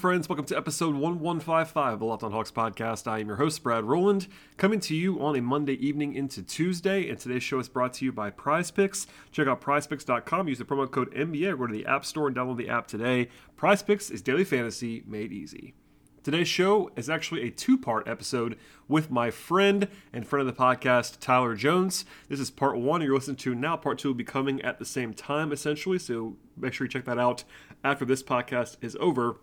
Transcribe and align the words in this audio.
Friends. 0.00 0.30
Welcome 0.30 0.46
to 0.46 0.56
episode 0.56 0.94
1155 0.94 1.92
of 1.92 1.98
the 1.98 2.06
Locked 2.06 2.22
on 2.22 2.32
Hawks 2.32 2.50
podcast. 2.50 3.06
I 3.06 3.18
am 3.18 3.26
your 3.26 3.36
host, 3.36 3.62
Brad 3.62 3.84
Rowland, 3.84 4.28
coming 4.56 4.80
to 4.80 4.96
you 4.96 5.20
on 5.20 5.36
a 5.36 5.42
Monday 5.42 5.74
evening 5.74 6.14
into 6.14 6.42
Tuesday. 6.42 7.10
And 7.10 7.18
today's 7.18 7.42
show 7.42 7.58
is 7.58 7.68
brought 7.68 7.92
to 7.94 8.06
you 8.06 8.10
by 8.10 8.30
Prize 8.30 8.70
Picks. 8.70 9.06
Check 9.30 9.46
out 9.46 9.60
prizepicks.com. 9.60 10.48
Use 10.48 10.56
the 10.56 10.64
promo 10.64 10.90
code 10.90 11.12
NBA. 11.12 11.58
Go 11.58 11.66
to 11.66 11.72
the 11.74 11.84
App 11.84 12.06
Store 12.06 12.28
and 12.28 12.34
download 12.34 12.56
the 12.56 12.70
app 12.70 12.86
today. 12.86 13.28
Prize 13.58 13.82
Picks 13.82 14.08
is 14.08 14.22
daily 14.22 14.42
fantasy 14.42 15.02
made 15.06 15.32
easy. 15.32 15.74
Today's 16.22 16.48
show 16.48 16.90
is 16.96 17.10
actually 17.10 17.42
a 17.42 17.50
two 17.50 17.76
part 17.76 18.08
episode 18.08 18.56
with 18.88 19.10
my 19.10 19.30
friend 19.30 19.86
and 20.14 20.26
friend 20.26 20.48
of 20.48 20.56
the 20.56 20.62
podcast, 20.62 21.18
Tyler 21.20 21.54
Jones. 21.54 22.06
This 22.30 22.40
is 22.40 22.50
part 22.50 22.78
one 22.78 23.02
you're 23.02 23.14
listening 23.14 23.36
to 23.36 23.54
now. 23.54 23.76
Part 23.76 23.98
two 23.98 24.08
will 24.08 24.14
be 24.14 24.24
coming 24.24 24.62
at 24.62 24.78
the 24.78 24.86
same 24.86 25.12
time, 25.12 25.52
essentially. 25.52 25.98
So 25.98 26.38
make 26.56 26.72
sure 26.72 26.86
you 26.86 26.90
check 26.90 27.04
that 27.04 27.18
out 27.18 27.44
after 27.84 28.06
this 28.06 28.22
podcast 28.22 28.78
is 28.80 28.96
over. 28.98 29.36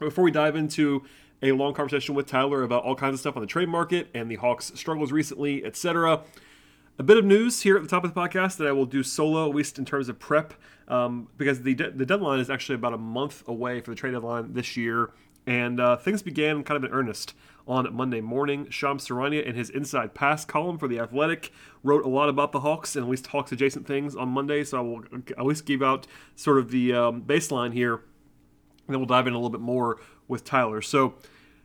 Before 0.00 0.24
we 0.24 0.30
dive 0.30 0.56
into 0.56 1.04
a 1.42 1.52
long 1.52 1.74
conversation 1.74 2.14
with 2.14 2.26
Tyler 2.26 2.62
about 2.62 2.84
all 2.84 2.94
kinds 2.94 3.14
of 3.14 3.20
stuff 3.20 3.36
on 3.36 3.42
the 3.42 3.46
trade 3.46 3.68
market 3.68 4.08
and 4.14 4.30
the 4.30 4.36
Hawks' 4.36 4.72
struggles 4.74 5.12
recently, 5.12 5.64
etc., 5.64 6.22
a 6.98 7.02
bit 7.02 7.16
of 7.16 7.24
news 7.24 7.62
here 7.62 7.76
at 7.76 7.82
the 7.82 7.88
top 7.88 8.04
of 8.04 8.12
the 8.12 8.20
podcast 8.20 8.56
that 8.58 8.66
I 8.66 8.72
will 8.72 8.86
do 8.86 9.02
solo, 9.02 9.48
at 9.48 9.54
least 9.54 9.78
in 9.78 9.84
terms 9.84 10.08
of 10.08 10.18
prep, 10.18 10.54
um, 10.88 11.28
because 11.38 11.62
the 11.62 11.74
de- 11.74 11.90
the 11.90 12.04
deadline 12.04 12.40
is 12.40 12.50
actually 12.50 12.74
about 12.74 12.92
a 12.92 12.98
month 12.98 13.46
away 13.48 13.80
for 13.80 13.90
the 13.90 13.94
trade 13.94 14.12
deadline 14.12 14.52
this 14.52 14.76
year, 14.76 15.10
and 15.46 15.80
uh, 15.80 15.96
things 15.96 16.22
began 16.22 16.62
kind 16.62 16.76
of 16.76 16.84
in 16.84 16.94
earnest 16.94 17.34
on 17.66 17.94
Monday 17.94 18.20
morning. 18.20 18.68
Shams 18.68 19.06
Charania, 19.06 19.42
in 19.42 19.54
his 19.54 19.70
Inside 19.70 20.12
Pass 20.12 20.44
column 20.44 20.76
for 20.76 20.88
The 20.88 20.98
Athletic, 20.98 21.52
wrote 21.82 22.04
a 22.04 22.08
lot 22.08 22.28
about 22.28 22.52
the 22.52 22.60
Hawks 22.60 22.96
and 22.96 23.04
at 23.04 23.10
least 23.10 23.28
Hawks 23.28 23.50
adjacent 23.52 23.86
things 23.86 24.14
on 24.14 24.28
Monday, 24.28 24.64
so 24.64 24.78
I 24.78 24.80
will 24.80 25.04
at 25.38 25.46
least 25.46 25.64
give 25.64 25.82
out 25.82 26.06
sort 26.36 26.58
of 26.58 26.70
the 26.70 26.92
um, 26.92 27.22
baseline 27.22 27.72
here 27.72 28.02
then 28.94 29.00
we'll 29.00 29.06
dive 29.06 29.26
in 29.26 29.32
a 29.32 29.36
little 29.36 29.50
bit 29.50 29.60
more 29.60 30.00
with 30.28 30.44
Tyler. 30.44 30.82
So, 30.82 31.14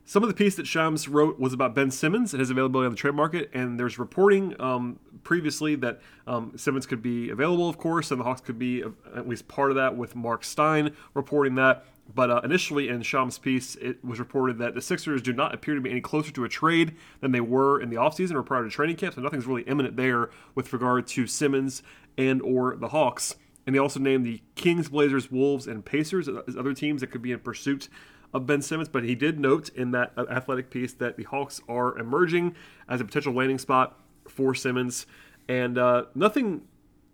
some 0.08 0.22
of 0.22 0.30
the 0.30 0.36
piece 0.36 0.56
that 0.58 0.68
Shams 0.68 1.08
wrote 1.08 1.40
was 1.40 1.52
about 1.52 1.74
Ben 1.74 1.90
Simmons 1.90 2.32
and 2.32 2.40
his 2.40 2.52
availability 2.52 2.86
on 2.86 2.92
the 2.92 2.98
trade 2.98 3.16
market, 3.16 3.50
and 3.56 3.80
there's 3.80 3.98
reporting 3.98 4.56
um, 4.62 5.00
previously 5.24 5.74
that 5.78 6.00
um, 6.28 6.54
Simmons 6.56 6.86
could 6.86 7.02
be 7.02 7.32
available, 7.32 7.68
of 7.68 7.80
course, 7.80 8.12
and 8.12 8.20
the 8.20 8.24
Hawks 8.24 8.42
could 8.42 8.60
be 8.60 8.84
at 9.16 9.28
least 9.28 9.48
part 9.48 9.72
of 9.72 9.78
that, 9.78 9.98
with 9.98 10.16
Mark 10.16 10.44
Stein 10.44 10.96
reporting 11.16 11.56
that. 11.56 11.86
But 12.14 12.30
uh, 12.30 12.42
initially, 12.44 12.88
in 12.88 13.02
Shams' 13.02 13.40
piece, 13.40 13.76
it 13.78 14.06
was 14.06 14.20
reported 14.20 14.60
that 14.60 14.76
the 14.76 14.82
Sixers 14.82 15.24
do 15.24 15.34
not 15.34 15.56
appear 15.56 15.74
to 15.74 15.82
be 15.82 15.90
any 15.90 16.02
closer 16.02 16.32
to 16.32 16.44
a 16.44 16.50
trade 16.50 16.96
than 17.22 17.32
they 17.32 17.42
were 17.42 17.82
in 17.82 17.90
the 17.90 17.96
offseason 17.96 18.34
or 18.34 18.44
prior 18.44 18.64
to 18.64 18.70
training 18.70 18.98
camp, 18.98 19.16
so 19.16 19.22
nothing's 19.22 19.48
really 19.48 19.64
imminent 19.64 19.98
there 19.98 20.30
with 20.54 20.72
regard 20.72 21.08
to 21.08 21.26
Simmons 21.26 21.82
and 22.16 22.44
or 22.44 22.76
the 22.76 22.90
Hawks. 22.90 23.38
And 23.66 23.76
they 23.76 23.80
also 23.80 24.00
named 24.00 24.26
the 24.26 24.42
Kings, 24.56 24.90
Blazers, 24.90 25.32
Wolves, 25.32 25.68
and 25.68 25.84
Pacers 25.84 26.28
as 26.28 26.56
other 26.56 26.74
teams 26.74 27.02
that 27.02 27.08
could 27.08 27.22
be 27.22 27.32
in 27.32 27.40
pursuit 27.40 27.90
of 28.34 28.46
Ben 28.46 28.62
Simmons. 28.62 28.90
But 28.90 29.04
he 29.04 29.16
did 29.16 29.40
note 29.40 29.70
in 29.70 29.92
that 29.92 30.14
athletic 30.18 30.70
piece 30.70 30.94
that 30.94 31.18
the 31.18 31.24
Hawks 31.24 31.62
are 31.68 31.98
emerging 31.98 32.56
as 32.88 33.02
a 33.02 33.06
potential 33.06 33.34
landing 33.34 33.58
spot 33.58 34.00
for 34.28 34.54
Simmons. 34.54 35.08
And 35.48 35.78
uh, 35.78 36.06
nothing 36.14 36.68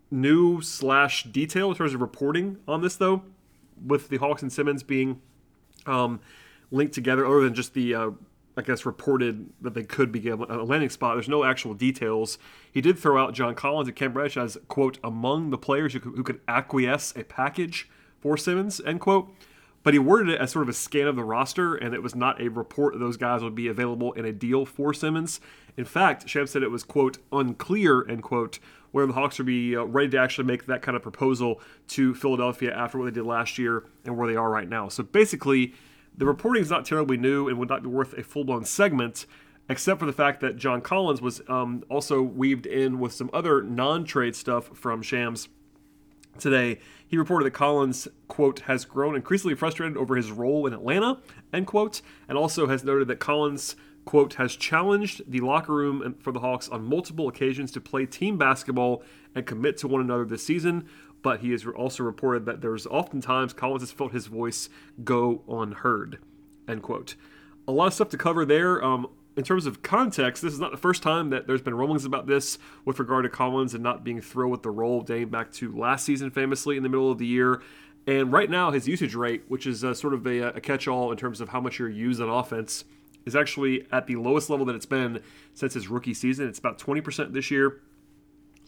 new 0.09 0.61
slash 0.61 1.23
detail 1.23 1.69
in 1.71 1.77
terms 1.77 1.93
of 1.93 2.01
reporting 2.01 2.57
on 2.67 2.81
this, 2.81 2.97
though, 2.97 3.23
with 3.85 4.09
the 4.09 4.17
Hawks 4.17 4.41
and 4.41 4.51
Simmons 4.51 4.83
being 4.83 5.21
um, 5.85 6.19
linked 6.69 6.93
together, 6.93 7.25
other 7.25 7.41
than 7.41 7.53
just 7.53 7.73
the 7.73 7.95
uh, 7.95 8.09
I 8.57 8.61
guess, 8.61 8.85
reported 8.85 9.49
that 9.61 9.73
they 9.73 9.83
could 9.83 10.11
be 10.11 10.27
a 10.27 10.35
landing 10.35 10.89
spot. 10.89 11.15
There's 11.15 11.29
no 11.29 11.43
actual 11.43 11.73
details. 11.73 12.37
He 12.71 12.81
did 12.81 12.99
throw 12.99 13.21
out 13.21 13.33
John 13.33 13.55
Collins 13.55 13.87
and 13.87 13.95
Cam 13.95 14.13
Reddish 14.13 14.37
as, 14.37 14.57
quote, 14.67 14.97
among 15.03 15.49
the 15.49 15.57
players 15.57 15.93
who 15.93 15.99
could, 15.99 16.13
who 16.15 16.23
could 16.23 16.41
acquiesce 16.47 17.13
a 17.15 17.23
package 17.23 17.89
for 18.19 18.37
Simmons, 18.37 18.81
end 18.85 18.99
quote. 18.99 19.33
But 19.83 19.93
he 19.93 19.99
worded 19.99 20.35
it 20.35 20.39
as 20.39 20.51
sort 20.51 20.63
of 20.63 20.69
a 20.69 20.73
scan 20.73 21.07
of 21.07 21.15
the 21.15 21.23
roster, 21.23 21.73
and 21.73 21.95
it 21.95 22.03
was 22.03 22.13
not 22.13 22.39
a 22.39 22.49
report 22.49 22.93
that 22.93 22.99
those 22.99 23.17
guys 23.17 23.41
would 23.41 23.55
be 23.55 23.67
available 23.67 24.13
in 24.13 24.25
a 24.25 24.31
deal 24.31 24.65
for 24.65 24.93
Simmons. 24.93 25.39
In 25.75 25.85
fact, 25.85 26.29
Shams 26.29 26.51
said 26.51 26.61
it 26.61 26.69
was, 26.69 26.83
quote, 26.83 27.17
unclear, 27.31 28.07
end 28.07 28.21
quote, 28.21 28.59
where 28.91 29.07
the 29.07 29.13
Hawks 29.13 29.39
would 29.39 29.47
be 29.47 29.75
uh, 29.75 29.83
ready 29.83 30.09
to 30.09 30.19
actually 30.19 30.45
make 30.45 30.65
that 30.67 30.81
kind 30.81 30.95
of 30.95 31.01
proposal 31.01 31.61
to 31.87 32.13
Philadelphia 32.13 32.75
after 32.75 32.97
what 32.97 33.05
they 33.05 33.11
did 33.11 33.25
last 33.25 33.57
year 33.57 33.85
and 34.05 34.17
where 34.17 34.27
they 34.27 34.35
are 34.35 34.49
right 34.49 34.69
now. 34.69 34.89
So 34.89 35.01
basically, 35.01 35.73
the 36.17 36.25
reporting 36.25 36.61
is 36.61 36.69
not 36.69 36.85
terribly 36.85 37.17
new 37.17 37.47
and 37.47 37.57
would 37.57 37.69
not 37.69 37.83
be 37.83 37.89
worth 37.89 38.13
a 38.13 38.23
full 38.23 38.43
blown 38.43 38.65
segment, 38.65 39.25
except 39.69 39.99
for 39.99 40.05
the 40.05 40.13
fact 40.13 40.41
that 40.41 40.57
John 40.57 40.81
Collins 40.81 41.21
was 41.21 41.41
um, 41.47 41.83
also 41.89 42.21
weaved 42.21 42.65
in 42.65 42.99
with 42.99 43.13
some 43.13 43.29
other 43.33 43.61
non 43.61 44.03
trade 44.03 44.35
stuff 44.35 44.67
from 44.77 45.01
Shams 45.01 45.49
today. 46.37 46.79
He 47.07 47.17
reported 47.17 47.45
that 47.45 47.51
Collins, 47.51 48.07
quote, 48.27 48.61
has 48.61 48.85
grown 48.85 49.15
increasingly 49.15 49.55
frustrated 49.55 49.97
over 49.97 50.15
his 50.15 50.31
role 50.31 50.65
in 50.65 50.73
Atlanta, 50.73 51.19
end 51.51 51.67
quote, 51.67 52.01
and 52.27 52.37
also 52.37 52.67
has 52.67 52.83
noted 52.83 53.07
that 53.09 53.19
Collins, 53.19 53.75
quote, 54.05 54.35
has 54.35 54.55
challenged 54.55 55.21
the 55.29 55.41
locker 55.41 55.73
room 55.73 56.15
for 56.19 56.31
the 56.31 56.39
Hawks 56.39 56.69
on 56.69 56.83
multiple 56.83 57.27
occasions 57.27 57.71
to 57.73 57.81
play 57.81 58.05
team 58.05 58.37
basketball 58.37 59.03
and 59.35 59.45
commit 59.45 59.77
to 59.77 59.87
one 59.87 60.01
another 60.01 60.25
this 60.25 60.45
season, 60.45 60.87
but 61.21 61.41
he 61.41 61.51
has 61.51 61.65
also 61.65 62.03
reported 62.03 62.45
that 62.45 62.61
there's 62.61 62.87
oftentimes 62.87 63.53
Collins 63.53 63.83
has 63.83 63.91
felt 63.91 64.11
his 64.11 64.27
voice 64.27 64.69
go 65.03 65.43
unheard. 65.47 66.19
End 66.67 66.81
quote. 66.81 67.15
A 67.67 67.71
lot 67.71 67.87
of 67.87 67.93
stuff 67.93 68.09
to 68.09 68.17
cover 68.17 68.45
there. 68.45 68.83
Um, 68.83 69.07
in 69.37 69.43
terms 69.43 69.65
of 69.65 69.81
context, 69.81 70.41
this 70.41 70.53
is 70.53 70.59
not 70.59 70.71
the 70.71 70.77
first 70.77 71.01
time 71.01 71.29
that 71.29 71.47
there's 71.47 71.61
been 71.61 71.75
rumblings 71.75 72.05
about 72.05 72.27
this 72.27 72.57
with 72.83 72.99
regard 72.99 73.23
to 73.23 73.29
Collins 73.29 73.73
and 73.73 73.83
not 73.83 74.03
being 74.03 74.19
thrilled 74.19 74.51
with 74.51 74.63
the 74.63 74.71
role 74.71 75.01
dating 75.01 75.29
back 75.29 75.51
to 75.53 75.71
last 75.71 76.05
season, 76.05 76.31
famously 76.31 76.75
in 76.75 76.83
the 76.83 76.89
middle 76.89 77.09
of 77.09 77.17
the 77.17 77.25
year. 77.25 77.61
And 78.07 78.33
right 78.33 78.49
now, 78.49 78.71
his 78.71 78.87
usage 78.87 79.15
rate, 79.15 79.43
which 79.47 79.67
is 79.67 79.83
uh, 79.83 79.93
sort 79.93 80.13
of 80.13 80.25
a, 80.25 80.39
a 80.39 80.61
catch 80.61 80.87
all 80.87 81.11
in 81.11 81.17
terms 81.17 81.39
of 81.39 81.49
how 81.49 81.61
much 81.61 81.79
you're 81.79 81.89
used 81.89 82.19
on 82.19 82.29
offense, 82.29 82.83
is 83.25 83.35
actually 83.35 83.87
at 83.91 84.07
the 84.07 84.15
lowest 84.15 84.49
level 84.49 84.65
that 84.65 84.75
it's 84.75 84.85
been 84.85 85.21
since 85.53 85.75
his 85.75 85.87
rookie 85.87 86.13
season. 86.13 86.47
It's 86.47 86.59
about 86.59 86.79
20% 86.79 87.33
this 87.33 87.51
year. 87.51 87.79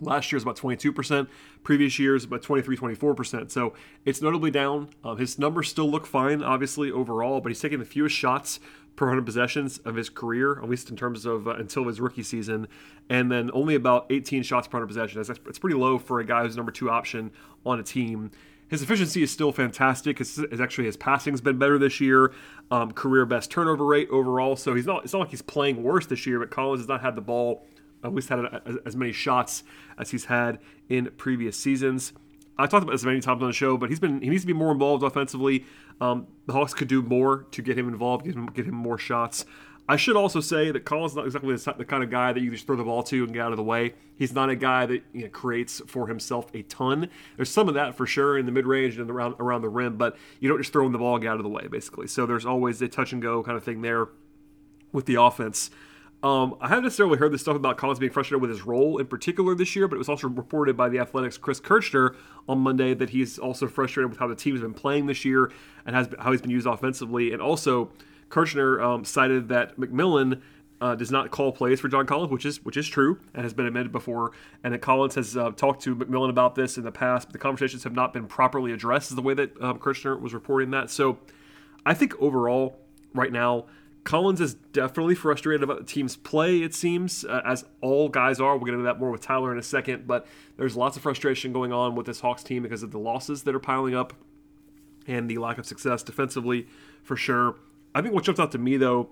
Last 0.01 0.31
year 0.31 0.37
was 0.37 0.43
about 0.43 0.57
22%. 0.57 1.27
Previous 1.63 1.99
years 1.99 2.25
about 2.25 2.41
23, 2.41 2.75
24%. 2.75 3.51
So 3.51 3.73
it's 4.05 4.21
notably 4.21 4.51
down. 4.51 4.89
Um, 5.03 5.17
his 5.17 5.39
numbers 5.39 5.69
still 5.69 5.89
look 5.89 6.05
fine, 6.05 6.43
obviously 6.43 6.91
overall, 6.91 7.41
but 7.41 7.49
he's 7.49 7.61
taking 7.61 7.79
the 7.79 7.85
fewest 7.85 8.15
shots 8.15 8.59
per 8.95 9.05
100 9.07 9.25
possessions 9.25 9.79
of 9.79 9.95
his 9.95 10.09
career, 10.09 10.61
at 10.61 10.69
least 10.69 10.89
in 10.89 10.95
terms 10.95 11.25
of 11.25 11.47
uh, 11.47 11.55
until 11.55 11.85
his 11.85 11.99
rookie 11.99 12.23
season, 12.23 12.67
and 13.09 13.31
then 13.31 13.49
only 13.53 13.75
about 13.75 14.05
18 14.09 14.43
shots 14.43 14.67
per 14.67 14.77
100 14.77 14.87
possessions. 14.87 15.27
That's, 15.27 15.39
it's 15.47 15.59
pretty 15.59 15.75
low 15.75 15.97
for 15.97 16.19
a 16.19 16.25
guy 16.25 16.43
who's 16.43 16.55
number 16.55 16.71
two 16.71 16.89
option 16.89 17.31
on 17.65 17.79
a 17.79 17.83
team. 17.83 18.31
His 18.67 18.81
efficiency 18.81 19.21
is 19.21 19.29
still 19.29 19.51
fantastic. 19.51 20.17
His 20.17 20.43
actually 20.59 20.85
his 20.85 20.97
passing's 20.97 21.41
been 21.41 21.59
better 21.59 21.77
this 21.77 21.99
year. 21.99 22.33
Um, 22.71 22.91
career 22.91 23.25
best 23.25 23.51
turnover 23.51 23.85
rate 23.85 24.09
overall. 24.09 24.55
So 24.55 24.73
he's 24.73 24.87
not. 24.87 25.03
It's 25.03 25.13
not 25.13 25.19
like 25.19 25.29
he's 25.29 25.43
playing 25.43 25.83
worse 25.83 26.07
this 26.07 26.25
year. 26.25 26.39
But 26.39 26.49
Collins 26.49 26.81
has 26.81 26.87
not 26.87 27.01
had 27.01 27.15
the 27.15 27.21
ball 27.21 27.67
at 28.03 28.13
least 28.13 28.29
had 28.29 28.45
as 28.85 28.95
many 28.95 29.11
shots 29.11 29.63
as 29.97 30.11
he's 30.11 30.25
had 30.25 30.59
in 30.89 31.11
previous 31.17 31.57
seasons. 31.57 32.13
I 32.57 32.67
talked 32.67 32.83
about 32.83 32.91
this 32.91 33.03
many 33.03 33.19
times 33.19 33.41
on 33.41 33.49
the 33.49 33.53
show, 33.53 33.77
but 33.77 33.89
he's 33.89 33.99
been 33.99 34.21
he 34.21 34.29
needs 34.29 34.43
to 34.43 34.47
be 34.47 34.53
more 34.53 34.71
involved 34.71 35.03
offensively. 35.03 35.65
Um, 35.99 36.27
the 36.45 36.53
Hawks 36.53 36.73
could 36.73 36.87
do 36.87 37.01
more 37.01 37.47
to 37.51 37.61
get 37.61 37.77
him 37.77 37.87
involved, 37.87 38.25
get 38.25 38.35
him 38.35 38.45
get 38.47 38.65
him 38.65 38.75
more 38.75 38.97
shots. 38.97 39.45
I 39.87 39.97
should 39.97 40.15
also 40.15 40.39
say 40.39 40.71
that 40.71 40.85
Collins 40.85 41.11
is 41.11 41.15
not 41.17 41.25
exactly 41.25 41.55
the 41.55 41.85
kind 41.85 42.03
of 42.03 42.09
guy 42.09 42.31
that 42.31 42.39
you 42.39 42.51
just 42.51 42.65
throw 42.65 42.77
the 42.77 42.85
ball 42.85 43.03
to 43.03 43.23
and 43.23 43.33
get 43.33 43.41
out 43.41 43.51
of 43.51 43.57
the 43.57 43.63
way. 43.63 43.95
He's 44.15 44.33
not 44.33 44.49
a 44.49 44.55
guy 44.55 44.85
that 44.85 45.03
you 45.11 45.23
know, 45.23 45.29
creates 45.29 45.81
for 45.87 46.07
himself 46.07 46.49
a 46.53 46.61
ton. 46.63 47.09
There's 47.35 47.49
some 47.49 47.67
of 47.67 47.73
that 47.73 47.95
for 47.95 48.05
sure 48.05 48.37
in 48.37 48.45
the 48.45 48.51
mid 48.51 48.65
range 48.65 48.97
and 48.97 49.09
around 49.09 49.35
around 49.39 49.61
the 49.61 49.69
rim, 49.69 49.97
but 49.97 50.15
you 50.39 50.47
don't 50.47 50.59
just 50.59 50.71
throw 50.71 50.85
him 50.85 50.93
the 50.93 50.99
ball 50.99 51.15
and 51.15 51.23
get 51.23 51.31
out 51.31 51.37
of 51.37 51.43
the 51.43 51.49
way, 51.49 51.67
basically. 51.67 52.07
So 52.07 52.25
there's 52.25 52.45
always 52.45 52.81
a 52.81 52.87
touch 52.87 53.11
and 53.11 53.21
go 53.21 53.43
kind 53.43 53.57
of 53.57 53.63
thing 53.63 53.81
there 53.81 54.07
with 54.93 55.05
the 55.05 55.15
offense. 55.15 55.69
Um, 56.23 56.55
I 56.61 56.69
haven't 56.69 56.85
necessarily 56.85 57.17
heard 57.17 57.33
this 57.33 57.41
stuff 57.41 57.57
about 57.57 57.75
Collins 57.75 57.99
being 57.99 58.11
frustrated 58.11 58.41
with 58.41 58.49
his 58.49 58.65
role 58.65 58.97
in 58.97 59.07
particular 59.07 59.55
this 59.55 59.75
year, 59.75 59.89
but 59.89 59.95
it 59.95 59.97
was 59.97 60.07
also 60.07 60.29
reported 60.29 60.77
by 60.77 60.87
the 60.87 60.97
Athletics' 60.99 61.37
Chris 61.37 61.59
Kirschner 61.59 62.15
on 62.47 62.59
Monday 62.59 62.93
that 62.93 63.09
he's 63.09 63.37
also 63.37 63.67
frustrated 63.67 64.09
with 64.09 64.19
how 64.19 64.27
the 64.27 64.35
team 64.35 64.53
has 64.53 64.61
been 64.61 64.73
playing 64.73 65.07
this 65.07 65.25
year 65.25 65.51
and 65.85 65.97
has 65.97 66.07
how 66.19 66.31
he's 66.31 66.41
been 66.41 66.49
used 66.49 66.65
offensively. 66.65 67.33
And 67.33 67.41
also, 67.41 67.91
Kirschner 68.29 68.81
um, 68.81 69.03
cited 69.03 69.49
that 69.49 69.75
McMillan 69.77 70.41
uh, 70.79 70.95
does 70.95 71.11
not 71.11 71.29
call 71.29 71.51
plays 71.51 71.81
for 71.81 71.89
John 71.89 72.05
Collins, 72.05 72.31
which 72.31 72.45
is 72.45 72.63
which 72.63 72.77
is 72.77 72.87
true 72.87 73.19
and 73.33 73.43
has 73.43 73.53
been 73.53 73.65
admitted 73.65 73.91
before, 73.91 74.31
and 74.63 74.73
that 74.73 74.79
Collins 74.79 75.15
has 75.15 75.35
uh, 75.35 75.51
talked 75.51 75.81
to 75.83 75.93
McMillan 75.93 76.29
about 76.29 76.55
this 76.55 76.77
in 76.77 76.85
the 76.85 76.91
past, 76.91 77.27
but 77.27 77.33
the 77.33 77.39
conversations 77.39 77.83
have 77.83 77.93
not 77.93 78.13
been 78.13 78.27
properly 78.27 78.71
addressed. 78.71 79.09
Is 79.09 79.17
the 79.17 79.21
way 79.21 79.33
that 79.33 79.61
um, 79.61 79.77
Kirschner 79.77 80.15
was 80.15 80.33
reporting 80.33 80.71
that. 80.71 80.89
So, 80.89 81.19
I 81.85 81.93
think 81.93 82.15
overall, 82.21 82.79
right 83.13 83.31
now 83.31 83.65
Collins 84.03 84.41
is 84.41 84.55
definitely 84.55 85.15
frustrated 85.15 85.63
about 85.63 85.77
the 85.77 85.85
team's 85.85 86.17
play, 86.17 86.61
it 86.61 86.73
seems, 86.73 87.23
uh, 87.23 87.41
as 87.45 87.63
all 87.79 88.09
guys 88.09 88.39
are. 88.41 88.57
We'll 88.57 88.65
get 88.65 88.73
into 88.73 88.83
that 88.85 88.99
more 88.99 89.11
with 89.11 89.21
Tyler 89.21 89.51
in 89.51 89.57
a 89.57 89.63
second, 89.63 90.07
but 90.07 90.27
there's 90.57 90.75
lots 90.75 90.97
of 90.97 91.03
frustration 91.03 91.53
going 91.53 91.71
on 91.71 91.95
with 91.95 92.05
this 92.05 92.19
Hawks 92.19 92.43
team 92.43 92.63
because 92.63 92.83
of 92.83 92.91
the 92.91 92.99
losses 92.99 93.43
that 93.43 93.55
are 93.55 93.59
piling 93.59 93.95
up 93.95 94.13
and 95.07 95.29
the 95.29 95.37
lack 95.37 95.57
of 95.57 95.65
success 95.65 96.03
defensively, 96.03 96.67
for 97.01 97.15
sure. 97.15 97.55
I 97.95 98.01
think 98.01 98.13
what 98.13 98.25
jumps 98.25 98.39
out 98.39 98.51
to 98.53 98.57
me, 98.57 98.75
though, 98.75 99.09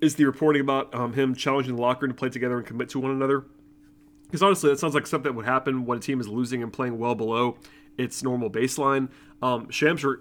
is 0.00 0.14
the 0.16 0.24
reporting 0.24 0.60
about 0.60 0.94
um, 0.94 1.14
him 1.14 1.34
challenging 1.34 1.74
the 1.74 1.82
locker 1.82 2.06
room 2.06 2.12
to 2.12 2.18
play 2.18 2.28
together 2.28 2.56
and 2.58 2.66
commit 2.66 2.88
to 2.90 3.00
one 3.00 3.10
another. 3.10 3.44
Because 4.26 4.42
honestly, 4.42 4.70
that 4.70 4.78
sounds 4.78 4.94
like 4.94 5.06
something 5.06 5.30
that 5.30 5.36
would 5.36 5.46
happen 5.46 5.84
when 5.84 5.98
a 5.98 6.00
team 6.00 6.20
is 6.20 6.28
losing 6.28 6.62
and 6.62 6.72
playing 6.72 6.98
well 6.98 7.14
below 7.14 7.56
its 7.96 8.22
normal 8.22 8.50
baseline. 8.50 9.08
Um, 9.44 9.68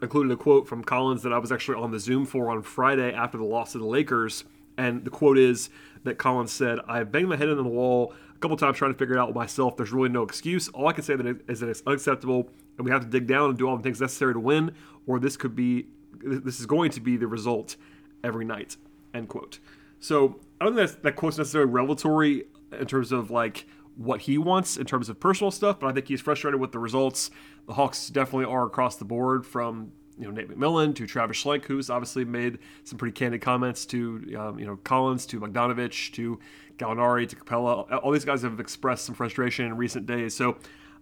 included 0.01 0.33
a 0.33 0.35
quote 0.35 0.67
from 0.67 0.83
Collins 0.83 1.23
that 1.23 1.31
I 1.31 1.37
was 1.37 1.49
actually 1.49 1.81
on 1.81 1.91
the 1.91 1.99
Zoom 1.99 2.25
for 2.25 2.49
on 2.49 2.61
Friday 2.61 3.13
after 3.13 3.37
the 3.37 3.45
loss 3.45 3.71
to 3.71 3.77
the 3.77 3.85
Lakers. 3.85 4.43
And 4.77 5.05
the 5.05 5.09
quote 5.09 5.37
is 5.37 5.69
that 6.03 6.17
Collins 6.17 6.51
said, 6.51 6.79
I 6.89 7.05
banged 7.05 7.29
my 7.29 7.37
head 7.37 7.47
in 7.47 7.55
the 7.55 7.63
wall 7.63 8.13
a 8.35 8.39
couple 8.39 8.57
times 8.57 8.77
trying 8.77 8.91
to 8.91 8.97
figure 8.97 9.15
it 9.15 9.19
out 9.19 9.33
myself. 9.33 9.77
There's 9.77 9.93
really 9.93 10.09
no 10.09 10.23
excuse. 10.23 10.67
All 10.67 10.89
I 10.89 10.91
can 10.91 11.05
say 11.05 11.15
that 11.15 11.39
is 11.47 11.61
that 11.61 11.69
it's 11.69 11.81
unacceptable 11.87 12.49
and 12.77 12.83
we 12.83 12.91
have 12.91 12.99
to 12.99 13.07
dig 13.07 13.25
down 13.25 13.49
and 13.49 13.57
do 13.57 13.65
all 13.65 13.77
the 13.77 13.83
things 13.83 14.01
necessary 14.01 14.33
to 14.33 14.41
win, 14.41 14.75
or 15.07 15.19
this 15.19 15.37
could 15.37 15.55
be, 15.55 15.87
this 16.21 16.59
is 16.59 16.65
going 16.65 16.91
to 16.91 16.99
be 16.99 17.15
the 17.15 17.27
result 17.27 17.77
every 18.25 18.43
night. 18.43 18.75
End 19.13 19.29
quote. 19.29 19.59
So 20.01 20.41
I 20.59 20.65
don't 20.65 20.75
think 20.75 21.01
that 21.01 21.15
quote's 21.15 21.37
necessarily 21.37 21.71
revelatory 21.71 22.43
in 22.77 22.87
terms 22.87 23.13
of 23.13 23.31
like 23.31 23.67
what 23.95 24.21
he 24.21 24.37
wants 24.37 24.77
in 24.77 24.85
terms 24.85 25.09
of 25.09 25.19
personal 25.19 25.51
stuff, 25.51 25.79
but 25.79 25.87
I 25.87 25.93
think 25.93 26.07
he's 26.07 26.21
frustrated 26.21 26.59
with 26.59 26.71
the 26.71 26.79
results. 26.79 27.29
The 27.67 27.73
Hawks 27.73 28.09
definitely 28.09 28.45
are 28.45 28.65
across 28.65 28.95
the 28.95 29.05
board 29.05 29.45
from 29.45 29.91
you 30.17 30.25
know 30.25 30.31
Nate 30.31 30.49
McMillan 30.49 30.95
to 30.95 31.07
Travis 31.07 31.43
Schlenk, 31.43 31.65
who's 31.65 31.89
obviously 31.89 32.25
made 32.25 32.59
some 32.83 32.97
pretty 32.97 33.13
candid 33.13 33.41
comments 33.41 33.85
to 33.87 34.35
um, 34.37 34.59
you 34.59 34.65
know 34.65 34.77
Collins 34.83 35.25
to 35.27 35.39
Bogdanovich 35.39 36.11
to 36.13 36.39
Gallinari 36.77 37.27
to 37.29 37.35
Capela. 37.35 37.99
All 38.03 38.11
these 38.11 38.25
guys 38.25 38.41
have 38.41 38.59
expressed 38.59 39.05
some 39.05 39.15
frustration 39.15 39.65
in 39.65 39.77
recent 39.77 40.05
days. 40.05 40.35
So 40.35 40.57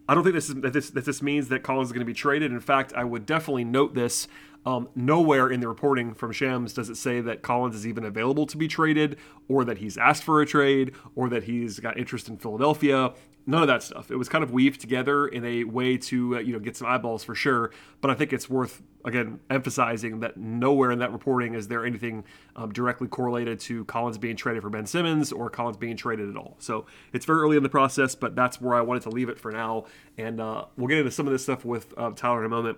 I 0.08 0.14
don't 0.14 0.24
think 0.24 0.36
this 0.36 0.50
is 0.50 0.56
that 0.56 0.74
this 0.74 0.90
that 0.92 1.06
this 1.06 1.22
means 1.22 1.48
that 1.50 1.64
Collins 1.64 1.90
is 1.90 1.94
going 1.94 2.02
to 2.02 2.06
be 2.06 2.14
traded. 2.14 2.52
In 2.52 2.60
fact, 2.60 2.94
I 2.96 3.04
would 3.04 3.26
definitely 3.26 3.64
note 3.64 3.96
this 3.96 4.28
um, 4.66 4.90
nowhere 4.96 5.50
in 5.50 5.60
the 5.60 5.68
reporting 5.68 6.14
from 6.14 6.32
Shams 6.32 6.74
does 6.74 6.90
it 6.90 6.96
say 6.96 7.20
that 7.22 7.42
Collins 7.42 7.76
is 7.76 7.88
even 7.88 8.04
available 8.04 8.46
to 8.46 8.58
be 8.58 8.68
traded, 8.68 9.18
or 9.48 9.66
that 9.66 9.80
he's 9.80 9.98
asked 9.98 10.24
for 10.24 10.42
a 10.42 10.46
trade, 10.46 10.94
or 11.16 11.30
that 11.30 11.44
he's 11.44 11.80
got 11.80 11.98
interest 11.98 12.30
in 12.30 12.38
Philadelphia. 12.38 13.14
None 13.48 13.64
of 13.64 13.68
that 13.68 13.82
stuff. 13.82 14.12
It 14.12 14.18
was 14.18 14.30
kind 14.30 14.44
of 14.44 14.52
weaved 14.52 14.80
together 14.80 15.28
in 15.28 15.44
a 15.44 15.64
way 15.64 15.98
to 15.98 16.38
uh, 16.38 16.40
you 16.40 16.54
know 16.54 16.60
get 16.60 16.78
some 16.78 16.86
eyeballs 16.86 17.24
for 17.24 17.34
sure. 17.34 17.72
But 18.00 18.12
I 18.12 18.14
think 18.14 18.34
it's 18.34 18.48
worth 18.48 18.84
again 19.04 19.40
emphasizing 19.50 20.20
that 20.20 20.38
nowhere 20.38 20.92
in 20.92 21.00
that 21.00 21.12
reporting 21.12 21.56
is 21.56 21.68
there 21.68 21.84
anything 21.84 22.24
um, 22.56 22.72
directly 22.72 23.08
correlated 23.08 23.60
to 23.62 23.84
Collins 23.86 24.20
being 24.20 24.36
traded 24.36 24.62
for 24.62 24.70
Ben 24.70 24.86
Simmons 24.86 25.32
or 25.32 25.50
Collins 25.50 25.78
being 25.78 25.98
traded 25.98 26.30
at 26.30 26.38
all. 26.38 26.56
So 26.60 26.86
it's 27.14 27.26
very 27.26 27.40
early 27.40 27.58
in 27.58 27.64
the 27.64 27.70
process, 27.70 28.14
but 28.14 28.36
that's 28.36 28.62
where 28.62 28.76
I 28.76 28.82
wanted 28.82 29.02
to 29.04 29.10
leave 29.10 29.28
it 29.28 29.40
for 29.40 29.52
now. 29.52 29.86
And 30.20 30.40
uh, 30.40 30.66
we'll 30.78 30.88
get 30.88 31.00
into 31.00 31.10
some 31.10 31.26
of 31.26 31.34
this 31.34 31.42
stuff 31.42 31.66
with 31.66 31.96
uh, 31.98 32.12
Tyler 32.12 32.42
in 32.42 32.46
a 32.46 32.50
moment. 32.50 32.78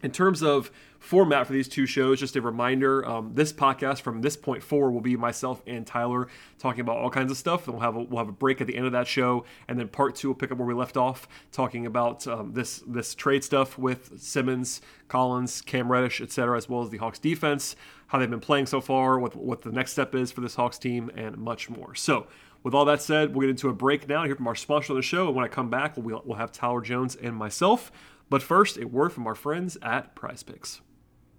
In 0.00 0.12
terms 0.12 0.44
of 0.44 0.70
format 1.00 1.46
for 1.46 1.52
these 1.52 1.66
two 1.66 1.84
shows, 1.84 2.20
just 2.20 2.36
a 2.36 2.40
reminder 2.40 3.06
um, 3.06 3.32
this 3.34 3.52
podcast 3.52 4.00
from 4.00 4.20
this 4.20 4.36
point 4.36 4.62
forward 4.62 4.92
will 4.92 5.00
be 5.00 5.16
myself 5.16 5.60
and 5.66 5.84
Tyler 5.84 6.28
talking 6.58 6.80
about 6.80 6.98
all 6.98 7.10
kinds 7.10 7.32
of 7.32 7.36
stuff. 7.36 7.66
And 7.66 7.74
we'll 7.74 7.82
have 7.82 7.96
a, 7.96 8.02
we'll 8.02 8.18
have 8.18 8.28
a 8.28 8.32
break 8.32 8.60
at 8.60 8.68
the 8.68 8.76
end 8.76 8.86
of 8.86 8.92
that 8.92 9.08
show, 9.08 9.44
and 9.66 9.78
then 9.78 9.88
part 9.88 10.14
two 10.14 10.28
will 10.28 10.34
pick 10.36 10.52
up 10.52 10.58
where 10.58 10.66
we 10.66 10.74
left 10.74 10.96
off, 10.96 11.26
talking 11.50 11.84
about 11.84 12.26
um, 12.28 12.52
this 12.52 12.82
this 12.86 13.14
trade 13.14 13.42
stuff 13.42 13.76
with 13.76 14.20
Simmons, 14.20 14.80
Collins, 15.08 15.62
Cam 15.62 15.90
Reddish, 15.90 16.20
etc., 16.20 16.56
as 16.56 16.68
well 16.68 16.82
as 16.82 16.90
the 16.90 16.98
Hawks 16.98 17.18
defense, 17.18 17.74
how 18.08 18.18
they've 18.18 18.30
been 18.30 18.38
playing 18.38 18.66
so 18.66 18.80
far, 18.80 19.18
what 19.18 19.34
what 19.34 19.62
the 19.62 19.72
next 19.72 19.92
step 19.92 20.14
is 20.14 20.30
for 20.30 20.40
this 20.42 20.54
Hawks 20.54 20.78
team, 20.78 21.10
and 21.16 21.36
much 21.38 21.68
more. 21.68 21.94
So. 21.94 22.26
With 22.64 22.74
all 22.74 22.84
that 22.86 23.00
said, 23.00 23.34
we'll 23.34 23.42
get 23.42 23.50
into 23.50 23.68
a 23.68 23.72
break 23.72 24.08
now. 24.08 24.24
Hear 24.24 24.34
from 24.34 24.48
our 24.48 24.56
sponsor 24.56 24.92
on 24.92 24.98
the 24.98 25.02
show, 25.02 25.28
and 25.28 25.36
when 25.36 25.44
I 25.44 25.48
come 25.48 25.70
back, 25.70 25.96
we'll, 25.96 26.20
we'll 26.24 26.38
have 26.38 26.50
Tyler 26.50 26.80
Jones 26.80 27.14
and 27.14 27.36
myself. 27.36 27.92
But 28.30 28.42
first, 28.42 28.76
a 28.76 28.86
word 28.86 29.12
from 29.12 29.26
our 29.26 29.34
friends 29.34 29.78
at 29.82 30.14
Prize 30.14 30.42
Picks. 30.42 30.80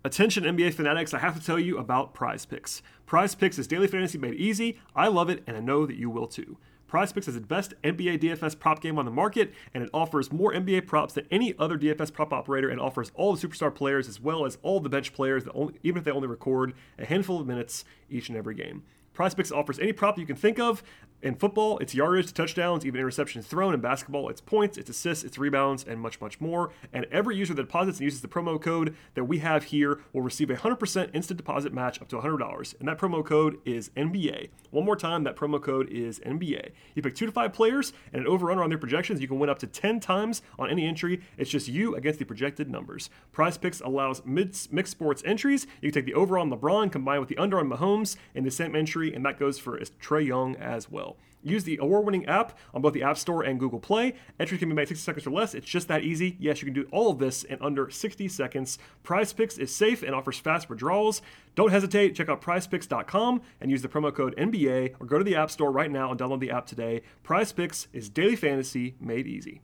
Attention 0.03 0.44
NBA 0.44 0.74
fanatics, 0.74 1.13
I 1.13 1.19
have 1.19 1.38
to 1.38 1.45
tell 1.45 1.59
you 1.59 1.77
about 1.77 2.13
Prize 2.13 2.45
Picks. 2.45 2.81
Prize 3.06 3.36
Picks 3.36 3.59
is 3.59 3.68
daily 3.68 3.88
fantasy 3.88 4.18
made 4.18 4.36
easy. 4.36 4.80
I 4.95 5.07
love 5.07 5.30
it, 5.30 5.44
and 5.45 5.57
I 5.57 5.59
know 5.59 5.86
that 5.86 5.97
you 5.97 6.09
will 6.09 6.27
too. 6.27 6.57
Prize 6.88 7.12
Picks 7.12 7.27
is 7.27 7.36
the 7.36 7.41
best 7.41 7.75
NBA 7.83 8.19
DFS 8.19 8.57
prop 8.57 8.81
game 8.81 8.97
on 8.97 9.06
the 9.06 9.12
market, 9.12 9.53
and 9.74 9.83
it 9.83 9.91
offers 9.94 10.31
more 10.31 10.51
NBA 10.51 10.88
props 10.88 11.13
than 11.13 11.27
any 11.30 11.53
other 11.59 11.77
DFS 11.77 12.12
prop 12.12 12.33
operator, 12.33 12.69
and 12.69 12.81
offers 12.81 13.12
all 13.13 13.36
the 13.36 13.47
superstar 13.47 13.74
players 13.74 14.07
as 14.07 14.19
well 14.19 14.45
as 14.45 14.57
all 14.63 14.80
the 14.80 14.89
bench 14.89 15.13
players, 15.13 15.44
that 15.44 15.53
only, 15.53 15.75
even 15.83 16.00
if 16.00 16.06
they 16.06 16.12
only 16.12 16.27
record 16.27 16.74
a 16.97 17.06
handful 17.06 17.39
of 17.39 17.45
minutes 17.45 17.86
each 18.09 18.30
and 18.30 18.38
every 18.38 18.56
game. 18.56 18.81
Prize 19.14 19.34
Picks 19.34 19.52
offers 19.52 19.80
any 19.80 19.92
prop 19.92 20.18
you 20.18 20.26
can 20.26 20.36
think 20.36 20.60
of, 20.60 20.84
in 21.22 21.36
football, 21.36 21.80
it's 21.80 21.94
yardage 21.94 22.28
to 22.28 22.34
touchdowns, 22.34 22.86
even 22.86 23.02
interceptions 23.02 23.44
thrown. 23.44 23.74
In 23.74 23.82
basketball, 23.82 24.30
it's 24.30 24.40
points, 24.40 24.78
it's 24.78 24.90
assists, 24.90 25.26
it's 25.26 25.38
rebounds, 25.38 25.84
and 25.84 26.00
much, 26.00 26.22
much 26.22 26.40
more. 26.40 26.72
And 26.94 27.06
every 27.12 27.36
user 27.36 27.54
that 27.54 27.64
deposits 27.64 27.98
and 27.98 28.06
uses 28.06 28.22
the 28.22 28.30
promo 28.30 28.62
code 28.62 28.96
that 29.16 29.26
we 29.26 29.40
have 29.40 29.66
here 29.66 30.00
will 30.14 30.22
receive 30.22 30.50
a 30.50 30.56
100% 30.56 31.14
instant 31.14 31.36
deposit 31.38 31.74
match 31.74 32.02
up 32.02 32.08
to 32.10 32.18
$100. 32.18 32.80
And 32.80 32.88
that 32.88 32.98
promo 32.98 33.26
code 33.26 33.60
is 33.66 33.90
NBA. 33.98 34.50
One 34.72 34.86
more 34.86 34.96
time, 34.96 35.26
that 35.26 35.36
promo 35.36 35.62
code 35.62 35.90
is 35.90 36.20
NBA. 36.20 36.72
You 36.96 37.02
pick 37.02 37.16
two 37.16 37.26
to 37.26 37.32
five 37.34 37.52
players 37.52 37.92
and 38.14 38.22
an 38.22 38.28
over-under 38.28 38.64
on 38.64 38.70
their 38.70 38.78
projections. 38.78 39.20
You 39.20 39.28
can 39.28 39.40
win 39.40 39.50
up 39.50 39.60
to 39.60 39.68
10 39.68 40.00
times 40.00 40.42
on 40.58 40.70
any 40.70 40.88
entry. 40.88 41.22
It's 41.38 41.50
just 41.50 41.68
you 41.68 41.96
against 41.96 42.20
the 42.20 42.26
projected 42.26 42.70
numbers. 42.70 43.10
Prize 43.34 43.58
Picks 43.58 43.82
allows 43.82 44.22
mixed 44.26 44.88
sports 44.88 45.22
entries. 45.26 45.68
You 45.82 45.92
can 45.92 46.02
take 46.02 46.06
the 46.06 46.18
over 46.18 46.38
on 46.38 46.50
LeBron 46.50 46.94
combined 46.94 47.20
with 47.20 47.30
the 47.30 47.38
under 47.38 47.60
on 47.60 47.70
Mahomes 47.70 48.16
in 48.34 48.46
the 48.46 48.52
same 48.52 48.74
entry, 48.74 49.09
and 49.14 49.26
that 49.26 49.40
goes 49.40 49.60
for 49.60 49.80
Trae 49.80 50.26
Young 50.26 50.56
as 50.56 50.90
well. 50.90 51.18
Use 51.42 51.64
the 51.64 51.78
award 51.82 52.06
winning 52.06 52.26
app 52.26 52.58
on 52.74 52.82
both 52.82 52.94
the 52.94 53.04
App 53.04 53.18
Store 53.18 53.44
and 53.44 53.60
Google 53.60 53.80
Play. 53.80 54.16
Entries 54.40 54.60
can 54.60 54.68
be 54.68 54.76
made 54.76 54.90
60 54.90 55.02
seconds 55.02 55.26
or 55.26 55.32
less. 55.32 55.54
It's 55.54 55.68
just 55.68 55.88
that 55.88 56.04
easy. 56.04 56.36
Yes, 56.38 56.62
you 56.62 56.66
can 56.66 56.74
do 56.74 56.88
all 56.92 57.10
of 57.10 57.20
this 57.20 57.44
in 57.44 57.58
under 57.62 57.90
60 57.90 58.28
seconds. 58.28 58.78
Prize 59.04 59.32
Picks 59.32 59.58
is 59.58 59.74
safe 59.74 60.04
and 60.04 60.14
offers 60.14 60.38
fast 60.38 60.70
withdrawals. 60.70 61.22
Don't 61.56 61.72
hesitate. 61.72 62.16
Check 62.16 62.28
out 62.28 62.42
prizepicks.com 62.42 63.42
and 63.62 63.72
use 63.72 63.82
the 63.82 63.88
promo 63.88 64.14
code 64.14 64.36
NBA 64.38 64.96
or 65.00 65.06
go 65.06 65.18
to 65.18 65.24
the 65.24 65.36
App 65.36 65.50
Store 65.50 65.72
right 65.72 65.90
now 65.90 66.12
and 66.12 66.20
download 66.20 66.42
the 66.42 66.52
app 66.52 66.66
today. 66.66 67.04
Prize 67.24 67.54
Picks 67.54 67.88
is 67.94 68.10
daily 68.10 68.36
fantasy 68.36 68.96
made 69.00 69.26
easy. 69.26 69.62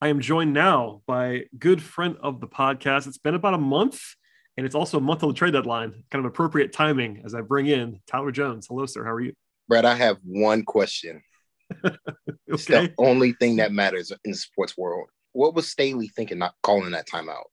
I 0.00 0.08
am 0.08 0.20
joined 0.20 0.52
now 0.52 1.02
by 1.06 1.46
good 1.58 1.82
friend 1.82 2.16
of 2.22 2.40
the 2.40 2.46
podcast. 2.46 3.08
It's 3.08 3.18
been 3.18 3.34
about 3.34 3.54
a 3.54 3.58
month, 3.58 4.14
and 4.58 4.66
it's 4.66 4.74
also 4.74 4.98
a 4.98 5.00
month 5.00 5.22
of 5.22 5.28
the 5.28 5.34
trade 5.34 5.52
deadline. 5.52 6.02
Kind 6.10 6.24
of 6.24 6.28
appropriate 6.28 6.72
timing 6.72 7.22
as 7.24 7.32
I 7.32 7.42
bring 7.42 7.66
in 7.68 8.00
Tyler 8.08 8.32
Jones. 8.32 8.66
Hello, 8.66 8.86
sir. 8.86 9.04
How 9.04 9.12
are 9.12 9.20
you? 9.20 9.32
Brad, 9.68 9.84
I 9.84 9.94
have 9.94 10.18
one 10.24 10.64
question. 10.64 11.22
okay. 11.84 11.96
It's 12.48 12.64
the 12.64 12.92
only 12.98 13.34
thing 13.34 13.56
that 13.56 13.70
matters 13.70 14.10
in 14.10 14.32
the 14.32 14.36
sports 14.36 14.76
world. 14.76 15.10
What 15.32 15.54
was 15.54 15.68
Staley 15.68 16.08
thinking 16.08 16.38
not 16.38 16.54
calling 16.62 16.90
that 16.90 17.06
timeout? 17.06 17.44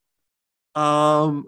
Um 0.79 1.45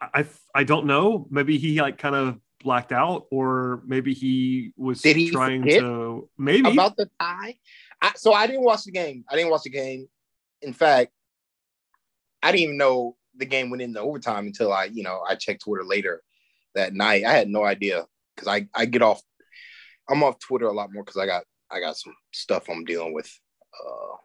I 0.00 0.26
I 0.54 0.62
don't 0.62 0.86
know. 0.86 1.26
Maybe 1.30 1.58
he 1.58 1.80
like 1.80 1.98
kind 1.98 2.14
of 2.14 2.38
blacked 2.62 2.92
out, 2.92 3.26
or 3.32 3.82
maybe 3.86 4.14
he 4.14 4.72
was 4.76 5.02
Did 5.02 5.16
he 5.16 5.30
trying 5.30 5.64
to 5.64 6.28
maybe 6.38 6.70
about 6.70 6.96
the 6.96 7.10
tie. 7.18 7.56
I, 8.00 8.12
so 8.14 8.32
I 8.32 8.46
didn't 8.46 8.62
watch 8.62 8.84
the 8.84 8.92
game. 8.92 9.24
I 9.28 9.34
didn't 9.34 9.50
watch 9.50 9.62
the 9.62 9.70
game. 9.70 10.06
In 10.62 10.74
fact, 10.74 11.10
I 12.42 12.52
didn't 12.52 12.62
even 12.64 12.76
know 12.76 13.16
the 13.40 13.46
game 13.46 13.70
went 13.70 13.82
into 13.82 14.00
overtime 14.00 14.46
until 14.46 14.72
I, 14.72 14.84
you 14.84 15.02
know, 15.02 15.20
I 15.28 15.34
checked 15.34 15.64
Twitter 15.64 15.84
later 15.84 16.22
that 16.74 16.94
night. 16.94 17.24
I 17.24 17.32
had 17.32 17.48
no 17.48 17.64
idea 17.64 18.06
because 18.34 18.48
I, 18.48 18.68
I 18.74 18.84
get 18.84 19.02
off 19.02 19.20
I'm 20.10 20.24
off 20.24 20.38
Twitter 20.40 20.66
a 20.66 20.72
lot 20.72 20.92
more 20.92 21.04
because 21.04 21.20
I 21.20 21.26
got 21.26 21.44
I 21.70 21.80
got 21.80 21.96
some 21.96 22.14
stuff 22.32 22.68
I'm 22.68 22.84
dealing 22.84 23.14
with 23.14 23.30
uh, 23.80 24.16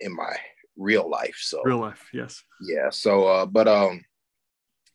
in 0.00 0.14
my 0.14 0.36
real 0.76 1.08
life. 1.08 1.38
So 1.40 1.62
real 1.64 1.80
life, 1.80 2.08
yes. 2.12 2.42
Yeah. 2.60 2.90
So, 2.90 3.26
uh, 3.26 3.46
but 3.46 3.66
um, 3.66 4.04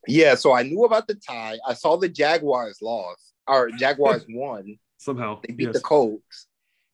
yeah. 0.08 0.36
So 0.36 0.54
I 0.54 0.64
knew 0.64 0.86
about 0.86 1.08
the 1.08 1.16
tie. 1.16 1.58
I 1.68 1.74
saw 1.74 1.98
the 1.98 2.10
Jaguars 2.10 2.78
lost 2.82 3.34
or 3.48 3.72
Jaguars 3.72 4.26
won. 4.30 4.78
Somehow 4.98 5.40
they 5.42 5.54
beat 5.54 5.68
yes. 5.68 5.76
the 5.76 5.80
Colts, 5.80 6.48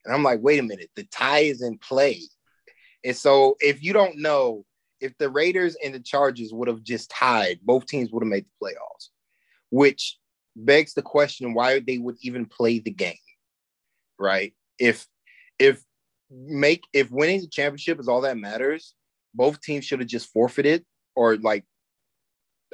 and 0.05 0.13
I'm 0.13 0.21
like, 0.23 0.39
wait 0.41 0.59
a 0.59 0.63
minute, 0.63 0.91
the 0.95 1.05
tie 1.05 1.39
is 1.39 1.63
in 1.63 1.79
play. 1.79 2.21
And 3.03 3.17
so, 3.17 3.55
if 3.59 3.83
you 3.83 3.93
don't 3.93 4.19
know, 4.19 4.63
if 4.99 5.17
the 5.17 5.29
Raiders 5.29 5.75
and 5.83 5.93
the 5.93 5.99
Chargers 5.99 6.51
would 6.53 6.67
have 6.67 6.83
just 6.83 7.09
tied, 7.09 7.59
both 7.63 7.85
teams 7.85 8.11
would 8.11 8.23
have 8.23 8.29
made 8.29 8.45
the 8.45 8.65
playoffs, 8.65 9.09
which 9.69 10.17
begs 10.55 10.93
the 10.93 11.01
question 11.01 11.53
why 11.53 11.79
they 11.79 11.97
would 11.97 12.15
even 12.21 12.45
play 12.45 12.79
the 12.79 12.91
game 12.91 13.17
right? 14.19 14.53
If 14.79 15.07
if 15.59 15.83
make 16.29 16.83
if 16.93 17.11
winning 17.11 17.41
the 17.41 17.47
championship 17.47 17.99
is 17.99 18.07
all 18.07 18.21
that 18.21 18.37
matters, 18.37 18.93
both 19.33 19.61
teams 19.61 19.85
should 19.85 19.99
have 19.99 20.09
just 20.09 20.31
forfeited 20.31 20.85
or 21.15 21.37
like 21.37 21.65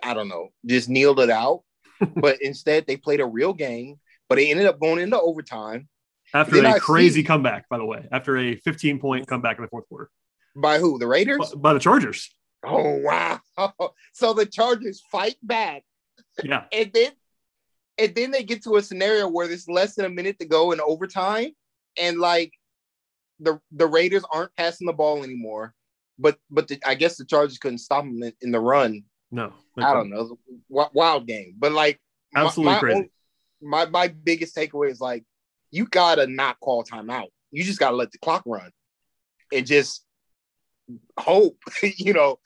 I 0.03 0.13
don't 0.13 0.29
know, 0.29 0.49
just 0.65 0.89
kneeled 0.89 1.19
it 1.19 1.29
out. 1.29 1.63
but 2.15 2.41
instead, 2.41 2.87
they 2.87 2.97
played 2.97 3.19
a 3.19 3.25
real 3.25 3.53
game. 3.53 3.99
But 4.27 4.35
they 4.35 4.49
ended 4.49 4.65
up 4.65 4.79
going 4.79 4.99
into 4.99 5.19
overtime 5.19 5.89
after 6.33 6.63
a 6.63 6.69
I 6.69 6.79
crazy 6.79 7.21
see, 7.21 7.23
comeback. 7.27 7.67
By 7.67 7.77
the 7.77 7.85
way, 7.85 8.07
after 8.11 8.37
a 8.37 8.55
15 8.55 8.99
point 8.99 9.27
comeback 9.27 9.57
in 9.57 9.63
the 9.63 9.67
fourth 9.67 9.87
quarter. 9.89 10.09
By 10.55 10.79
who? 10.79 10.99
The 10.99 11.07
Raiders? 11.07 11.53
By, 11.55 11.73
the 11.73 11.79
Chargers. 11.79 12.29
Oh 12.63 12.99
wow! 13.01 13.39
So 14.13 14.33
the 14.33 14.45
Chargers 14.45 15.01
fight 15.11 15.35
back. 15.41 15.83
Yeah. 16.43 16.63
and 16.71 16.91
then 16.93 17.11
and 17.97 18.15
then 18.15 18.31
they 18.31 18.43
get 18.43 18.63
to 18.63 18.77
a 18.77 18.81
scenario 18.81 19.27
where 19.27 19.47
there's 19.47 19.67
less 19.67 19.95
than 19.95 20.05
a 20.05 20.09
minute 20.09 20.39
to 20.39 20.45
go 20.45 20.71
in 20.71 20.81
overtime, 20.81 21.51
and 21.97 22.19
like 22.19 22.53
the 23.39 23.59
the 23.71 23.87
Raiders 23.87 24.23
aren't 24.31 24.55
passing 24.55 24.87
the 24.87 24.93
ball 24.93 25.23
anymore. 25.23 25.73
But 26.17 26.37
but 26.49 26.67
the, 26.67 26.79
I 26.85 26.95
guess 26.95 27.17
the 27.17 27.25
Chargers 27.25 27.57
couldn't 27.57 27.79
stop 27.79 28.03
them 28.03 28.21
in, 28.21 28.33
in 28.41 28.51
the 28.51 28.59
run. 28.59 29.03
No, 29.31 29.53
I 29.77 29.93
don't 29.93 30.09
know, 30.09 30.37
wild 30.69 31.27
game. 31.27 31.55
But 31.57 31.71
like 31.71 31.99
absolutely 32.35 32.73
my, 32.73 32.75
my 32.75 32.79
crazy. 32.79 32.97
Own, 32.97 33.09
my 33.61 33.85
my 33.85 34.07
biggest 34.07 34.55
takeaway 34.55 34.91
is 34.91 34.99
like 34.99 35.23
you 35.71 35.85
gotta 35.85 36.27
not 36.27 36.59
call 36.59 36.83
timeout. 36.83 37.29
You 37.51 37.63
just 37.63 37.79
gotta 37.79 37.95
let 37.95 38.11
the 38.11 38.19
clock 38.19 38.43
run 38.45 38.71
and 39.51 39.65
just 39.65 40.05
hope. 41.19 41.57
you 41.97 42.13
know, 42.13 42.39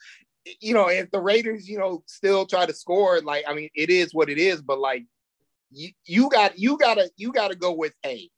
you 0.60 0.74
know 0.74 0.88
if 0.88 1.10
the 1.10 1.20
Raiders 1.20 1.68
you 1.68 1.78
know 1.78 2.02
still 2.06 2.46
try 2.46 2.66
to 2.66 2.74
score, 2.74 3.20
like 3.20 3.44
I 3.48 3.54
mean 3.54 3.70
it 3.74 3.90
is 3.90 4.14
what 4.14 4.30
it 4.30 4.38
is. 4.38 4.62
But 4.62 4.78
like 4.78 5.04
you 5.70 5.90
you 6.04 6.28
got 6.28 6.58
you 6.58 6.78
gotta 6.78 7.10
you 7.16 7.32
gotta 7.32 7.56
go 7.56 7.72
with 7.72 7.94
hey, 8.02 8.30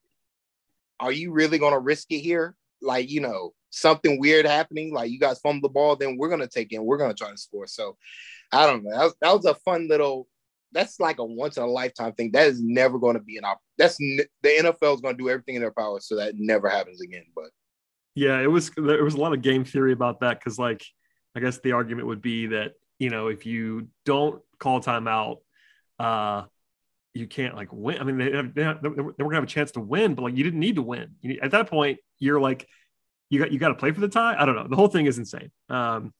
are 1.00 1.12
you 1.12 1.32
really 1.32 1.58
gonna 1.58 1.78
risk 1.78 2.10
it 2.10 2.20
here? 2.20 2.54
Like 2.80 3.10
you 3.10 3.20
know 3.20 3.54
something 3.70 4.18
weird 4.18 4.46
happening, 4.46 4.92
like 4.92 5.10
you 5.10 5.18
guys 5.18 5.40
fumble 5.40 5.68
the 5.68 5.72
ball, 5.72 5.96
then 5.96 6.16
we're 6.16 6.30
gonna 6.30 6.48
take 6.48 6.72
in, 6.72 6.84
we're 6.84 6.98
gonna 6.98 7.14
try 7.14 7.30
to 7.30 7.36
score. 7.36 7.66
So 7.66 7.96
I 8.52 8.66
don't 8.66 8.84
know. 8.84 8.90
That 8.96 9.04
was, 9.04 9.14
that 9.20 9.34
was 9.34 9.44
a 9.44 9.54
fun 9.56 9.88
little 9.88 10.26
that's 10.72 11.00
like 11.00 11.18
a 11.18 11.24
once 11.24 11.56
in 11.56 11.62
a 11.62 11.66
lifetime 11.66 12.12
thing. 12.12 12.30
That 12.32 12.46
is 12.46 12.62
never 12.62 12.98
going 12.98 13.14
to 13.14 13.22
be 13.22 13.36
an 13.36 13.44
op. 13.44 13.60
That's 13.76 13.96
the 13.96 14.26
NFL 14.44 14.94
is 14.94 15.00
going 15.00 15.16
to 15.16 15.22
do 15.22 15.28
everything 15.28 15.54
in 15.54 15.62
their 15.62 15.72
power 15.72 16.00
so 16.00 16.16
that 16.16 16.34
never 16.36 16.68
happens 16.68 17.00
again. 17.00 17.24
But 17.34 17.50
yeah, 18.18 18.40
it 18.40 18.50
was 18.50 18.70
there 18.76 19.04
was 19.04 19.14
a 19.14 19.20
lot 19.20 19.32
of 19.32 19.42
game 19.42 19.64
theory 19.64 19.92
about 19.92 20.20
that 20.20 20.38
because 20.38 20.58
like 20.58 20.84
I 21.36 21.40
guess 21.40 21.58
the 21.58 21.72
argument 21.72 22.08
would 22.08 22.20
be 22.20 22.48
that 22.48 22.72
you 22.98 23.10
know 23.10 23.28
if 23.28 23.46
you 23.46 23.88
don't 24.04 24.42
call 24.58 24.80
timeout, 24.80 25.36
uh, 26.00 26.44
you 27.14 27.28
can't 27.28 27.54
like 27.54 27.68
win. 27.72 27.98
I 28.00 28.04
mean, 28.04 28.18
they, 28.18 28.30
they, 28.30 28.74
they, 28.82 29.00
were 29.02 29.12
gonna 29.12 29.34
have 29.36 29.44
a 29.44 29.46
chance 29.46 29.70
to 29.72 29.80
win, 29.80 30.14
but 30.14 30.22
like 30.22 30.36
you 30.36 30.42
didn't 30.42 30.58
need 30.58 30.74
to 30.76 30.82
win. 30.82 31.14
You, 31.20 31.38
at 31.40 31.52
that 31.52 31.70
point, 31.70 32.00
you're 32.18 32.40
like 32.40 32.66
you 33.30 33.38
got 33.38 33.52
you 33.52 33.60
got 33.60 33.68
to 33.68 33.74
play 33.74 33.92
for 33.92 34.00
the 34.00 34.08
tie. 34.08 34.34
I 34.36 34.44
don't 34.44 34.56
know. 34.56 34.66
The 34.66 34.76
whole 34.76 34.88
thing 34.88 35.06
is 35.06 35.18
insane. 35.18 35.52
Um, 35.68 36.12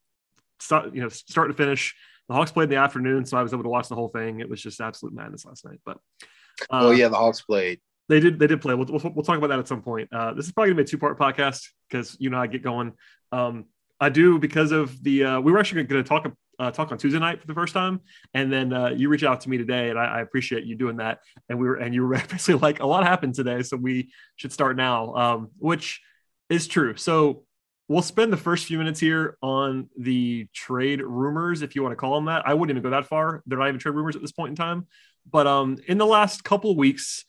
start 0.60 0.94
you 0.94 1.02
know 1.02 1.08
start 1.08 1.48
to 1.48 1.54
finish 1.54 1.96
the 2.28 2.34
Hawks 2.34 2.52
played 2.52 2.64
in 2.64 2.70
the 2.70 2.76
afternoon, 2.76 3.24
so 3.24 3.38
I 3.38 3.42
was 3.42 3.52
able 3.52 3.64
to 3.64 3.68
watch 3.68 3.88
the 3.88 3.96
whole 3.96 4.08
thing. 4.08 4.38
It 4.38 4.48
was 4.48 4.62
just 4.62 4.80
absolute 4.80 5.14
madness 5.14 5.44
last 5.44 5.64
night. 5.64 5.80
But 5.84 5.98
uh, 6.70 6.86
oh 6.86 6.90
yeah, 6.92 7.08
the 7.08 7.16
Hawks 7.16 7.40
played. 7.40 7.80
They 8.08 8.20
did. 8.20 8.38
They 8.38 8.46
did 8.46 8.60
play. 8.60 8.74
We'll, 8.74 8.86
we'll, 8.86 9.12
we'll 9.14 9.24
talk 9.24 9.38
about 9.38 9.48
that 9.48 9.58
at 9.58 9.68
some 9.68 9.82
point. 9.82 10.08
Uh, 10.12 10.32
this 10.32 10.46
is 10.46 10.52
probably 10.52 10.70
gonna 10.70 10.82
be 10.82 10.82
a 10.82 10.86
two 10.86 10.98
part 10.98 11.18
podcast 11.18 11.68
because 11.88 12.16
you 12.18 12.30
know 12.30 12.38
I 12.38 12.46
get 12.46 12.62
going. 12.62 12.92
Um, 13.32 13.66
I 14.00 14.08
do 14.08 14.38
because 14.38 14.72
of 14.72 15.02
the. 15.02 15.24
Uh, 15.24 15.40
we 15.40 15.52
were 15.52 15.58
actually 15.58 15.84
going 15.84 16.02
to 16.02 16.08
talk 16.08 16.32
uh, 16.58 16.70
talk 16.70 16.90
on 16.90 16.98
Tuesday 16.98 17.18
night 17.18 17.40
for 17.40 17.46
the 17.46 17.54
first 17.54 17.74
time, 17.74 18.00
and 18.34 18.52
then 18.52 18.72
uh, 18.72 18.88
you 18.88 19.08
reach 19.08 19.24
out 19.24 19.40
to 19.42 19.50
me 19.50 19.58
today, 19.58 19.90
and 19.90 19.98
I, 19.98 20.04
I, 20.06 20.20
appreciate 20.20 20.64
you 20.64 20.74
doing 20.74 20.96
that. 20.96 21.20
And 21.48 21.58
we 21.58 21.68
were 21.68 21.76
and 21.76 21.94
you 21.94 22.06
were 22.06 22.18
basically 22.30 22.54
like 22.54 22.80
a 22.80 22.86
lot 22.86 23.04
happened 23.04 23.34
today, 23.34 23.62
so 23.62 23.76
we 23.76 24.12
should 24.36 24.52
start 24.52 24.76
now, 24.76 25.14
um, 25.14 25.50
which 25.58 26.00
is 26.48 26.66
true. 26.66 26.96
So 26.96 27.44
we'll 27.88 28.02
spend 28.02 28.32
the 28.32 28.38
first 28.38 28.66
few 28.66 28.78
minutes 28.78 29.00
here 29.00 29.36
on 29.42 29.88
the 29.98 30.48
trade 30.52 31.00
rumors, 31.00 31.62
if 31.62 31.74
you 31.74 31.82
want 31.82 31.92
to 31.92 31.96
call 31.96 32.14
them 32.14 32.26
that. 32.26 32.46
I 32.46 32.54
wouldn't 32.54 32.76
even 32.76 32.82
go 32.82 32.90
that 32.90 33.06
far. 33.06 33.42
They're 33.46 33.58
not 33.58 33.68
even 33.68 33.80
trade 33.80 33.94
rumors 33.94 34.16
at 34.16 34.22
this 34.22 34.32
point 34.32 34.50
in 34.50 34.56
time. 34.56 34.86
But 35.30 35.46
um, 35.46 35.78
in 35.86 35.98
the 35.98 36.06
last 36.06 36.44
couple 36.44 36.74
weeks, 36.76 37.24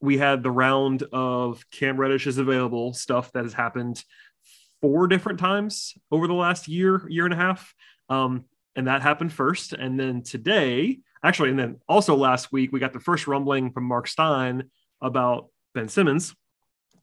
we 0.00 0.18
had 0.18 0.42
the 0.42 0.50
round 0.50 1.02
of 1.12 1.64
Cam 1.70 1.96
Reddish 1.96 2.26
is 2.26 2.38
available 2.38 2.92
stuff 2.92 3.32
that 3.32 3.44
has 3.44 3.52
happened 3.52 4.02
four 4.80 5.08
different 5.08 5.40
times 5.40 5.94
over 6.10 6.26
the 6.26 6.34
last 6.34 6.68
year, 6.68 7.08
year 7.08 7.24
and 7.24 7.34
a 7.34 7.36
half. 7.36 7.74
Um, 8.08 8.44
and 8.76 8.86
that 8.86 9.02
happened 9.02 9.32
first. 9.32 9.72
And 9.72 9.98
then 9.98 10.22
today, 10.22 11.00
actually, 11.22 11.50
and 11.50 11.58
then 11.58 11.80
also 11.88 12.14
last 12.14 12.52
week, 12.52 12.70
we 12.72 12.78
got 12.78 12.92
the 12.92 13.00
first 13.00 13.26
rumbling 13.26 13.72
from 13.72 13.84
Mark 13.84 14.06
Stein 14.06 14.70
about 15.00 15.48
Ben 15.74 15.88
Simmons 15.88 16.34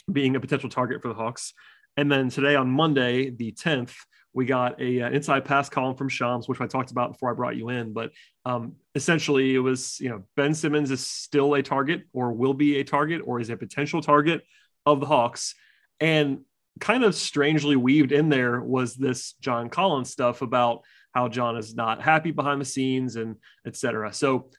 being 0.10 0.36
a 0.36 0.40
potential 0.40 0.70
target 0.70 1.02
for 1.02 1.10
the 1.10 1.14
Hawks. 1.14 1.54
And 1.98 2.12
then 2.12 2.30
today 2.30 2.56
on 2.56 2.70
Monday, 2.70 3.30
the 3.30 3.52
10th, 3.52 3.96
we 4.36 4.46
got 4.46 4.80
a 4.82 5.02
uh, 5.02 5.10
inside 5.10 5.46
pass 5.46 5.70
column 5.70 5.96
from 5.96 6.10
Shams, 6.10 6.50
which 6.50 6.60
I 6.60 6.68
talked 6.68 6.92
about 6.92 7.14
before 7.14 7.32
I 7.32 7.34
brought 7.34 7.56
you 7.56 7.70
in. 7.70 7.94
But 7.94 8.12
um, 8.44 8.74
essentially, 8.94 9.56
it 9.56 9.60
was 9.60 9.98
you 10.00 10.10
know 10.10 10.24
Ben 10.36 10.54
Simmons 10.54 10.92
is 10.92 11.08
still 11.08 11.56
a 11.56 11.64
target, 11.64 12.04
or 12.14 12.34
will 12.34 12.54
be 12.54 12.80
a 12.80 12.84
target, 12.84 13.22
or 13.26 13.40
is 13.40 13.50
a 13.50 13.56
potential 13.56 14.02
target 14.02 14.44
of 14.86 15.00
the 15.00 15.06
Hawks. 15.06 15.56
And 16.02 16.42
kind 16.82 17.06
of 17.06 17.16
strangely 17.16 17.78
weaved 17.78 18.12
in 18.12 18.28
there 18.28 18.60
was 18.60 18.96
this 18.96 19.34
John 19.40 19.70
Collins 19.70 20.12
stuff 20.12 20.42
about 20.42 20.82
how 21.14 21.30
John 21.30 21.56
is 21.56 21.74
not 21.74 22.02
happy 22.02 22.32
behind 22.32 22.60
the 22.60 22.66
scenes 22.66 23.16
and 23.16 23.38
etc. 23.66 24.12
So, 24.12 24.50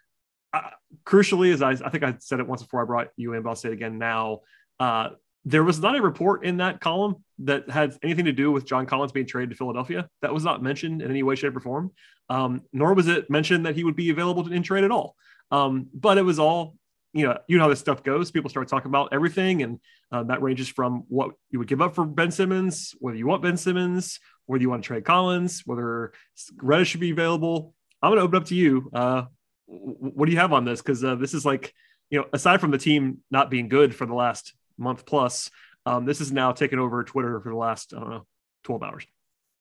uh, 0.54 0.70
crucially, 1.04 1.52
as 1.52 1.60
I, 1.60 1.72
I 1.72 1.90
think 1.90 2.02
I 2.02 2.14
said 2.18 2.40
it 2.40 2.48
once 2.48 2.62
before 2.62 2.80
I 2.80 2.86
brought 2.86 3.08
you 3.16 3.34
in, 3.34 3.42
but 3.42 3.50
I'll 3.50 3.56
say 3.56 3.68
it 3.68 3.74
again 3.74 3.98
now. 3.98 4.40
Uh, 4.80 5.10
there 5.46 5.62
was 5.62 5.78
not 5.78 5.96
a 5.96 6.02
report 6.02 6.44
in 6.44 6.56
that 6.56 6.80
column 6.80 7.24
that 7.38 7.70
had 7.70 7.96
anything 8.02 8.24
to 8.24 8.32
do 8.32 8.50
with 8.50 8.66
John 8.66 8.84
Collins 8.84 9.12
being 9.12 9.26
traded 9.26 9.50
to 9.50 9.56
Philadelphia. 9.56 10.08
That 10.20 10.34
was 10.34 10.42
not 10.42 10.60
mentioned 10.60 11.02
in 11.02 11.10
any 11.10 11.22
way, 11.22 11.36
shape, 11.36 11.56
or 11.56 11.60
form. 11.60 11.92
Um, 12.28 12.62
nor 12.72 12.94
was 12.94 13.06
it 13.06 13.30
mentioned 13.30 13.64
that 13.64 13.76
he 13.76 13.84
would 13.84 13.94
be 13.94 14.10
available 14.10 14.42
to 14.44 14.52
in 14.52 14.64
trade 14.64 14.82
at 14.82 14.90
all. 14.90 15.14
Um, 15.52 15.86
but 15.94 16.18
it 16.18 16.22
was 16.22 16.40
all, 16.40 16.74
you 17.12 17.24
know, 17.24 17.38
you 17.46 17.56
know 17.56 17.62
how 17.62 17.68
this 17.70 17.78
stuff 17.78 18.02
goes. 18.02 18.32
People 18.32 18.50
start 18.50 18.66
talking 18.66 18.88
about 18.88 19.10
everything, 19.12 19.62
and 19.62 19.78
uh, 20.10 20.24
that 20.24 20.42
ranges 20.42 20.68
from 20.68 21.04
what 21.06 21.30
you 21.50 21.60
would 21.60 21.68
give 21.68 21.80
up 21.80 21.94
for 21.94 22.04
Ben 22.04 22.32
Simmons, 22.32 22.96
whether 22.98 23.16
you 23.16 23.28
want 23.28 23.42
Ben 23.42 23.56
Simmons, 23.56 24.18
whether 24.46 24.60
you 24.60 24.68
want 24.68 24.82
to 24.82 24.86
trade 24.88 25.04
Collins, 25.04 25.62
whether 25.64 26.12
Reddish 26.56 26.88
should 26.88 27.00
be 27.00 27.10
available. 27.12 27.72
I'm 28.02 28.10
going 28.10 28.18
to 28.18 28.24
open 28.24 28.36
up 28.36 28.46
to 28.46 28.56
you. 28.56 28.90
Uh, 28.92 29.22
what 29.66 30.26
do 30.26 30.32
you 30.32 30.38
have 30.38 30.52
on 30.52 30.64
this? 30.64 30.82
Because 30.82 31.04
uh, 31.04 31.14
this 31.14 31.34
is 31.34 31.46
like, 31.46 31.72
you 32.10 32.18
know, 32.18 32.26
aside 32.32 32.60
from 32.60 32.72
the 32.72 32.78
team 32.78 33.18
not 33.30 33.48
being 33.48 33.68
good 33.68 33.94
for 33.94 34.06
the 34.06 34.14
last 34.14 34.52
month 34.78 35.06
plus. 35.06 35.50
Um, 35.84 36.04
this 36.04 36.20
is 36.20 36.32
now 36.32 36.52
taken 36.52 36.78
over 36.78 37.04
Twitter 37.04 37.40
for 37.40 37.50
the 37.50 37.56
last, 37.56 37.94
I 37.94 38.00
don't 38.00 38.10
know, 38.10 38.26
12 38.64 38.82
hours. 38.82 39.06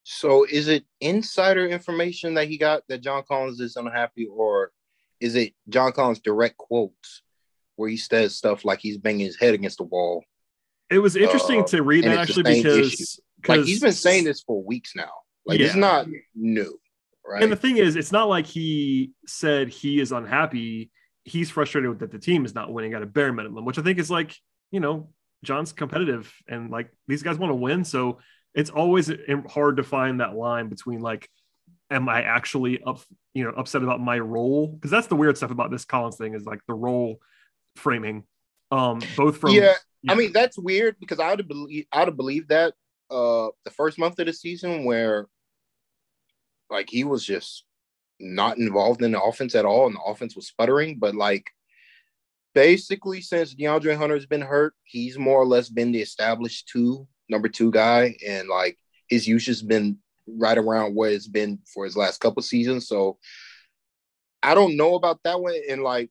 So 0.03 0.45
is 0.45 0.67
it 0.67 0.85
insider 1.01 1.67
information 1.67 2.35
that 2.35 2.47
he 2.47 2.57
got 2.57 2.83
that 2.89 3.01
John 3.01 3.23
Collins 3.27 3.59
is 3.59 3.75
unhappy, 3.75 4.27
or 4.27 4.71
is 5.19 5.35
it 5.35 5.53
John 5.67 5.91
Collins' 5.91 6.19
direct 6.19 6.57
quotes 6.57 7.23
where 7.75 7.89
he 7.89 7.97
says 7.97 8.35
stuff 8.35 8.63
like 8.65 8.79
he's 8.79 8.97
banging 8.97 9.25
his 9.25 9.39
head 9.39 9.55
against 9.55 9.79
the 9.79 9.83
wall? 9.83 10.23
It 10.91 10.99
was 10.99 11.15
interesting 11.15 11.61
uh, 11.61 11.67
to 11.67 11.81
read 11.81 12.03
that 12.03 12.19
actually 12.19 12.43
because 12.43 13.19
like 13.47 13.61
he's 13.61 13.79
been 13.79 13.91
saying 13.91 14.25
this 14.25 14.41
for 14.41 14.63
weeks 14.63 14.95
now. 14.95 15.09
Like 15.45 15.59
yeah. 15.59 15.67
it's 15.67 15.75
not 15.75 16.07
new, 16.35 16.79
right? 17.25 17.41
And 17.41 17.51
the 17.51 17.55
thing 17.55 17.77
is, 17.77 17.95
it's 17.95 18.11
not 18.11 18.29
like 18.29 18.45
he 18.45 19.11
said 19.25 19.69
he 19.69 19.99
is 19.99 20.11
unhappy. 20.11 20.91
He's 21.23 21.49
frustrated 21.49 21.99
that 21.99 22.11
the 22.11 22.19
team 22.19 22.45
is 22.45 22.53
not 22.53 22.71
winning 22.71 22.93
at 22.93 23.01
a 23.01 23.07
bare 23.07 23.33
minimum, 23.33 23.65
which 23.65 23.79
I 23.79 23.81
think 23.81 23.97
is 23.97 24.11
like 24.11 24.35
you 24.71 24.79
know, 24.79 25.09
John's 25.43 25.73
competitive 25.73 26.33
and 26.47 26.71
like 26.71 26.91
these 27.07 27.23
guys 27.23 27.37
want 27.37 27.51
to 27.51 27.55
win. 27.55 27.83
So 27.83 28.19
it's 28.53 28.69
always 28.69 29.11
hard 29.49 29.77
to 29.77 29.83
find 29.83 30.19
that 30.19 30.35
line 30.35 30.69
between 30.69 31.01
like, 31.01 31.29
am 31.91 32.09
I 32.09 32.23
actually 32.23 32.81
up, 32.83 33.01
you 33.33 33.43
know, 33.43 33.51
upset 33.51 33.83
about 33.83 34.01
my 34.01 34.17
role? 34.17 34.67
Because 34.67 34.91
that's 34.91 35.07
the 35.07 35.15
weird 35.15 35.37
stuff 35.37 35.51
about 35.51 35.71
this 35.71 35.85
Collins 35.85 36.17
thing 36.17 36.33
is 36.33 36.45
like 36.45 36.59
the 36.67 36.73
role 36.73 37.19
framing. 37.75 38.23
Um, 38.71 39.01
both 39.15 39.37
from 39.37 39.51
yeah, 39.51 39.75
yeah. 40.01 40.11
I 40.11 40.15
mean 40.15 40.31
that's 40.33 40.57
weird 40.57 40.95
because 40.99 41.19
I 41.19 41.33
would 41.33 41.47
believe 41.47 41.85
I 41.91 41.99
would 41.99 42.07
have 42.09 42.17
believe 42.17 42.47
that 42.47 42.73
uh 43.11 43.49
the 43.63 43.71
first 43.71 43.99
month 43.99 44.17
of 44.17 44.25
the 44.25 44.33
season 44.33 44.83
where 44.83 45.27
like 46.71 46.89
he 46.89 47.03
was 47.03 47.23
just 47.23 47.63
not 48.19 48.57
involved 48.57 49.03
in 49.03 49.11
the 49.11 49.21
offense 49.21 49.53
at 49.53 49.65
all 49.65 49.85
and 49.87 49.95
the 49.95 50.01
offense 50.01 50.35
was 50.35 50.47
sputtering, 50.47 50.97
but 50.97 51.15
like 51.15 51.51
basically 52.55 53.21
since 53.21 53.53
DeAndre 53.53 53.95
Hunter's 53.95 54.25
been 54.25 54.41
hurt, 54.41 54.73
he's 54.85 55.19
more 55.19 55.39
or 55.39 55.45
less 55.45 55.69
been 55.69 55.91
the 55.91 56.01
established 56.01 56.69
two, 56.69 57.07
number 57.29 57.49
two 57.49 57.69
guy, 57.69 58.15
and 58.25 58.47
like 58.47 58.79
his 59.07 59.27
usage 59.27 59.47
has 59.47 59.61
been 59.61 59.99
right 60.27 60.57
around 60.57 60.95
what 60.95 61.11
it's 61.11 61.27
been 61.27 61.59
for 61.71 61.83
his 61.83 61.95
last 61.95 62.19
couple 62.19 62.41
seasons. 62.41 62.87
So 62.87 63.19
I 64.41 64.55
don't 64.55 64.77
know 64.77 64.95
about 64.95 65.19
that 65.23 65.39
one. 65.39 65.53
And 65.69 65.83
like, 65.83 66.09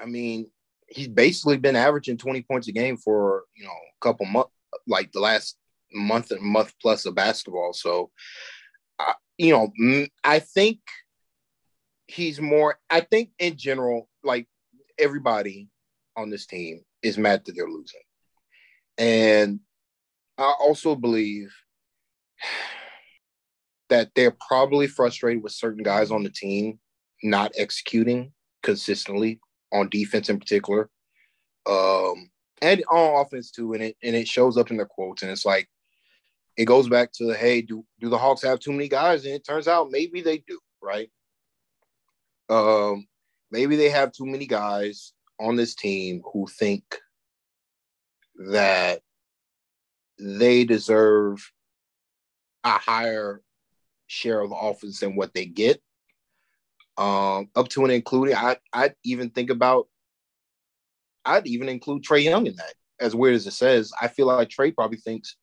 I 0.00 0.06
mean, 0.06 0.50
he's 0.86 1.08
basically 1.08 1.58
been 1.58 1.76
averaging 1.76 2.16
20 2.16 2.42
points 2.42 2.68
a 2.68 2.72
game 2.72 2.96
for 2.96 3.44
you 3.56 3.64
know 3.64 3.70
a 3.70 4.00
couple 4.00 4.26
months, 4.26 4.52
like 4.86 5.12
the 5.12 5.20
last 5.20 5.58
month 5.92 6.30
and 6.30 6.40
month 6.40 6.72
plus 6.80 7.04
of 7.04 7.14
basketball. 7.14 7.72
So, 7.72 8.10
I, 8.98 9.14
you 9.36 9.52
know, 9.52 10.06
I 10.22 10.38
think 10.38 10.78
he's 12.06 12.40
more. 12.40 12.78
I 12.88 13.00
think 13.00 13.30
in 13.38 13.56
general, 13.56 14.08
like 14.22 14.46
everybody 14.98 15.68
on 16.16 16.30
this 16.30 16.46
team 16.46 16.82
is 17.02 17.18
mad 17.18 17.44
that 17.44 17.54
they're 17.54 17.68
losing. 17.68 18.00
And 18.96 19.60
I 20.36 20.54
also 20.60 20.94
believe 20.94 21.54
that 23.88 24.10
they're 24.14 24.36
probably 24.48 24.86
frustrated 24.86 25.42
with 25.42 25.52
certain 25.52 25.82
guys 25.82 26.10
on 26.10 26.22
the 26.22 26.30
team 26.30 26.78
not 27.22 27.52
executing 27.56 28.32
consistently 28.62 29.40
on 29.72 29.88
defense 29.88 30.28
in 30.28 30.38
particular. 30.38 30.90
Um, 31.66 32.30
and 32.60 32.82
on 32.90 33.24
offense 33.24 33.50
too, 33.50 33.72
and 33.74 33.82
it 33.82 33.96
and 34.02 34.16
it 34.16 34.26
shows 34.26 34.56
up 34.56 34.70
in 34.70 34.76
their 34.76 34.86
quotes. 34.86 35.22
And 35.22 35.30
it's 35.30 35.44
like 35.44 35.68
it 36.56 36.64
goes 36.64 36.88
back 36.88 37.12
to 37.14 37.30
hey, 37.30 37.62
do 37.62 37.84
do 38.00 38.08
the 38.08 38.18
Hawks 38.18 38.42
have 38.42 38.58
too 38.58 38.72
many 38.72 38.88
guys? 38.88 39.24
And 39.24 39.34
it 39.34 39.46
turns 39.46 39.68
out 39.68 39.90
maybe 39.90 40.20
they 40.20 40.38
do, 40.38 40.58
right? 40.82 41.10
Um, 42.48 43.06
maybe 43.50 43.76
they 43.76 43.88
have 43.88 44.12
too 44.12 44.26
many 44.26 44.46
guys 44.46 45.12
on 45.40 45.56
this 45.56 45.74
team 45.74 46.22
who 46.32 46.46
think 46.46 46.82
that 48.50 49.00
they 50.18 50.64
deserve 50.64 51.50
a 52.64 52.70
higher 52.70 53.42
share 54.06 54.40
of 54.40 54.52
offense 54.58 55.00
than 55.00 55.16
what 55.16 55.32
they 55.34 55.46
get. 55.46 55.80
Um, 56.96 57.48
up 57.54 57.68
to 57.68 57.84
and 57.84 57.92
including, 57.92 58.34
I 58.34 58.56
I'd 58.72 58.94
even 59.04 59.30
think 59.30 59.50
about 59.50 59.86
I'd 61.24 61.46
even 61.46 61.68
include 61.68 62.02
Trae 62.02 62.24
Young 62.24 62.46
in 62.46 62.56
that. 62.56 62.74
As 63.00 63.14
weird 63.14 63.36
as 63.36 63.46
it 63.46 63.52
says, 63.52 63.92
I 64.00 64.08
feel 64.08 64.26
like 64.26 64.48
Trae 64.48 64.74
probably 64.74 64.98
thinks 64.98 65.36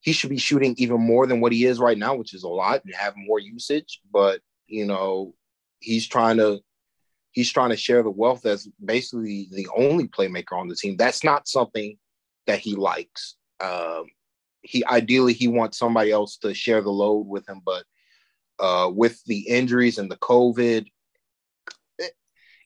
he 0.00 0.12
should 0.12 0.30
be 0.30 0.38
shooting 0.38 0.76
even 0.78 1.00
more 1.00 1.26
than 1.26 1.40
what 1.40 1.52
he 1.52 1.64
is 1.64 1.80
right 1.80 1.98
now, 1.98 2.14
which 2.14 2.34
is 2.34 2.44
a 2.44 2.48
lot, 2.48 2.84
and 2.84 2.94
have 2.94 3.14
more 3.16 3.40
usage. 3.40 4.00
But 4.12 4.40
you 4.68 4.86
know, 4.86 5.34
he's 5.80 6.06
trying 6.06 6.36
to 6.36 6.60
he's 7.32 7.52
trying 7.52 7.70
to 7.70 7.76
share 7.76 8.02
the 8.02 8.10
wealth 8.10 8.46
as 8.46 8.68
basically 8.84 9.48
the 9.52 9.68
only 9.76 10.08
playmaker 10.08 10.58
on 10.58 10.68
the 10.68 10.76
team. 10.76 10.96
That's 10.96 11.24
not 11.24 11.48
something 11.48 11.96
that 12.46 12.58
he 12.58 12.74
likes. 12.74 13.36
Um, 13.60 14.06
he 14.62 14.84
ideally 14.84 15.32
he 15.32 15.48
wants 15.48 15.78
somebody 15.78 16.10
else 16.10 16.36
to 16.38 16.54
share 16.54 16.80
the 16.80 16.90
load 16.90 17.26
with 17.26 17.48
him, 17.48 17.60
but 17.64 17.84
uh, 18.58 18.90
with 18.92 19.22
the 19.24 19.40
injuries 19.40 19.98
and 19.98 20.10
the 20.10 20.16
COVID, 20.16 20.86
it, 21.98 22.12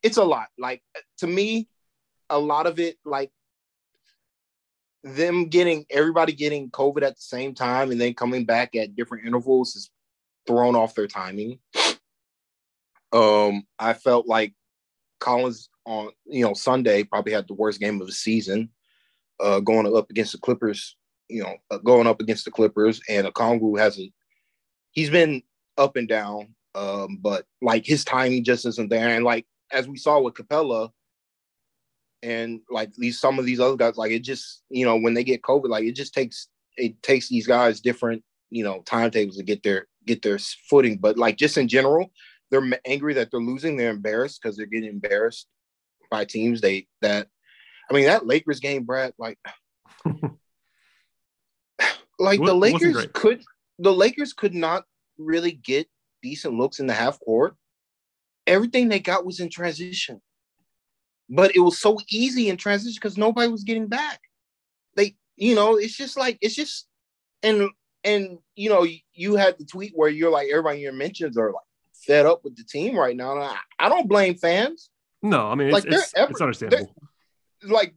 it's 0.02 0.16
a 0.16 0.24
lot. 0.24 0.48
Like 0.58 0.82
to 1.18 1.26
me, 1.26 1.68
a 2.30 2.38
lot 2.38 2.66
of 2.66 2.78
it, 2.78 2.96
like 3.04 3.30
them 5.04 5.48
getting 5.48 5.84
everybody 5.90 6.32
getting 6.32 6.70
COVID 6.70 7.02
at 7.02 7.16
the 7.16 7.22
same 7.22 7.54
time 7.54 7.90
and 7.90 8.00
then 8.00 8.14
coming 8.14 8.44
back 8.44 8.74
at 8.76 8.94
different 8.94 9.26
intervals 9.26 9.74
is 9.74 9.90
thrown 10.46 10.76
off 10.76 10.94
their 10.94 11.08
timing. 11.08 11.58
Um, 13.12 13.64
I 13.78 13.92
felt 13.92 14.26
like 14.26 14.54
Collins 15.20 15.68
on 15.84 16.10
you 16.26 16.44
know 16.44 16.54
Sunday 16.54 17.04
probably 17.04 17.32
had 17.32 17.48
the 17.48 17.54
worst 17.54 17.80
game 17.80 18.00
of 18.00 18.06
the 18.06 18.12
season, 18.12 18.70
uh, 19.40 19.60
going 19.60 19.92
up 19.94 20.10
against 20.10 20.32
the 20.32 20.38
Clippers. 20.38 20.96
You 21.28 21.44
know, 21.44 21.56
uh, 21.70 21.78
going 21.78 22.06
up 22.06 22.20
against 22.20 22.44
the 22.44 22.50
Clippers, 22.50 23.00
and 23.08 23.26
Okongwu 23.26 23.78
hasn't. 23.78 24.12
He's 24.90 25.08
been 25.08 25.42
up 25.78 25.96
and 25.96 26.08
down, 26.08 26.54
um, 26.74 27.18
but 27.22 27.46
like 27.62 27.86
his 27.86 28.04
timing 28.04 28.44
just 28.44 28.66
isn't 28.66 28.90
there. 28.90 29.08
And 29.08 29.24
like 29.24 29.46
as 29.70 29.88
we 29.88 29.96
saw 29.96 30.20
with 30.20 30.34
Capela, 30.34 30.90
and 32.22 32.60
like 32.70 32.92
these 32.94 33.20
some 33.20 33.38
of 33.38 33.46
these 33.46 33.60
other 33.60 33.76
guys, 33.76 33.96
like 33.96 34.12
it 34.12 34.20
just 34.20 34.62
you 34.70 34.84
know 34.84 34.96
when 34.96 35.14
they 35.14 35.24
get 35.24 35.42
COVID, 35.42 35.68
like 35.68 35.84
it 35.84 35.96
just 35.96 36.14
takes 36.14 36.48
it 36.76 37.02
takes 37.02 37.28
these 37.28 37.46
guys 37.46 37.80
different 37.80 38.22
you 38.50 38.64
know 38.64 38.82
timetables 38.84 39.36
to 39.36 39.42
get 39.42 39.62
their 39.62 39.86
get 40.06 40.22
their 40.22 40.38
footing. 40.38 40.98
But 40.98 41.18
like 41.18 41.36
just 41.36 41.56
in 41.56 41.68
general, 41.68 42.12
they're 42.52 42.80
angry 42.84 43.14
that 43.14 43.30
they're 43.30 43.40
losing. 43.40 43.76
They're 43.76 43.90
embarrassed 43.90 44.40
because 44.40 44.56
they're 44.56 44.66
getting 44.66 44.90
embarrassed 44.90 45.48
by 46.10 46.26
teams 46.26 46.60
they 46.60 46.86
that. 47.00 47.26
I 47.90 47.94
mean 47.94 48.04
that 48.04 48.26
Lakers 48.26 48.60
game, 48.60 48.84
Brad. 48.84 49.14
Like, 49.18 49.38
like 52.18 52.40
the 52.40 52.54
Lakers 52.54 53.08
could 53.14 53.42
the 53.78 53.92
Lakers 53.92 54.34
could 54.34 54.54
not 54.54 54.84
really 55.18 55.52
get 55.52 55.88
decent 56.22 56.54
looks 56.54 56.78
in 56.78 56.86
the 56.86 56.92
half 56.92 57.18
court. 57.20 57.56
Everything 58.46 58.88
they 58.88 59.00
got 59.00 59.24
was 59.24 59.40
in 59.40 59.48
transition. 59.48 60.20
But 61.30 61.56
it 61.56 61.60
was 61.60 61.80
so 61.80 61.98
easy 62.10 62.50
in 62.50 62.58
transition 62.58 62.98
because 63.00 63.16
nobody 63.16 63.48
was 63.48 63.64
getting 63.64 63.86
back. 63.86 64.20
They, 64.94 65.16
you 65.36 65.54
know, 65.54 65.76
it's 65.76 65.96
just 65.96 66.18
like 66.18 66.36
it's 66.42 66.54
just 66.54 66.86
and 67.42 67.70
and 68.04 68.38
you 68.56 68.68
know, 68.68 68.86
you 69.14 69.36
had 69.36 69.56
the 69.58 69.64
tweet 69.64 69.92
where 69.94 70.10
you're 70.10 70.30
like 70.30 70.48
everybody 70.50 70.78
in 70.78 70.82
your 70.82 70.92
mentions 70.92 71.38
are 71.38 71.52
like 71.52 71.64
fed 72.06 72.26
up 72.26 72.44
with 72.44 72.56
the 72.56 72.64
team 72.64 72.96
right 72.96 73.16
now. 73.16 73.38
I, 73.38 73.56
I, 73.78 73.88
don't 73.88 74.08
blame 74.08 74.36
fans. 74.36 74.90
No, 75.22 75.46
I 75.48 75.54
mean 75.54 75.68
it's, 75.68 75.74
like 75.74 75.84
it's, 75.84 76.12
effort, 76.16 76.30
it's 76.32 76.40
understandable. 76.40 76.94
Like 77.62 77.94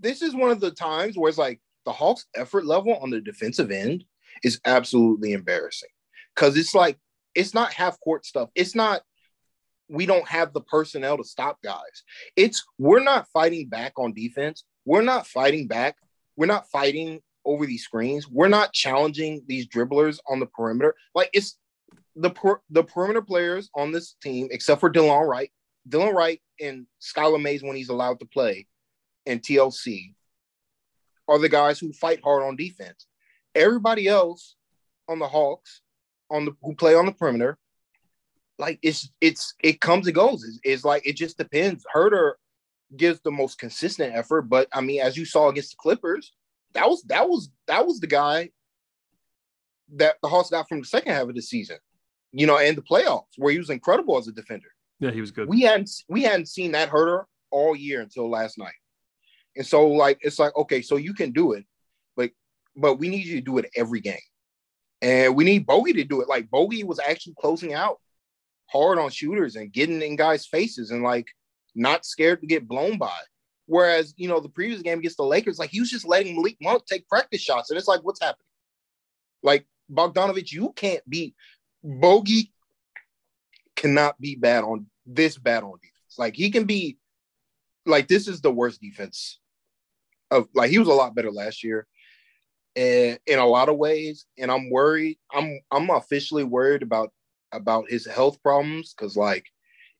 this 0.00 0.22
is 0.22 0.34
one 0.34 0.50
of 0.50 0.60
the 0.60 0.70
times 0.70 1.16
where 1.16 1.28
it's 1.28 1.38
like 1.38 1.60
the 1.84 1.92
Hawks' 1.92 2.26
effort 2.34 2.64
level 2.64 2.96
on 2.96 3.10
the 3.10 3.20
defensive 3.20 3.70
end 3.70 4.04
is 4.44 4.60
absolutely 4.64 5.32
embarrassing 5.32 5.88
because 6.34 6.56
it's 6.56 6.74
like 6.74 6.98
it's 7.34 7.54
not 7.54 7.72
half 7.72 7.98
court 8.00 8.24
stuff. 8.24 8.50
It's 8.54 8.74
not 8.74 9.02
we 9.88 10.06
don't 10.06 10.28
have 10.28 10.52
the 10.52 10.60
personnel 10.60 11.16
to 11.16 11.24
stop 11.24 11.58
guys. 11.62 12.04
It's 12.36 12.64
we're 12.78 13.02
not 13.02 13.26
fighting 13.32 13.68
back 13.68 13.94
on 13.98 14.12
defense. 14.12 14.64
We're 14.84 15.02
not 15.02 15.26
fighting 15.26 15.66
back. 15.66 15.96
We're 16.36 16.46
not 16.46 16.70
fighting 16.70 17.20
over 17.44 17.66
these 17.66 17.82
screens. 17.82 18.28
We're 18.28 18.48
not 18.48 18.72
challenging 18.72 19.42
these 19.46 19.66
dribblers 19.66 20.18
on 20.28 20.40
the 20.40 20.46
perimeter. 20.46 20.94
Like 21.14 21.30
it's 21.32 21.58
the 22.16 22.30
per, 22.30 22.60
the 22.70 22.82
perimeter 22.82 23.22
players 23.22 23.70
on 23.74 23.92
this 23.92 24.14
team, 24.22 24.48
except 24.50 24.80
for 24.80 24.90
Delon 24.90 25.26
Wright, 25.26 25.50
Delon 25.88 26.12
Wright 26.12 26.40
and 26.60 26.86
Skylar 27.00 27.40
Mays 27.40 27.62
when 27.62 27.76
he's 27.76 27.88
allowed 27.88 28.20
to 28.20 28.26
play, 28.26 28.66
and 29.26 29.40
TLC, 29.40 30.14
are 31.28 31.38
the 31.38 31.48
guys 31.48 31.78
who 31.78 31.92
fight 31.92 32.20
hard 32.22 32.42
on 32.42 32.56
defense. 32.56 33.06
Everybody 33.54 34.08
else 34.08 34.56
on 35.08 35.18
the 35.18 35.28
Hawks, 35.28 35.82
on 36.30 36.44
the 36.44 36.52
who 36.62 36.74
play 36.74 36.94
on 36.94 37.06
the 37.06 37.12
perimeter, 37.12 37.58
like 38.58 38.78
it's 38.82 39.10
it's 39.20 39.54
it 39.62 39.80
comes 39.80 40.06
and 40.06 40.14
goes. 40.14 40.44
It's, 40.44 40.58
it's 40.62 40.84
like 40.84 41.06
it 41.06 41.16
just 41.16 41.38
depends. 41.38 41.84
Huerter 41.94 42.34
gives 42.96 43.20
the 43.20 43.30
most 43.30 43.58
consistent 43.58 44.14
effort, 44.14 44.42
but 44.42 44.68
I 44.72 44.80
mean, 44.80 45.00
as 45.00 45.16
you 45.16 45.24
saw 45.24 45.48
against 45.48 45.70
the 45.70 45.76
Clippers, 45.78 46.32
that 46.74 46.88
was 46.88 47.02
that 47.04 47.28
was 47.28 47.50
that 47.66 47.86
was 47.86 48.00
the 48.00 48.06
guy 48.06 48.50
that 49.96 50.16
the 50.22 50.28
Hawks 50.28 50.50
got 50.50 50.68
from 50.68 50.80
the 50.80 50.86
second 50.86 51.12
half 51.12 51.28
of 51.28 51.34
the 51.34 51.42
season 51.42 51.78
you 52.32 52.46
know, 52.46 52.58
and 52.58 52.76
the 52.76 52.82
playoffs 52.82 53.24
where 53.36 53.52
he 53.52 53.58
was 53.58 53.70
incredible 53.70 54.16
as 54.16 54.28
a 54.28 54.32
defender. 54.32 54.68
Yeah, 54.98 55.10
he 55.10 55.20
was 55.20 55.30
good. 55.30 55.48
We 55.48 55.62
hadn't 55.62 55.90
we 56.08 56.22
hadn't 56.22 56.46
seen 56.46 56.72
that 56.72 56.90
Huerter 56.90 57.24
all 57.50 57.74
year 57.74 58.00
until 58.00 58.30
last 58.30 58.58
night. 58.58 58.74
And 59.56 59.66
so 59.66 59.88
like 59.88 60.18
it's 60.20 60.38
like, 60.38 60.54
okay, 60.56 60.82
so 60.82 60.96
you 60.96 61.14
can 61.14 61.32
do 61.32 61.52
it, 61.52 61.64
but 62.16 62.30
but 62.76 62.96
we 62.96 63.08
need 63.08 63.24
you 63.24 63.36
to 63.36 63.44
do 63.44 63.58
it 63.58 63.70
every 63.74 64.00
game. 64.00 64.18
And 65.02 65.34
we 65.34 65.44
need 65.44 65.66
Bogey 65.66 65.94
to 65.94 66.04
do 66.04 66.20
it. 66.20 66.28
Like 66.28 66.50
Bogey 66.50 66.84
was 66.84 67.00
actually 67.00 67.34
closing 67.40 67.72
out 67.72 67.98
hard 68.66 68.98
on 68.98 69.10
shooters 69.10 69.56
and 69.56 69.72
getting 69.72 70.02
in 70.02 70.16
guys' 70.16 70.46
faces 70.46 70.90
and 70.90 71.02
like 71.02 71.26
not 71.74 72.04
scared 72.04 72.42
to 72.42 72.46
get 72.46 72.68
blown 72.68 72.98
by. 72.98 73.18
Whereas, 73.66 74.12
you 74.16 74.28
know, 74.28 74.40
the 74.40 74.48
previous 74.48 74.82
game 74.82 74.98
against 74.98 75.16
the 75.16 75.24
Lakers, 75.24 75.58
like 75.58 75.70
he 75.70 75.80
was 75.80 75.90
just 75.90 76.06
letting 76.06 76.36
Malik 76.36 76.56
Monk 76.60 76.84
take 76.86 77.08
practice 77.08 77.40
shots. 77.40 77.70
And 77.70 77.78
it's 77.78 77.88
like, 77.88 78.00
what's 78.02 78.20
happening? 78.20 78.46
Like 79.42 79.64
Bogdanovich, 79.90 80.52
you 80.52 80.72
can't 80.74 81.08
be 81.08 81.34
Bogey 81.82 82.52
cannot 83.76 84.20
be 84.20 84.36
bad 84.36 84.64
on 84.64 84.86
this 85.06 85.38
bad 85.38 85.62
on 85.62 85.78
defense. 85.80 86.18
Like 86.18 86.34
he 86.34 86.50
can 86.50 86.64
be 86.64 86.98
like 87.86 88.08
this 88.08 88.28
is 88.28 88.40
the 88.40 88.52
worst 88.52 88.80
defense 88.80 89.38
of 90.30 90.48
like 90.54 90.70
he 90.70 90.78
was 90.78 90.88
a 90.88 90.92
lot 90.92 91.14
better 91.14 91.30
last 91.30 91.64
year 91.64 91.86
and 92.76 93.18
in 93.26 93.38
a 93.38 93.46
lot 93.46 93.68
of 93.68 93.76
ways 93.76 94.26
and 94.38 94.50
I'm 94.50 94.70
worried 94.70 95.18
I'm 95.32 95.60
I'm 95.70 95.90
officially 95.90 96.44
worried 96.44 96.82
about 96.82 97.10
about 97.52 97.90
his 97.90 98.06
health 98.06 98.40
problems 98.42 98.94
cuz 98.96 99.16
like 99.16 99.46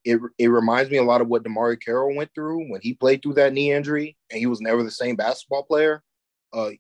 it 0.05 0.21
it 0.39 0.49
reminds 0.49 0.91
me 0.91 0.99
a 0.99 1.03
lot 1.03 1.21
of 1.21 1.29
what 1.29 1.43
DeMarre 1.43 1.81
Carroll 1.81 2.15
went 2.15 2.31
through 2.35 2.71
when 2.71 2.81
he 2.81 2.95
played 2.95 3.23
through 3.23 3.35
that 3.35 3.53
knee 3.53 3.73
injury 3.73 4.17
and 4.31 4.39
he 4.39 4.47
was 4.47 4.61
never 4.61 4.83
the 4.83 4.91
same 4.91 5.17
basketball 5.17 5.65
player. 5.65 6.03
Uh 6.53 6.71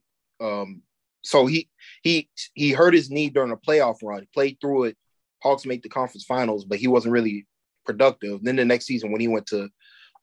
um 0.40 0.82
so 1.22 1.46
he 1.46 1.68
he 2.02 2.28
he 2.54 2.72
hurt 2.72 2.94
his 2.94 3.10
knee 3.10 3.30
during 3.30 3.52
a 3.52 3.56
playoff 3.56 3.98
run. 4.02 4.20
He 4.20 4.28
played 4.32 4.58
through 4.60 4.84
it. 4.84 4.96
Hawks 5.42 5.66
made 5.66 5.82
the 5.82 5.88
conference 5.88 6.24
finals, 6.24 6.64
but 6.64 6.78
he 6.78 6.86
wasn't 6.86 7.12
really 7.12 7.46
productive. 7.84 8.42
Then 8.42 8.56
the 8.56 8.64
next 8.64 8.86
season, 8.86 9.10
when 9.10 9.20
he 9.20 9.28
went 9.28 9.46
to 9.46 9.68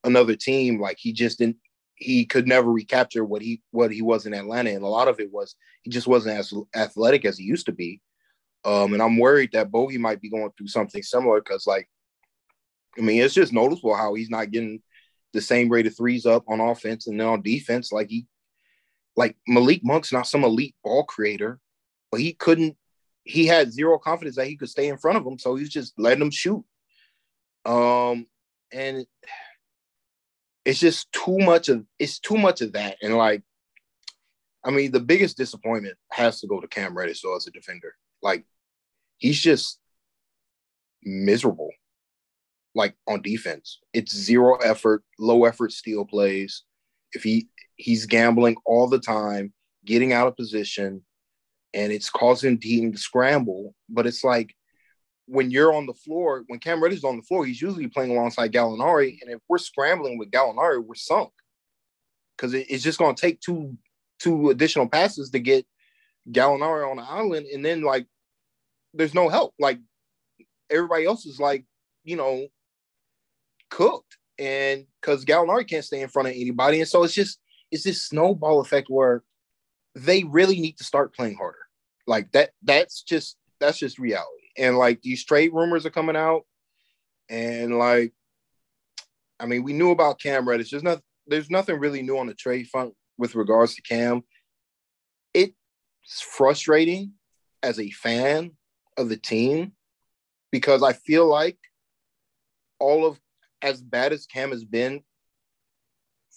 another 0.04 0.36
team, 0.36 0.80
like 0.80 0.98
he 1.00 1.14
just 1.14 1.40
didn't. 1.40 1.58
He 1.96 2.26
could 2.26 2.48
never 2.48 2.72
recapture 2.72 3.26
what 3.26 3.42
he 3.42 3.62
what 3.72 3.92
he 3.92 4.02
was 4.02 4.26
in 4.26 4.34
Atlanta, 4.34 4.72
and 4.72 4.84
a 4.84 4.88
lot 4.88 5.08
of 5.08 5.20
it 5.20 5.32
was 5.32 5.56
he 5.82 5.90
just 5.90 6.08
wasn't 6.08 6.38
as 6.38 6.54
athletic 6.76 7.26
as 7.26 7.38
he 7.38 7.44
used 7.44 7.66
to 7.66 7.72
be. 7.72 8.02
Um, 8.66 8.94
and 8.94 9.02
I'm 9.02 9.18
worried 9.18 9.52
that 9.54 9.72
Bogey 9.72 9.98
might 9.98 10.22
be 10.22 10.30
going 10.30 10.52
through 10.58 10.68
something 10.68 11.02
similar 11.02 11.40
because, 11.42 11.66
like, 11.66 11.90
I 12.98 13.02
mean, 13.02 13.22
it's 13.22 13.34
just 13.34 13.54
noticeable 13.54 13.96
how 13.96 14.14
he's 14.14 14.30
not 14.30 14.52
getting 14.52 14.82
the 15.34 15.42
same 15.42 15.70
rate 15.70 15.88
of 15.88 15.96
threes 15.96 16.26
up 16.26 16.44
on 16.48 16.60
offense 16.60 17.08
and 17.08 17.20
then 17.20 17.28
on 17.28 17.42
defense. 17.42 17.92
Like 17.92 18.10
he 18.10 18.26
like 19.18 19.36
Malik 19.48 19.82
Monk's 19.84 20.14
not 20.14 20.28
some 20.28 20.44
elite 20.44 20.76
ball 20.84 21.04
creator, 21.04 21.60
but 22.12 22.22
he 22.22 22.34
couldn't. 22.34 22.78
He 23.24 23.46
had 23.48 23.74
zero 23.74 23.98
confidence 23.98 24.38
that 24.38 24.48
he 24.48 24.56
could 24.56 24.70
stay 24.70 24.88
in 24.88 24.98
front 24.98 25.18
of 25.18 25.26
him, 25.26 25.38
so 25.38 25.56
he's 25.56 25.70
just 25.70 25.94
letting 25.98 26.22
him 26.22 26.32
shoot. 26.32 26.64
Um, 27.66 28.28
and 28.72 29.06
it's 30.64 30.80
just 30.80 31.12
too 31.12 31.38
much 31.40 31.68
of 31.68 31.84
it's 32.00 32.20
too 32.20 32.38
much 32.38 32.62
of 32.62 32.74
that. 32.74 32.98
And 33.02 33.18
like, 33.18 33.42
I 34.64 34.70
mean, 34.70 34.92
the 34.92 35.00
biggest 35.00 35.36
disappointment 35.36 35.98
has 36.12 36.40
to 36.42 36.48
go 36.48 36.62
to 36.62 36.68
Cam 36.68 36.96
Reddish, 36.96 37.22
so 37.22 37.36
as 37.36 37.48
a 37.48 37.52
defender, 37.52 37.96
like 38.22 38.46
he's 39.18 39.42
just 39.42 39.80
miserable. 41.04 41.72
Like 42.76 42.94
on 43.08 43.24
defense, 43.24 43.80
it's 43.92 44.16
zero 44.16 44.58
effort, 44.58 45.04
low 45.18 45.46
effort 45.46 45.72
steal 45.72 46.06
plays. 46.06 46.64
If 47.14 47.24
he 47.24 47.50
he's 47.78 48.06
gambling 48.06 48.58
all 48.66 48.88
the 48.88 49.00
time, 49.00 49.54
getting 49.86 50.14
out 50.14 50.28
of 50.28 50.36
position, 50.36 51.04
and 51.74 51.92
it's 51.92 52.10
causing 52.10 52.60
team 52.60 52.92
to 52.92 52.98
scramble. 52.98 53.74
But 53.90 54.08
it's 54.08 54.24
like 54.24 54.54
when 55.28 55.52
you're 55.52 55.74
on 55.74 55.86
the 55.86 55.94
floor, 55.94 56.44
when 56.48 56.60
Cam 56.60 56.82
Reddish 56.82 57.00
is 57.00 57.04
on 57.04 57.18
the 57.18 57.24
floor, 57.24 57.46
he's 57.46 57.62
usually 57.62 57.88
playing 57.88 58.12
alongside 58.12 58.52
Gallinari. 58.52 59.18
And 59.22 59.32
if 59.32 59.40
we're 59.48 59.58
scrambling 59.58 60.18
with 60.18 60.32
Gallinari, 60.32 60.84
we're 60.84 60.96
sunk 60.96 61.32
because 62.36 62.54
it, 62.54 62.68
it's 62.70 62.84
just 62.84 63.00
going 63.00 63.16
to 63.16 63.22
take 63.22 63.40
two 63.40 63.78
two 64.20 64.50
additional 64.50 64.90
passes 64.90 65.30
to 65.30 65.40
get 65.40 65.66
Gallinari 66.32 66.90
on 66.90 66.98
the 66.98 67.04
island, 67.04 67.46
and 67.54 67.64
then 67.64 67.82
like 67.82 68.08
there's 68.94 69.14
no 69.14 69.30
help. 69.30 69.54
Like 69.60 69.80
everybody 70.70 71.06
else 71.06 71.26
is 71.26 71.40
like 71.40 71.66
you 72.04 72.16
know 72.16 72.48
cooked, 73.70 74.18
and 74.40 74.86
because 75.02 75.26
Gallinari 75.26 75.68
can't 75.68 75.86
stay 75.86 76.02
in 76.02 76.10
front 76.10 76.30
of 76.30 76.34
anybody, 76.34 76.80
and 76.80 76.90
so 76.90 77.04
it's 77.04 77.14
just 77.14 77.40
it's 77.72 77.84
this 77.84 78.02
snowball 78.02 78.60
effect 78.60 78.88
where 78.90 79.24
they 79.96 80.24
really 80.24 80.60
need 80.60 80.78
to 80.78 80.84
start 80.84 81.16
playing 81.16 81.36
harder. 81.36 81.58
Like 82.06 82.32
that. 82.32 82.52
That's 82.64 83.02
just 83.02 83.38
that's 83.60 83.80
just 83.80 84.00
reality. 84.00 84.48
And 84.58 84.78
like 84.78 85.02
these 85.02 85.26
trade 85.26 85.52
rumors 85.54 85.86
are 85.86 85.92
coming 85.92 86.16
out, 86.16 86.44
and 87.30 87.78
like, 87.78 88.14
I 89.40 89.46
mean, 89.46 89.64
we 89.64 89.74
knew 89.74 89.92
about 89.92 90.20
Cam 90.22 90.48
Reddish. 90.48 90.72
There's 90.72 90.84
not 90.84 91.02
there's 91.28 91.50
nothing 91.50 91.80
really 91.80 92.02
new 92.02 92.18
on 92.18 92.28
the 92.28 92.34
trade 92.34 92.68
front 92.68 92.94
with 93.18 93.36
regards 93.36 93.76
to 93.76 93.82
Cam. 93.82 94.24
It's 95.34 95.54
frustrating 96.22 97.14
as 97.62 97.80
a 97.80 97.92
fan 97.92 98.52
of 98.98 99.10
the 99.10 99.18
team 99.18 99.74
because 100.52 100.84
I 100.84 100.94
feel 100.94 101.28
like 101.28 101.58
all 102.80 103.06
of 103.06 103.20
as 103.62 103.82
bad 103.82 104.14
as 104.14 104.26
Cam 104.26 104.52
has 104.52 104.64
been 104.64 105.04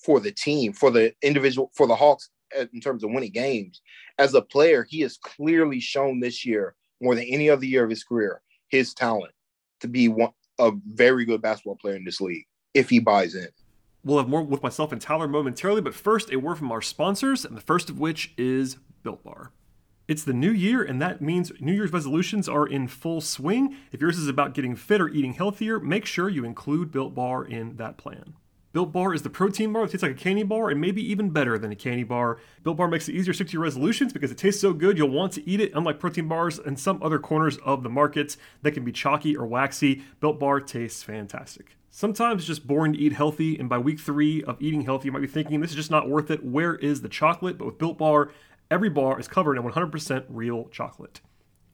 for 0.04 0.20
the 0.20 0.32
team, 0.32 0.72
for 0.72 0.90
the 0.90 1.12
individual, 1.22 1.70
for 1.74 1.86
the 1.86 1.94
Hawks 1.94 2.30
uh, 2.58 2.64
in 2.72 2.80
terms 2.80 3.04
of 3.04 3.10
winning 3.10 3.32
games, 3.32 3.80
as 4.18 4.34
a 4.34 4.42
player, 4.42 4.86
he 4.88 5.00
has 5.00 5.16
clearly 5.18 5.80
shown 5.80 6.20
this 6.20 6.44
year 6.44 6.74
more 7.00 7.14
than 7.14 7.24
any 7.24 7.48
other 7.48 7.64
year 7.64 7.84
of 7.84 7.90
his 7.90 8.04
career 8.04 8.42
his 8.68 8.94
talent 8.94 9.32
to 9.80 9.88
be 9.88 10.08
one 10.08 10.30
a 10.58 10.72
very 10.92 11.24
good 11.24 11.40
basketball 11.40 11.76
player 11.76 11.96
in 11.96 12.04
this 12.04 12.20
league 12.20 12.44
if 12.74 12.90
he 12.90 12.98
buys 12.98 13.34
in. 13.34 13.48
We'll 14.04 14.18
have 14.18 14.28
more 14.28 14.42
with 14.42 14.62
myself 14.62 14.92
and 14.92 15.00
Tyler 15.00 15.28
momentarily, 15.28 15.80
but 15.80 15.94
first, 15.94 16.32
a 16.32 16.36
word 16.36 16.58
from 16.58 16.70
our 16.70 16.82
sponsors, 16.82 17.44
and 17.44 17.56
the 17.56 17.62
first 17.62 17.90
of 17.90 17.98
which 17.98 18.32
is 18.36 18.76
Built 19.02 19.24
Bar. 19.24 19.52
It's 20.08 20.24
the 20.24 20.32
new 20.32 20.50
year, 20.50 20.82
and 20.82 21.00
that 21.00 21.20
means 21.20 21.52
New 21.60 21.72
Year's 21.72 21.92
resolutions 21.92 22.48
are 22.48 22.66
in 22.66 22.88
full 22.88 23.20
swing. 23.20 23.76
If 23.92 24.00
yours 24.00 24.18
is 24.18 24.28
about 24.28 24.54
getting 24.54 24.74
fit 24.74 25.00
or 25.00 25.08
eating 25.08 25.34
healthier, 25.34 25.78
make 25.78 26.04
sure 26.04 26.28
you 26.28 26.44
include 26.44 26.90
Built 26.90 27.14
Bar 27.14 27.44
in 27.44 27.76
that 27.76 27.96
plan. 27.96 28.34
Built 28.72 28.92
Bar 28.92 29.14
is 29.14 29.22
the 29.22 29.30
protein 29.30 29.72
bar 29.72 29.82
that 29.82 29.90
tastes 29.90 30.04
like 30.04 30.12
a 30.12 30.14
candy 30.14 30.44
bar 30.44 30.70
and 30.70 30.80
maybe 30.80 31.02
even 31.02 31.30
better 31.30 31.58
than 31.58 31.72
a 31.72 31.76
candy 31.76 32.04
bar. 32.04 32.38
Built 32.62 32.76
Bar 32.76 32.86
makes 32.86 33.08
it 33.08 33.16
easier 33.16 33.32
to 33.32 33.34
stick 33.34 33.48
to 33.48 33.54
your 33.54 33.62
resolutions 33.62 34.12
because 34.12 34.30
it 34.30 34.38
tastes 34.38 34.60
so 34.60 34.72
good 34.72 34.96
you'll 34.96 35.10
want 35.10 35.32
to 35.32 35.48
eat 35.48 35.60
it, 35.60 35.72
unlike 35.74 35.98
protein 35.98 36.28
bars 36.28 36.60
and 36.60 36.78
some 36.78 37.02
other 37.02 37.18
corners 37.18 37.56
of 37.64 37.82
the 37.82 37.88
market 37.88 38.36
that 38.62 38.70
can 38.70 38.84
be 38.84 38.92
chalky 38.92 39.36
or 39.36 39.44
waxy. 39.44 40.04
Built 40.20 40.38
Bar 40.38 40.60
tastes 40.60 41.02
fantastic. 41.02 41.76
Sometimes 41.90 42.42
it's 42.42 42.46
just 42.46 42.68
boring 42.68 42.92
to 42.92 42.98
eat 43.00 43.12
healthy, 43.12 43.58
and 43.58 43.68
by 43.68 43.78
week 43.78 43.98
three 43.98 44.44
of 44.44 44.62
eating 44.62 44.82
healthy, 44.82 45.06
you 45.06 45.12
might 45.12 45.18
be 45.18 45.26
thinking, 45.26 45.60
this 45.60 45.70
is 45.70 45.76
just 45.76 45.90
not 45.90 46.08
worth 46.08 46.30
it. 46.30 46.44
Where 46.44 46.76
is 46.76 47.00
the 47.00 47.08
chocolate? 47.08 47.58
But 47.58 47.64
with 47.64 47.78
Built 47.78 47.98
Bar, 47.98 48.30
every 48.70 48.88
bar 48.88 49.18
is 49.18 49.26
covered 49.26 49.58
in 49.58 49.64
100% 49.64 50.26
real 50.28 50.68
chocolate. 50.68 51.20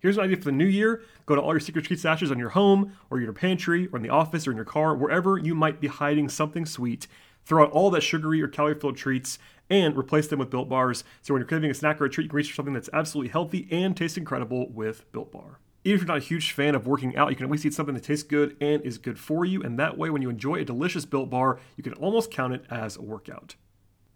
Here's 0.07 0.19
an 0.19 0.23
idea 0.23 0.37
for 0.37 0.45
the 0.45 0.53
new 0.53 0.67
year 0.67 1.03
go 1.27 1.35
to 1.35 1.41
all 1.41 1.53
your 1.53 1.59
secret 1.59 1.85
treat 1.85 1.99
stashes 1.99 2.31
on 2.31 2.39
your 2.39 2.51
home, 2.51 2.97
or 3.11 3.19
your 3.19 3.33
pantry, 3.33 3.89
or 3.89 3.97
in 3.97 4.05
the 4.05 4.09
office, 4.09 4.47
or 4.47 4.53
in 4.53 4.57
your 4.57 4.65
car, 4.65 4.95
wherever 4.95 5.37
you 5.37 5.53
might 5.53 5.81
be 5.81 5.89
hiding 5.89 6.29
something 6.29 6.65
sweet. 6.65 7.09
Throw 7.45 7.65
out 7.65 7.73
all 7.73 7.91
that 7.91 8.05
sugary 8.05 8.41
or 8.41 8.47
calorie 8.47 8.79
filled 8.79 8.97
treats 8.97 9.41
and 9.69 9.97
replace 9.97 10.29
them 10.29 10.39
with 10.39 10.49
Built 10.49 10.69
Bars. 10.69 11.03
So 11.23 11.35
when 11.35 11.41
you're 11.41 11.49
craving 11.49 11.73
a 11.73 11.75
snack 11.75 12.01
or 12.01 12.05
a 12.05 12.09
treat, 12.09 12.23
you 12.23 12.31
can 12.31 12.37
reach 12.37 12.51
for 12.51 12.55
something 12.55 12.75
that's 12.75 12.89
absolutely 12.93 13.33
healthy 13.33 13.67
and 13.73 13.97
tastes 13.97 14.17
incredible 14.17 14.69
with 14.69 15.11
Built 15.11 15.33
Bar. 15.33 15.59
Even 15.83 15.97
if 15.97 16.03
you're 16.03 16.15
not 16.15 16.19
a 16.19 16.25
huge 16.25 16.53
fan 16.53 16.77
of 16.77 16.87
working 16.87 17.17
out, 17.17 17.31
you 17.31 17.37
can 17.37 17.47
at 17.47 17.51
least 17.51 17.67
eat 17.67 17.75
something 17.75 17.97
that 17.97 18.05
tastes 18.05 18.23
good 18.23 18.57
and 18.61 18.83
is 18.83 18.99
good 18.99 19.19
for 19.19 19.45
you. 19.45 19.61
And 19.61 19.77
that 19.81 19.99
way, 19.99 20.11
when 20.11 20.23
you 20.23 20.31
enjoy 20.31 20.61
a 20.61 20.65
delicious 20.65 21.05
Built 21.05 21.31
Bar, 21.31 21.59
you 21.77 21.83
can 21.83 21.95
almost 21.95 22.31
count 22.31 22.55
it 22.55 22.65
as 22.71 22.97
a 22.97 23.03
workout. 23.03 23.57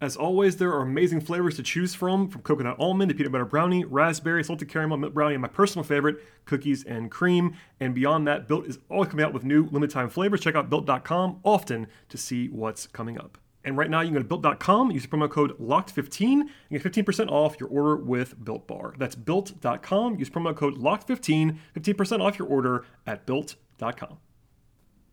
As 0.01 0.17
always, 0.17 0.57
there 0.57 0.73
are 0.73 0.81
amazing 0.81 1.21
flavors 1.21 1.57
to 1.57 1.63
choose 1.63 1.95
from, 1.95 2.29
from 2.29 2.41
coconut 2.41 2.77
almond 2.79 3.11
to 3.11 3.15
peanut 3.15 3.33
butter 3.33 3.45
brownie, 3.45 3.85
raspberry, 3.85 4.43
salted 4.43 4.71
caramel, 4.71 4.97
milk 4.97 5.13
brownie, 5.13 5.35
and 5.35 5.43
my 5.43 5.49
personal 5.49 5.85
favorite, 5.85 6.25
cookies 6.47 6.85
and 6.85 7.11
cream. 7.11 7.55
And 7.81 7.95
beyond 7.95 8.27
that, 8.27 8.49
Built 8.49 8.67
is 8.67 8.79
always 8.89 9.11
coming 9.11 9.27
out 9.27 9.35
with 9.35 9.45
new 9.45 9.67
limited 9.67 9.93
time 9.93 10.09
flavors. 10.09 10.41
Check 10.41 10.55
out 10.55 10.71
Built.com 10.71 11.41
often 11.45 11.87
to 12.09 12.17
see 12.17 12.49
what's 12.49 12.87
coming 12.87 13.19
up. 13.19 13.37
And 13.63 13.77
right 13.77 13.91
now, 13.91 14.01
you 14.01 14.07
can 14.07 14.15
go 14.15 14.23
to 14.23 14.41
built.com, 14.41 14.91
use 14.91 15.03
the 15.03 15.09
promo 15.09 15.31
code 15.31 15.59
LOCKED15, 15.59 16.41
and 16.41 16.49
get 16.71 16.83
15% 16.83 17.31
off 17.31 17.61
your 17.61 17.69
order 17.69 17.97
with 17.97 18.43
Built 18.43 18.67
Bar. 18.67 18.95
That's 18.97 19.15
built.com, 19.15 20.19
use 20.19 20.31
promo 20.31 20.57
code 20.57 20.77
LOCKED15, 20.77 21.59
15% 21.79 22.21
off 22.21 22.39
your 22.39 22.49
order 22.49 22.87
at 23.07 23.27
built.com. 23.27 24.17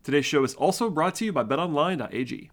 Today's 0.04 0.26
show 0.26 0.46
is 0.46 0.56
also 0.56 0.90
brought 0.90 1.16
to 1.16 1.26
you 1.26 1.34
by 1.34 1.44
betonline.ag. 1.44 2.52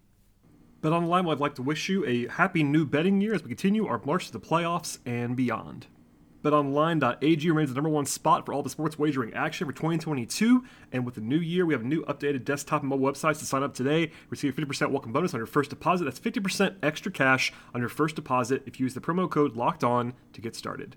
BetOnline 0.85 1.25
would 1.25 1.39
like 1.39 1.55
to 1.55 1.63
wish 1.63 1.89
you 1.89 2.05
a 2.05 2.27
happy 2.27 2.61
new 2.61 2.85
betting 2.85 3.19
year 3.19 3.33
as 3.33 3.41
we 3.41 3.47
continue 3.47 3.87
our 3.87 3.99
march 4.05 4.27
to 4.27 4.31
the 4.31 4.39
playoffs 4.39 4.99
and 5.03 5.35
beyond. 5.35 5.87
BetOnline.ag 6.43 7.49
remains 7.49 7.69
the 7.69 7.73
number 7.73 7.89
one 7.89 8.05
spot 8.05 8.45
for 8.45 8.53
all 8.53 8.61
the 8.61 8.69
sports 8.69 8.99
wagering 8.99 9.33
action 9.33 9.65
for 9.65 9.73
2022. 9.73 10.63
And 10.91 11.03
with 11.03 11.15
the 11.15 11.21
new 11.21 11.39
year, 11.39 11.65
we 11.65 11.73
have 11.73 11.81
a 11.81 11.87
new 11.87 12.03
updated 12.03 12.45
desktop 12.45 12.83
and 12.83 12.89
mobile 12.91 13.11
websites 13.11 13.39
to 13.39 13.45
sign 13.45 13.63
up 13.63 13.73
today. 13.73 14.11
Receive 14.29 14.55
a 14.55 14.61
50% 14.61 14.91
welcome 14.91 15.11
bonus 15.11 15.33
on 15.33 15.39
your 15.39 15.47
first 15.47 15.71
deposit. 15.71 16.03
That's 16.03 16.19
50% 16.19 16.75
extra 16.83 17.11
cash 17.11 17.51
on 17.73 17.81
your 17.81 17.89
first 17.89 18.15
deposit 18.15 18.61
if 18.67 18.79
you 18.79 18.85
use 18.85 18.93
the 18.93 19.01
promo 19.01 19.27
code 19.27 19.55
LOCKED 19.55 19.83
ON 19.83 20.13
to 20.33 20.39
get 20.39 20.55
started. 20.55 20.95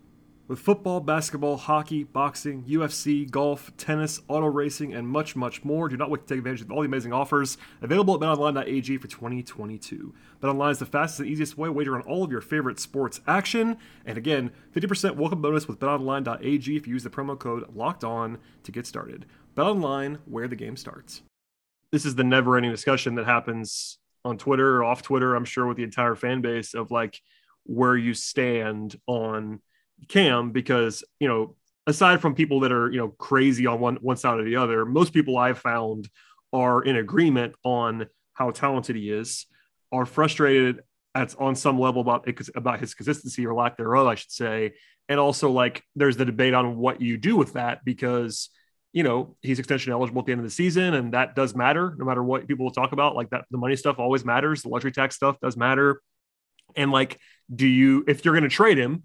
With 0.48 0.60
football, 0.60 1.00
basketball, 1.00 1.58
hockey, 1.58 2.04
boxing, 2.04 2.64
UFC, 2.64 3.30
golf, 3.30 3.70
tennis, 3.76 4.22
auto 4.28 4.46
racing, 4.46 4.94
and 4.94 5.06
much, 5.06 5.36
much 5.36 5.62
more, 5.62 5.90
do 5.90 5.96
not 5.98 6.08
wait 6.08 6.22
to 6.22 6.26
take 6.26 6.38
advantage 6.38 6.62
of 6.62 6.72
all 6.72 6.80
the 6.80 6.86
amazing 6.86 7.12
offers 7.12 7.58
available 7.82 8.14
at 8.14 8.20
betonline.ag 8.20 8.96
for 8.96 9.08
2022. 9.08 10.14
BetOnline 10.40 10.70
is 10.70 10.78
the 10.78 10.86
fastest 10.86 11.20
and 11.20 11.28
easiest 11.28 11.58
way 11.58 11.68
to 11.68 11.72
wager 11.72 11.94
on 11.94 12.00
all 12.00 12.24
of 12.24 12.32
your 12.32 12.40
favorite 12.40 12.80
sports 12.80 13.20
action. 13.26 13.76
And 14.06 14.16
again, 14.16 14.50
50% 14.74 15.16
welcome 15.16 15.42
bonus 15.42 15.68
with 15.68 15.78
betonline.ag 15.78 16.76
if 16.76 16.86
you 16.86 16.94
use 16.94 17.04
the 17.04 17.10
promo 17.10 17.38
code 17.38 17.68
LOCKED 17.76 18.04
ON 18.04 18.38
to 18.62 18.72
get 18.72 18.86
started. 18.86 19.26
BetOnline, 19.54 20.16
where 20.24 20.48
the 20.48 20.56
game 20.56 20.78
starts. 20.78 21.20
This 21.92 22.06
is 22.06 22.14
the 22.14 22.24
never-ending 22.24 22.70
discussion 22.70 23.16
that 23.16 23.26
happens 23.26 23.98
on 24.24 24.38
Twitter 24.38 24.78
or 24.78 24.84
off 24.84 25.02
Twitter, 25.02 25.34
I'm 25.34 25.44
sure, 25.44 25.66
with 25.66 25.76
the 25.76 25.84
entire 25.84 26.14
fan 26.14 26.40
base 26.40 26.72
of 26.72 26.90
like 26.90 27.20
where 27.64 27.98
you 27.98 28.14
stand 28.14 28.98
on 29.06 29.60
Cam 30.08 30.52
because 30.52 31.04
you 31.20 31.28
know 31.28 31.56
aside 31.86 32.20
from 32.20 32.34
people 32.34 32.60
that 32.60 32.72
are 32.72 32.90
you 32.90 32.98
know 32.98 33.08
crazy 33.08 33.66
on 33.66 33.80
one 33.80 33.96
one 33.96 34.16
side 34.16 34.38
or 34.38 34.44
the 34.44 34.56
other, 34.56 34.84
most 34.84 35.12
people 35.12 35.36
I've 35.36 35.58
found 35.58 36.08
are 36.52 36.82
in 36.82 36.96
agreement 36.96 37.54
on 37.64 38.06
how 38.34 38.50
talented 38.50 38.94
he 38.94 39.10
is, 39.10 39.46
are 39.90 40.06
frustrated 40.06 40.82
at 41.14 41.34
on 41.38 41.56
some 41.56 41.80
level 41.80 42.00
about 42.00 42.28
about 42.54 42.80
his 42.80 42.94
consistency 42.94 43.46
or 43.46 43.54
lack 43.54 43.76
thereof, 43.76 44.06
I 44.06 44.14
should 44.14 44.30
say, 44.30 44.74
and 45.08 45.18
also 45.18 45.50
like 45.50 45.82
there's 45.96 46.16
the 46.16 46.24
debate 46.24 46.54
on 46.54 46.76
what 46.76 47.00
you 47.00 47.16
do 47.16 47.36
with 47.36 47.54
that 47.54 47.84
because 47.84 48.50
you 48.92 49.02
know 49.02 49.36
he's 49.42 49.58
extension 49.58 49.92
eligible 49.92 50.20
at 50.20 50.26
the 50.26 50.32
end 50.32 50.40
of 50.40 50.46
the 50.46 50.50
season 50.50 50.94
and 50.94 51.12
that 51.12 51.34
does 51.34 51.54
matter 51.54 51.94
no 51.98 52.04
matter 52.04 52.22
what 52.22 52.46
people 52.46 52.64
will 52.64 52.72
talk 52.72 52.92
about. 52.92 53.16
Like 53.16 53.30
that 53.30 53.44
the 53.50 53.58
money 53.58 53.76
stuff 53.76 53.98
always 53.98 54.24
matters. 54.24 54.62
The 54.62 54.68
luxury 54.68 54.92
tax 54.92 55.16
stuff 55.16 55.36
does 55.40 55.56
matter. 55.56 56.00
And 56.76 56.92
like 56.92 57.18
do 57.54 57.66
you 57.66 58.04
if 58.06 58.24
you're 58.24 58.34
going 58.34 58.48
to 58.48 58.54
trade 58.54 58.78
him 58.78 59.04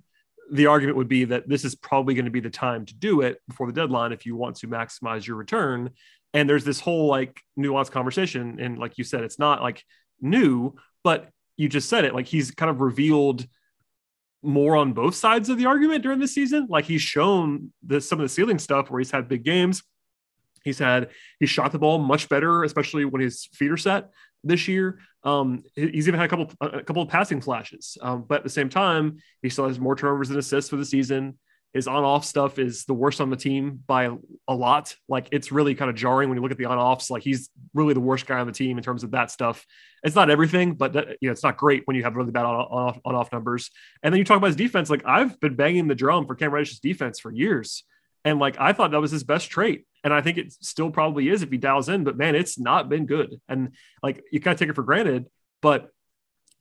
the 0.53 0.67
argument 0.67 0.97
would 0.97 1.07
be 1.07 1.25
that 1.25 1.49
this 1.49 1.65
is 1.65 1.73
probably 1.73 2.13
going 2.13 2.25
to 2.25 2.31
be 2.31 2.39
the 2.39 2.49
time 2.49 2.85
to 2.85 2.93
do 2.93 3.21
it 3.21 3.41
before 3.47 3.65
the 3.65 3.73
deadline 3.73 4.11
if 4.11 4.23
you 4.23 4.35
want 4.35 4.55
to 4.57 4.67
maximize 4.67 5.25
your 5.25 5.35
return. 5.35 5.89
And 6.35 6.47
there's 6.47 6.63
this 6.63 6.79
whole 6.79 7.07
like 7.07 7.41
nuanced 7.57 7.89
conversation. 7.89 8.59
And 8.59 8.77
like 8.77 8.99
you 8.99 9.03
said, 9.03 9.23
it's 9.23 9.39
not 9.39 9.63
like 9.63 9.83
new, 10.21 10.75
but 11.03 11.29
you 11.57 11.67
just 11.67 11.89
said 11.89 12.05
it 12.05 12.13
like 12.13 12.27
he's 12.27 12.51
kind 12.51 12.69
of 12.69 12.81
revealed 12.81 13.47
more 14.43 14.75
on 14.75 14.93
both 14.93 15.15
sides 15.15 15.49
of 15.49 15.57
the 15.57 15.65
argument 15.65 16.03
during 16.03 16.19
the 16.19 16.27
season. 16.27 16.67
Like 16.69 16.85
he's 16.85 17.01
shown 17.01 17.73
the, 17.83 17.99
some 17.99 18.19
of 18.19 18.23
the 18.23 18.29
ceiling 18.29 18.59
stuff 18.59 18.91
where 18.91 18.99
he's 18.99 19.11
had 19.11 19.27
big 19.27 19.43
games. 19.43 19.81
He's 20.63 20.77
had 20.77 21.09
he 21.39 21.47
shot 21.47 21.71
the 21.71 21.79
ball 21.79 21.97
much 21.97 22.29
better, 22.29 22.63
especially 22.63 23.05
when 23.05 23.21
his 23.21 23.49
feet 23.53 23.71
are 23.71 23.77
set 23.77 24.11
this 24.43 24.67
year. 24.67 24.99
Um, 25.23 25.63
he's 25.75 26.07
even 26.07 26.19
had 26.19 26.25
a 26.25 26.29
couple 26.29 26.51
a 26.61 26.83
couple 26.83 27.01
of 27.01 27.09
passing 27.09 27.41
flashes, 27.41 27.97
um, 28.01 28.25
but 28.27 28.39
at 28.39 28.43
the 28.43 28.49
same 28.49 28.69
time, 28.69 29.17
he 29.41 29.49
still 29.49 29.67
has 29.67 29.79
more 29.79 29.95
turnovers 29.95 30.29
than 30.29 30.37
assists 30.37 30.69
for 30.69 30.75
the 30.75 30.85
season. 30.85 31.37
His 31.73 31.87
on-off 31.87 32.23
stuff 32.23 32.59
is 32.59 32.85
the 32.85 32.93
worst 32.93 33.19
on 33.19 33.31
the 33.31 33.35
team 33.35 33.79
by 33.87 34.11
a 34.47 34.53
lot. 34.53 34.95
Like 35.09 35.29
it's 35.31 35.51
really 35.51 35.73
kind 35.73 35.89
of 35.89 35.95
jarring 35.95 36.29
when 36.29 36.37
you 36.37 36.43
look 36.43 36.51
at 36.51 36.57
the 36.59 36.65
on-offs. 36.65 37.09
Like 37.09 37.23
he's 37.23 37.49
really 37.73 37.95
the 37.95 37.99
worst 37.99 38.27
guy 38.27 38.39
on 38.39 38.45
the 38.45 38.53
team 38.53 38.77
in 38.77 38.83
terms 38.83 39.03
of 39.03 39.11
that 39.11 39.31
stuff. 39.31 39.65
It's 40.03 40.15
not 40.15 40.29
everything, 40.29 40.75
but 40.75 40.93
that, 40.93 41.17
you 41.19 41.29
know 41.29 41.31
it's 41.31 41.41
not 41.41 41.57
great 41.57 41.81
when 41.85 41.95
you 41.95 42.03
have 42.03 42.15
really 42.15 42.31
bad 42.31 42.45
on-off 42.45 42.99
on-off 43.03 43.31
numbers. 43.31 43.71
And 44.03 44.13
then 44.13 44.19
you 44.19 44.25
talk 44.25 44.37
about 44.37 44.47
his 44.47 44.55
defense. 44.55 44.89
Like 44.89 45.03
I've 45.05 45.39
been 45.39 45.55
banging 45.55 45.87
the 45.87 45.95
drum 45.95 46.27
for 46.27 46.35
Cam 46.35 46.51
Reddish's 46.51 46.79
defense 46.79 47.19
for 47.19 47.31
years, 47.31 47.83
and 48.23 48.37
like 48.39 48.57
I 48.59 48.73
thought 48.73 48.91
that 48.91 49.01
was 49.01 49.11
his 49.11 49.23
best 49.23 49.49
trait 49.49 49.85
and 50.03 50.13
I 50.13 50.21
think 50.21 50.37
it 50.37 50.53
still 50.53 50.91
probably 50.91 51.29
is 51.29 51.41
if 51.41 51.51
he 51.51 51.57
dials 51.57 51.89
in. 51.89 52.03
But 52.03 52.17
man, 52.17 52.35
it's 52.35 52.59
not 52.59 52.89
been 52.89 53.05
good, 53.05 53.39
and 53.47 53.73
like 54.01 54.23
you 54.31 54.39
kind 54.39 54.53
of 54.53 54.59
take 54.59 54.69
it 54.69 54.75
for 54.75 54.83
granted. 54.83 55.27
But 55.61 55.89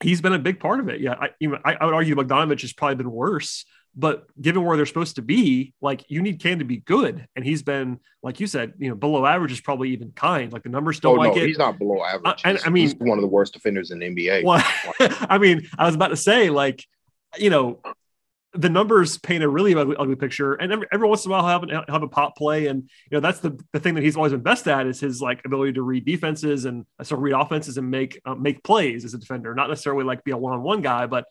he's 0.01 0.21
been 0.21 0.33
a 0.33 0.39
big 0.39 0.61
part 0.61 0.81
of 0.81 0.89
it. 0.89 1.01
Yeah, 1.01 1.15
I, 1.15 1.29
I, 1.65 1.75
I 1.81 1.85
would 1.85 1.95
argue 1.95 2.15
Bogdanovich 2.15 2.63
has 2.63 2.73
probably 2.73 2.97
been 2.97 3.11
worse 3.11 3.65
But 3.95 4.27
given 4.41 4.65
where 4.65 4.77
they're 4.77 4.87
supposed 4.87 5.17
to 5.17 5.23
be, 5.23 5.75
like 5.81 6.05
you 6.09 6.23
need 6.23 6.41
Cam 6.41 6.61
to 6.61 6.65
be 6.65 6.79
good, 6.79 7.27
and 7.37 7.45
he's 7.45 7.63
been, 7.63 7.99
like 8.23 8.41
you 8.41 8.47
said, 8.47 8.73
you 8.79 8.89
know, 8.89 8.95
below 8.95 9.27
average 9.27 9.53
is 9.53 9.61
probably 9.61 9.91
even 9.91 10.13
kind. 10.13 10.53
Like 10.53 10.63
the 10.63 10.71
numbers 10.71 10.99
don't 10.99 11.19
oh, 11.19 11.21
like 11.21 11.37
no, 11.37 11.43
it. 11.43 11.47
He's 11.49 11.59
not 11.59 11.79
below 11.79 12.03
average. 12.03 12.25
Uh, 12.25 12.35
and 12.45 12.59
I 12.65 12.71
mean- 12.71 12.83
he's 12.83 12.95
one 12.95 13.19
of 13.19 13.23
the 13.23 13.29
worst 13.29 13.53
defenders 13.53 13.91
in 13.91 13.99
the 13.99 14.07
NBA. 14.07 14.45
Well, 14.45 14.65
I 15.01 15.39
mean, 15.39 15.69
I 15.79 15.87
was 15.87 15.95
about 15.95 16.09
to 16.09 16.17
say, 16.17 16.49
like, 16.49 16.85
you 17.39 17.51
know, 17.51 17.81
the 18.55 18.69
numbers 18.69 19.19
paint 19.19 19.43
a 19.43 19.49
really 19.49 19.75
ugly, 19.75 19.97
ugly 19.99 20.17
picture, 20.17 20.55
and 20.55 20.73
every, 20.73 20.87
every 20.93 21.09
once 21.09 21.25
in 21.25 21.31
a 21.31 21.35
while 21.35 21.47
have, 21.47 21.63
an, 21.63 21.71
have 21.89 22.03
a 22.03 22.09
pop 22.09 22.37
play, 22.37 22.67
and 22.67 22.83
you 23.11 23.17
know 23.17 23.21
that's 23.21 23.41
the, 23.41 23.59
the 23.73 23.81
thing 23.81 23.95
that 23.95 24.05
he's 24.05 24.17
always 24.17 24.33
been 24.33 24.43
best 24.43 24.69
at 24.69 24.87
is 24.87 25.01
his 25.01 25.23
like 25.23 25.41
ability 25.45 25.73
to 25.75 25.83
read 25.83 26.05
defenses 26.05 26.65
and 26.67 26.85
uh, 26.99 27.05
sort 27.05 27.19
of 27.19 27.23
read 27.23 27.35
offenses 27.35 27.79
and 27.79 27.91
make 27.91 28.21
uh, 28.25 28.35
make 28.35 28.63
plays 28.63 29.05
as 29.05 29.15
a 29.15 29.19
defender, 29.19 29.55
not 29.55 29.69
necessarily 29.69 30.05
like 30.05 30.23
be 30.25 30.33
a 30.33 30.37
one 30.37 30.53
on 30.53 30.63
one 30.63 30.83
guy, 30.83 31.07
but 31.07 31.25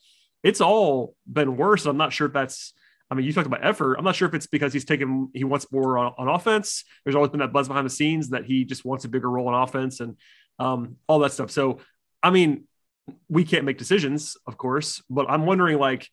it's 0.43 0.61
all 0.61 1.15
been 1.31 1.57
worse. 1.57 1.85
I'm 1.85 1.97
not 1.97 2.13
sure 2.13 2.27
if 2.27 2.33
that's. 2.33 2.73
I 3.09 3.13
mean, 3.13 3.25
you 3.25 3.33
talked 3.33 3.47
about 3.47 3.65
effort. 3.65 3.95
I'm 3.95 4.05
not 4.05 4.15
sure 4.15 4.27
if 4.29 4.33
it's 4.33 4.47
because 4.47 4.71
he's 4.71 4.85
taken 4.85 5.29
he 5.33 5.43
wants 5.43 5.69
more 5.69 5.97
on, 5.97 6.13
on 6.17 6.29
offense. 6.29 6.85
There's 7.03 7.15
always 7.15 7.29
been 7.29 7.41
that 7.41 7.51
buzz 7.51 7.67
behind 7.67 7.85
the 7.85 7.91
scenes 7.91 8.29
that 8.29 8.45
he 8.45 8.63
just 8.63 8.85
wants 8.85 9.03
a 9.03 9.09
bigger 9.09 9.29
role 9.29 9.49
in 9.49 9.53
offense 9.53 9.99
and 9.99 10.15
um, 10.59 10.95
all 11.07 11.19
that 11.19 11.33
stuff. 11.33 11.51
So, 11.51 11.79
I 12.23 12.29
mean, 12.29 12.63
we 13.27 13.43
can't 13.43 13.65
make 13.65 13.77
decisions, 13.77 14.37
of 14.47 14.57
course, 14.57 15.03
but 15.09 15.29
I'm 15.29 15.45
wondering 15.45 15.77
like 15.77 16.07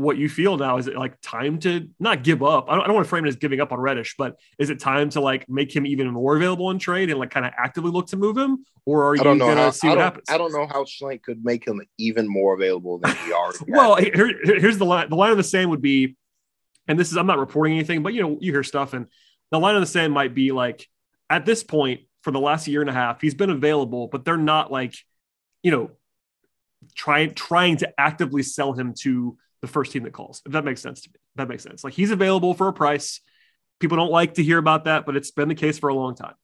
what 0.00 0.16
you 0.16 0.28
feel 0.28 0.56
now. 0.56 0.78
Is 0.78 0.86
it 0.86 0.96
like 0.96 1.20
time 1.20 1.58
to 1.60 1.88
not 2.00 2.24
give 2.24 2.42
up? 2.42 2.66
I 2.68 2.74
don't, 2.74 2.84
I 2.84 2.86
don't 2.86 2.94
want 2.94 3.04
to 3.04 3.08
frame 3.08 3.26
it 3.26 3.28
as 3.28 3.36
giving 3.36 3.60
up 3.60 3.70
on 3.70 3.78
Reddish, 3.78 4.14
but 4.16 4.36
is 4.58 4.70
it 4.70 4.80
time 4.80 5.10
to 5.10 5.20
like 5.20 5.48
make 5.48 5.74
him 5.74 5.84
even 5.84 6.10
more 6.10 6.36
available 6.36 6.70
in 6.70 6.78
trade 6.78 7.10
and 7.10 7.18
like 7.18 7.30
kind 7.30 7.44
of 7.44 7.52
actively 7.56 7.90
look 7.90 8.06
to 8.08 8.16
move 8.16 8.36
him? 8.36 8.64
Or 8.86 9.04
are 9.04 9.14
you 9.14 9.22
going 9.22 9.38
to 9.38 9.72
see 9.72 9.88
I 9.88 9.90
what 9.90 9.96
don't, 9.96 10.04
happens? 10.04 10.30
I 10.30 10.38
don't 10.38 10.52
know 10.52 10.66
how 10.66 10.84
Schlenk 10.84 11.22
could 11.22 11.44
make 11.44 11.66
him 11.66 11.82
even 11.98 12.26
more 12.26 12.54
available 12.54 12.98
than 12.98 13.14
he 13.24 13.32
already. 13.32 13.58
Well, 13.68 13.96
here- 13.96 14.40
here's 14.42 14.78
the 14.78 14.86
line. 14.86 15.10
The 15.10 15.16
line 15.16 15.32
of 15.32 15.36
the 15.36 15.44
sand 15.44 15.68
would 15.68 15.82
be, 15.82 16.16
and 16.88 16.98
this 16.98 17.10
is 17.10 17.18
I'm 17.18 17.26
not 17.26 17.38
reporting 17.38 17.74
anything, 17.74 18.02
but 18.02 18.14
you 18.14 18.22
know, 18.22 18.38
you 18.40 18.52
hear 18.52 18.62
stuff, 18.62 18.94
and 18.94 19.06
the 19.50 19.60
line 19.60 19.74
of 19.74 19.82
the 19.82 19.86
sand 19.86 20.14
might 20.14 20.34
be 20.34 20.50
like, 20.50 20.86
at 21.28 21.44
this 21.44 21.62
point, 21.62 22.00
for 22.22 22.30
the 22.30 22.40
last 22.40 22.66
year 22.66 22.80
and 22.80 22.90
a 22.90 22.94
half, 22.94 23.20
he's 23.20 23.34
been 23.34 23.50
available, 23.50 24.08
but 24.08 24.24
they're 24.24 24.36
not 24.36 24.72
like, 24.72 24.94
you 25.62 25.70
know, 25.70 25.90
trying 26.94 27.34
trying 27.34 27.76
to 27.78 28.00
actively 28.00 28.42
sell 28.42 28.72
him 28.72 28.94
to 29.00 29.36
the 29.62 29.68
first 29.68 29.92
team 29.92 30.04
that 30.04 30.12
calls. 30.12 30.42
If 30.46 30.52
that 30.52 30.64
makes 30.64 30.80
sense 30.80 31.02
to 31.02 31.10
me, 31.10 31.16
that 31.36 31.48
makes 31.48 31.62
sense. 31.62 31.84
Like 31.84 31.94
he's 31.94 32.10
available 32.10 32.54
for 32.54 32.68
a 32.68 32.72
price. 32.72 33.20
People 33.78 33.96
don't 33.96 34.10
like 34.10 34.34
to 34.34 34.42
hear 34.42 34.58
about 34.58 34.84
that, 34.84 35.06
but 35.06 35.16
it's 35.16 35.30
been 35.30 35.48
the 35.48 35.54
case 35.54 35.78
for 35.78 35.88
a 35.88 35.94
long 35.94 36.14
time. 36.14 36.34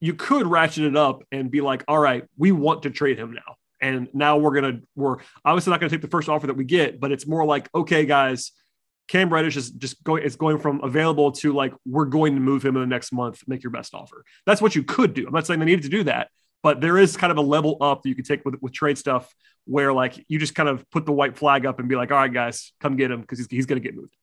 You 0.00 0.14
could 0.14 0.46
ratchet 0.46 0.84
it 0.84 0.96
up 0.96 1.22
and 1.30 1.50
be 1.50 1.60
like, 1.60 1.84
all 1.86 1.98
right, 1.98 2.24
we 2.38 2.52
want 2.52 2.84
to 2.84 2.90
trade 2.90 3.18
him 3.18 3.32
now. 3.32 3.56
And 3.82 4.08
now 4.12 4.38
we're 4.38 4.54
gonna 4.54 4.80
we're 4.94 5.18
obviously 5.44 5.70
not 5.70 5.80
gonna 5.80 5.90
take 5.90 6.02
the 6.02 6.08
first 6.08 6.28
offer 6.28 6.46
that 6.46 6.56
we 6.56 6.64
get, 6.64 7.00
but 7.00 7.12
it's 7.12 7.26
more 7.26 7.44
like, 7.44 7.68
okay, 7.74 8.04
guys, 8.04 8.52
Cam 9.10 9.32
Reddish 9.32 9.56
is 9.56 9.70
just 9.70 10.02
going 10.04 10.22
it's 10.22 10.36
going 10.36 10.58
from 10.58 10.80
available 10.84 11.32
to 11.32 11.52
like 11.52 11.74
we're 11.84 12.04
going 12.04 12.34
to 12.34 12.40
move 12.40 12.64
him 12.64 12.76
in 12.76 12.82
the 12.82 12.86
next 12.86 13.12
month, 13.12 13.42
make 13.46 13.62
your 13.62 13.72
best 13.72 13.92
offer. 13.94 14.24
That's 14.46 14.62
what 14.62 14.76
you 14.76 14.84
could 14.84 15.14
do. 15.14 15.26
I'm 15.26 15.32
not 15.32 15.46
saying 15.46 15.58
they 15.58 15.66
needed 15.66 15.82
to 15.82 15.88
do 15.88 16.04
that, 16.04 16.28
but 16.62 16.80
there 16.80 16.98
is 16.98 17.16
kind 17.16 17.30
of 17.30 17.38
a 17.38 17.42
level 17.42 17.76
up 17.80 18.02
that 18.02 18.08
you 18.08 18.14
can 18.14 18.24
take 18.24 18.44
with, 18.44 18.56
with 18.60 18.72
trade 18.72 18.98
stuff 18.98 19.34
where 19.66 19.92
like 19.92 20.24
you 20.28 20.38
just 20.38 20.54
kind 20.54 20.68
of 20.68 20.88
put 20.90 21.06
the 21.06 21.12
white 21.12 21.36
flag 21.36 21.66
up 21.66 21.78
and 21.78 21.88
be 21.88 21.96
like, 21.96 22.10
all 22.10 22.18
right, 22.18 22.32
guys, 22.32 22.72
come 22.80 22.96
get 22.96 23.10
him 23.10 23.20
because 23.20 23.38
he's, 23.38 23.48
he's 23.50 23.66
going 23.66 23.80
to 23.80 23.86
get 23.86 23.94
moved. 23.96 24.14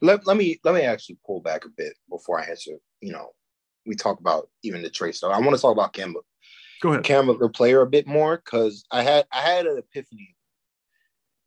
let, 0.00 0.26
let 0.26 0.36
me 0.36 0.58
let 0.64 0.74
me 0.74 0.82
actually 0.82 1.18
pull 1.26 1.40
back 1.40 1.64
a 1.64 1.68
bit 1.68 1.94
before 2.08 2.40
I 2.40 2.44
answer. 2.44 2.72
You 3.00 3.12
know, 3.12 3.30
we 3.86 3.94
talk 3.94 4.20
about 4.20 4.48
even 4.62 4.82
the 4.82 4.90
trade 4.90 5.14
stuff. 5.14 5.32
I 5.34 5.40
want 5.40 5.54
to 5.54 5.60
talk 5.60 5.72
about 5.72 5.92
Kemba, 5.92 6.20
Go 6.80 6.90
ahead. 6.90 7.04
Kemba 7.04 7.38
the 7.38 7.48
player 7.48 7.82
a 7.82 7.86
bit 7.86 8.06
more 8.06 8.36
because 8.42 8.84
I 8.90 9.02
had 9.02 9.26
I 9.32 9.40
had 9.40 9.66
an 9.66 9.78
epiphany. 9.78 10.34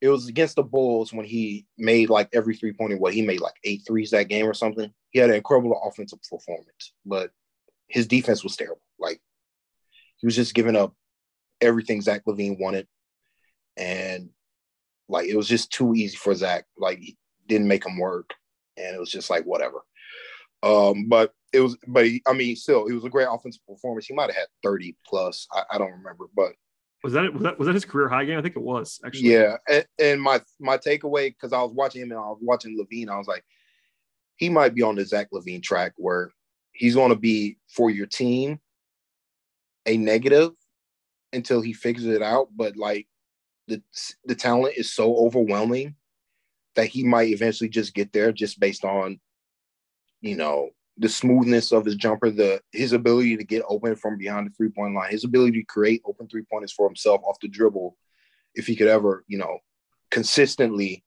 It 0.01 0.09
was 0.09 0.27
against 0.27 0.57
the 0.57 0.63
Bulls 0.63 1.13
when 1.13 1.25
he 1.25 1.65
made 1.77 2.09
like 2.09 2.29
every 2.33 2.55
three 2.55 2.73
pointer. 2.73 2.97
What 2.97 3.13
he 3.13 3.21
made 3.21 3.39
like 3.39 3.55
eight 3.63 3.83
threes 3.87 4.11
that 4.11 4.27
game 4.27 4.45
or 4.45 4.53
something. 4.53 4.91
He 5.11 5.19
had 5.19 5.29
an 5.29 5.35
incredible 5.37 5.79
offensive 5.85 6.19
performance, 6.29 6.93
but 7.05 7.31
his 7.87 8.07
defense 8.07 8.43
was 8.43 8.55
terrible. 8.55 8.81
Like 8.99 9.21
he 10.23 10.25
was 10.25 10.37
just 10.37 10.53
giving 10.53 10.77
up 10.77 10.95
everything 11.59 12.01
Zach 12.01 12.23
LaVine 12.25 12.57
wanted, 12.57 12.87
and 13.75 14.29
like 15.09 15.27
it 15.27 15.35
was 15.35 15.49
just 15.49 15.69
too 15.69 15.93
easy 15.93 16.15
for 16.15 16.33
Zach. 16.33 16.63
Like 16.77 16.99
he 16.99 17.17
didn't 17.45 17.67
make 17.67 17.85
him 17.85 17.97
work, 17.97 18.29
and 18.77 18.95
it 18.95 18.99
was 18.99 19.11
just 19.11 19.29
like 19.29 19.43
whatever. 19.43 19.81
Um, 20.63 21.09
but 21.09 21.33
it 21.51 21.59
was, 21.59 21.75
but 21.85 22.05
he, 22.05 22.21
I 22.25 22.31
mean, 22.31 22.55
still, 22.55 22.87
it 22.87 22.93
was 22.93 23.03
a 23.03 23.09
great 23.09 23.27
offensive 23.29 23.67
performance. 23.67 24.05
He 24.05 24.13
might 24.13 24.29
have 24.29 24.37
had 24.37 24.47
thirty 24.63 24.95
plus. 25.05 25.45
I, 25.51 25.63
I 25.71 25.77
don't 25.77 25.91
remember, 25.91 26.27
but 26.33 26.53
Was 27.03 27.11
that, 27.11 27.33
was 27.33 27.43
that 27.43 27.59
was 27.59 27.65
that 27.65 27.75
his 27.75 27.83
career 27.83 28.07
high 28.07 28.23
game? 28.23 28.39
I 28.39 28.41
think 28.41 28.55
it 28.55 28.61
was 28.61 29.01
actually. 29.05 29.33
yeah. 29.33 29.57
And, 29.67 29.85
and 29.99 30.21
my 30.21 30.39
my 30.61 30.77
takeaway 30.77 31.31
because 31.31 31.51
I 31.51 31.61
was 31.61 31.73
watching 31.73 32.01
him 32.01 32.11
and 32.11 32.19
I 32.19 32.29
was 32.29 32.39
watching 32.41 32.79
LaVine, 32.79 33.09
I 33.09 33.17
was 33.17 33.27
like, 33.27 33.43
he 34.37 34.47
might 34.47 34.73
be 34.73 34.83
on 34.83 34.95
the 34.95 35.03
Zach 35.03 35.27
LaVine 35.33 35.61
track 35.61 35.91
where 35.97 36.31
he's 36.71 36.95
going 36.95 37.09
to 37.09 37.17
be 37.17 37.57
for 37.67 37.89
your 37.89 38.07
team 38.07 38.61
a 39.85 39.97
negative 39.97 40.51
until 41.31 41.61
he 41.61 41.73
figures 41.73 42.05
it 42.05 42.21
out. 42.21 42.47
But 42.55 42.77
like 42.77 43.07
the 43.67 43.81
the 44.25 44.35
talent 44.35 44.75
is 44.77 44.93
so 44.93 45.15
overwhelming 45.15 45.95
that 46.75 46.87
he 46.87 47.03
might 47.03 47.29
eventually 47.29 47.69
just 47.69 47.93
get 47.93 48.11
there 48.11 48.31
just 48.31 48.59
based 48.59 48.83
on 48.83 49.19
you 50.21 50.35
know 50.35 50.69
the 50.97 51.09
smoothness 51.09 51.71
of 51.71 51.85
his 51.85 51.95
jumper, 51.95 52.29
the 52.29 52.61
his 52.71 52.93
ability 52.93 53.37
to 53.37 53.43
get 53.43 53.63
open 53.67 53.95
from 53.95 54.17
behind 54.17 54.47
the 54.47 54.53
three 54.55 54.69
point 54.69 54.93
line, 54.93 55.11
his 55.11 55.23
ability 55.23 55.59
to 55.59 55.65
create 55.65 56.01
open 56.05 56.27
three 56.27 56.43
pointers 56.51 56.71
for 56.71 56.87
himself 56.87 57.21
off 57.23 57.39
the 57.41 57.47
dribble. 57.47 57.95
If 58.55 58.67
he 58.67 58.75
could 58.75 58.87
ever, 58.87 59.23
you 59.27 59.39
know, 59.39 59.57
consistently 60.11 61.03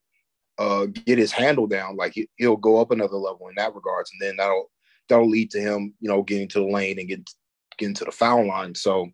uh, 0.58 0.86
get 0.86 1.18
his 1.18 1.30
handle 1.30 1.68
down, 1.68 1.96
like 1.96 2.14
he, 2.14 2.28
he'll 2.36 2.56
go 2.56 2.80
up 2.80 2.90
another 2.90 3.16
level 3.16 3.48
in 3.48 3.54
that 3.56 3.74
regards, 3.74 4.10
and 4.10 4.20
then 4.20 4.36
that'll 4.36 4.70
that'll 5.08 5.30
lead 5.30 5.50
to 5.52 5.60
him, 5.60 5.94
you 6.00 6.08
know, 6.08 6.22
getting 6.22 6.48
to 6.48 6.58
the 6.58 6.66
lane 6.66 6.98
and 6.98 7.08
get 7.08 7.30
getting 7.78 7.94
to 7.96 8.04
the 8.04 8.12
foul 8.12 8.46
line. 8.46 8.74
So, 8.74 9.08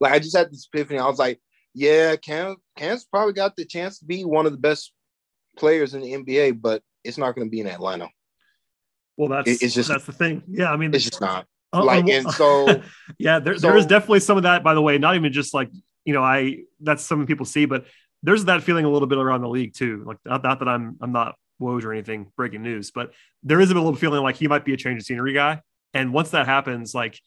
like, 0.00 0.12
I 0.12 0.18
just 0.18 0.36
had 0.36 0.50
this 0.50 0.68
epiphany. 0.72 0.98
I 0.98 1.06
was 1.06 1.18
like, 1.18 1.40
yeah, 1.74 2.16
Cam 2.16 2.56
Cam's 2.76 3.04
probably 3.04 3.32
got 3.32 3.56
the 3.56 3.64
chance 3.64 3.98
to 3.98 4.04
be 4.04 4.24
one 4.24 4.46
of 4.46 4.52
the 4.52 4.58
best 4.58 4.92
players 5.56 5.94
in 5.94 6.02
the 6.02 6.12
NBA, 6.12 6.60
but 6.60 6.82
it's 7.02 7.18
not 7.18 7.34
going 7.34 7.46
to 7.46 7.50
be 7.50 7.60
in 7.60 7.66
Atlanta. 7.66 8.08
Well, 9.16 9.28
that's 9.28 9.48
It- 9.48 9.62
it's 9.62 9.74
just- 9.74 9.88
that's 9.88 10.04
the 10.06 10.12
thing. 10.12 10.42
Yeah, 10.48 10.70
I 10.72 10.76
mean, 10.76 10.92
It's 10.94 11.04
just 11.04 11.20
not. 11.20 11.46
uh, 11.72 11.84
like, 11.84 12.04
uh, 12.04 12.08
and 12.10 12.30
so 12.32 12.82
yeah, 13.18 13.38
there, 13.40 13.56
so- 13.56 13.68
there 13.68 13.76
is 13.76 13.86
definitely 13.86 14.20
some 14.20 14.36
of 14.36 14.42
that. 14.44 14.62
By 14.62 14.74
the 14.74 14.82
way, 14.82 14.98
not 14.98 15.14
even 15.16 15.32
just 15.32 15.54
like 15.54 15.70
you 16.04 16.12
know, 16.12 16.22
I 16.22 16.58
that's 16.80 17.02
something 17.02 17.26
people 17.26 17.46
see, 17.46 17.64
but 17.64 17.86
there's 18.22 18.44
that 18.46 18.62
feeling 18.62 18.84
a 18.84 18.90
little 18.90 19.08
bit 19.08 19.18
around 19.18 19.40
the 19.40 19.48
league 19.48 19.74
too. 19.74 20.02
Like 20.06 20.18
not, 20.24 20.42
not 20.42 20.58
that 20.60 20.68
I'm 20.68 20.96
I'm 21.00 21.12
not 21.12 21.34
Woj 21.60 21.84
or 21.84 21.92
anything 21.92 22.30
breaking 22.36 22.62
news, 22.62 22.90
but 22.90 23.12
there 23.42 23.60
is 23.60 23.70
a 23.70 23.74
little 23.74 23.94
feeling 23.94 24.22
like 24.22 24.36
he 24.36 24.46
might 24.48 24.64
be 24.64 24.74
a 24.74 24.76
change 24.76 24.98
of 25.00 25.06
scenery 25.06 25.32
guy. 25.32 25.60
And 25.94 26.12
once 26.12 26.30
that 26.30 26.46
happens, 26.46 26.94
like 26.94 27.18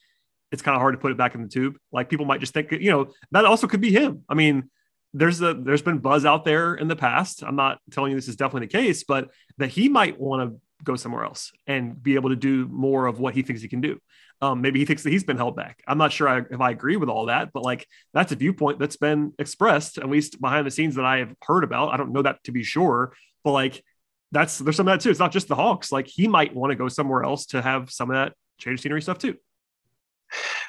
it's 0.52 0.62
kind 0.62 0.76
of 0.76 0.82
hard 0.82 0.94
to 0.94 1.00
put 1.00 1.12
it 1.12 1.18
back 1.18 1.36
in 1.36 1.42
the 1.42 1.48
tube. 1.48 1.78
Like 1.92 2.10
people 2.10 2.26
might 2.26 2.40
just 2.40 2.54
think, 2.54 2.72
you 2.72 2.92
know, 2.92 3.08
that 3.32 3.46
also 3.46 3.68
could 3.68 3.82
be 3.82 3.92
him. 3.92 4.24
I 4.30 4.34
mean, 4.34 4.70
there's 5.14 5.42
a 5.42 5.54
there's 5.54 5.82
been 5.82 6.00
buzz 6.00 6.26
out 6.26 6.46
there 6.46 6.76
in 6.76 6.88
the 6.88 6.96
past. 6.96 7.44
I'm 7.44 7.56
not 7.56 7.80
telling 7.92 8.12
you 8.12 8.18
this 8.18 8.28
is 8.28 8.36
definitely 8.36 8.68
the 8.68 8.74
case, 8.74 9.04
but 9.04 9.30
that 9.58 9.70
he 9.70 9.90
might 9.90 10.20
want 10.20 10.50
to 10.50 10.60
go 10.84 10.96
somewhere 10.96 11.24
else 11.24 11.52
and 11.66 12.02
be 12.02 12.16
able 12.16 12.30
to 12.30 12.36
do 12.36 12.68
more 12.68 13.08
of 13.08 13.20
what 13.20 13.34
he 13.34 13.42
thinks 13.42 13.62
he 13.62 13.68
can 13.68 13.82
do. 13.82 14.00
Um, 14.42 14.62
maybe 14.62 14.80
he 14.80 14.86
thinks 14.86 15.02
that 15.04 15.10
he's 15.10 15.24
been 15.24 15.38
held 15.38 15.56
back. 15.56 15.82
I'm 15.88 15.98
not 15.98 16.12
sure 16.12 16.30
I, 16.30 16.44
if 16.52 16.62
I 16.62 16.70
agree 16.70 16.96
with 16.98 17.10
all 17.10 17.26
that, 17.26 17.52
but 17.52 17.64
like 17.64 17.88
that's 18.14 18.32
a 18.32 18.36
viewpoint 18.36 18.78
that's 18.78 18.98
been 18.98 19.34
expressed, 19.40 19.98
at 19.98 20.10
least 20.10 20.40
behind 20.40 20.68
the 20.68 20.72
scenes 20.72 20.96
that 20.96 21.06
I 21.06 21.18
have 21.18 21.34
heard 21.42 21.64
about. 21.64 21.94
I 21.94 21.98
don't 21.98 22.14
know 22.14 22.22
that 22.22 22.44
to 22.44 22.52
be 22.52 22.64
sure, 22.64 23.14
but 23.44 23.52
like 23.52 23.84
that's 24.32 24.60
there's 24.60 24.76
some 24.76 24.88
of 24.88 24.94
that 24.94 25.02
too. 25.02 25.10
It's 25.10 25.20
not 25.20 25.32
just 25.32 25.48
the 25.48 25.56
Hawks. 25.56 25.92
Like 25.92 26.08
he 26.08 26.28
might 26.28 26.54
want 26.54 26.72
to 26.72 26.76
go 26.76 26.90
somewhere 26.90 27.24
else 27.24 27.48
to 27.48 27.62
have 27.62 27.90
some 27.90 28.12
of 28.12 28.16
that 28.16 28.34
change 28.58 28.82
scenery 28.82 29.02
stuff 29.02 29.20
too. 29.20 29.38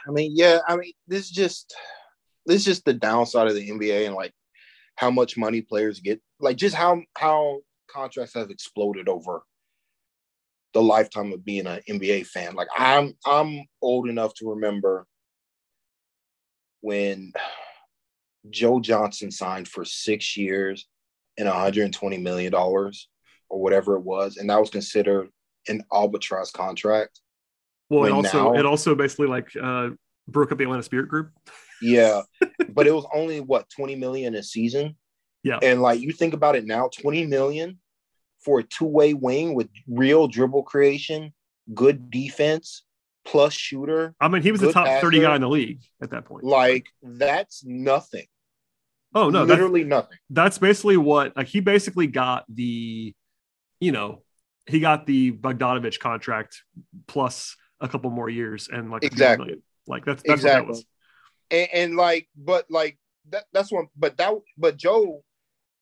I 0.07 0.11
mean, 0.11 0.33
yeah, 0.35 0.59
I 0.67 0.77
mean, 0.77 0.93
this 1.07 1.25
is 1.25 1.31
just 1.31 1.75
this 2.47 2.57
is 2.57 2.65
just 2.65 2.85
the 2.85 2.95
downside 2.95 3.47
of 3.47 3.55
the 3.55 3.71
NBA 3.71 4.07
and 4.07 4.15
like 4.15 4.33
how 4.97 5.11
much 5.11 5.37
money 5.37 5.61
players 5.61 6.01
get, 6.01 6.21
like 6.41 6.57
just 6.57 6.75
how 6.75 7.03
how 7.17 7.61
contracts 7.91 8.35
have 8.35 8.51
exploded 8.51 9.09
over 9.09 9.43
the 10.75 10.83
lifetime 10.83 11.33
of 11.33 11.45
being 11.45 11.67
an 11.67 11.81
NBA 11.89 12.27
fan. 12.27 12.55
Like 12.55 12.69
I'm 12.77 13.15
I'm 13.27 13.65
old 13.83 14.09
enough 14.09 14.35
to 14.35 14.51
remember 14.51 15.07
when 16.81 17.33
Joe 18.51 18.81
Johnson 18.81 19.31
signed 19.31 19.69
for 19.69 19.85
six 19.85 20.37
years 20.37 20.87
and 21.37 21.49
120 21.49 22.19
million 22.19 22.53
dollars 22.53 23.09
or 23.49 23.61
whatever 23.61 23.97
it 23.97 24.03
was, 24.03 24.37
and 24.37 24.49
that 24.51 24.61
was 24.61 24.71
considered 24.71 25.29
an 25.69 25.85
albatross 25.93 26.51
contract. 26.51 27.21
Well, 27.91 28.05
it 28.05 28.13
also 28.13 28.53
now- 28.53 28.59
it 28.59 28.67
also 28.67 28.95
basically 28.95 29.29
like 29.29 29.51
uh, 29.61 29.91
broke 30.27 30.53
up 30.53 30.59
the 30.59 30.65
Atlanta 30.65 30.83
Spirit 30.83 31.09
group. 31.09 31.31
Yeah, 31.81 32.23
but 32.69 32.87
it 32.87 32.95
was 32.95 33.07
only 33.15 33.41
what 33.41 33.69
20 33.71 33.97
million 33.97 34.35
a 34.35 34.43
season. 34.43 34.97
Yeah. 35.43 35.59
And 35.63 35.81
like 35.81 36.01
you 36.01 36.13
think 36.13 36.35
about 36.35 36.57
it 36.57 36.67
now, 36.67 36.91
20 37.01 37.27
million 37.27 37.79
for 38.41 38.61
a 38.61 38.63
two-way 38.63 39.15
wing 39.15 39.55
with 39.55 39.69
real 39.87 40.29
dribble 40.29 40.65
creation, 40.65 41.33
good 41.75 42.11
defense, 42.11 42.83
plus 43.25 43.53
shooter. 43.53 44.15
I 44.21 44.29
mean, 44.29 44.43
he 44.43 44.53
was 44.53 44.61
the 44.61 44.73
top 44.73 45.01
30 45.01 45.21
guy 45.21 45.35
in 45.37 45.41
the 45.41 45.49
league 45.49 45.81
at 46.03 46.11
that 46.11 46.25
point. 46.25 46.45
Like 46.45 46.87
that's 47.03 47.65
nothing. 47.65 48.27
Oh 49.15 49.31
no, 49.31 49.47
that's, 49.47 49.59
literally 49.59 49.85
nothing. 49.85 50.19
that's 50.29 50.59
basically 50.59 50.99
what 50.99 51.35
like 51.37 51.47
he 51.47 51.61
basically 51.61 52.07
got 52.07 52.45
the, 52.49 53.15
you 53.81 53.93
know, 53.93 54.23
he 54.67 54.81
got 54.81 55.07
the 55.07 55.33
Bogdanovich 55.33 55.99
contract 55.99 56.63
plus 57.07 57.57
a 57.81 57.89
couple 57.89 58.11
more 58.11 58.29
years 58.29 58.69
and 58.73 58.91
like 58.91 59.05
Exactly. 59.05 59.63
Like 59.87 60.05
that's 60.05 60.23
that's 60.27 60.43
what 60.43 60.49
that 60.51 60.63
Exactly. 60.63 60.69
was. 60.69 60.85
and, 61.51 61.69
and 61.73 61.97
like 61.97 62.29
but 62.37 62.67
like 62.71 62.99
that, 63.31 63.45
that's 63.53 63.71
one 63.73 63.89
but 63.97 64.17
that 64.17 64.35
but 64.57 64.77
joe 64.77 65.23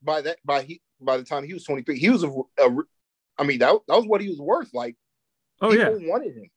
by 0.02 0.20
that 0.20 0.38
by 0.44 0.62
he 0.62 0.80
by 1.00 1.16
the 1.16 1.24
time 1.24 1.44
he 1.44 1.54
was 1.54 1.64
23 1.64 1.98
he 1.98 2.10
was 2.10 2.22
a, 2.22 2.28
a 2.28 2.76
i 3.38 3.44
mean 3.44 3.58
that, 3.58 3.74
that 3.88 3.96
was 3.96 4.06
what 4.06 4.20
he 4.20 4.28
was 4.28 4.38
worth 4.38 4.72
like 4.74 4.96
Oh 5.60 5.72
yeah, 5.72 5.88
people 5.90 6.08
wanted 6.08 6.34
him 6.36 6.50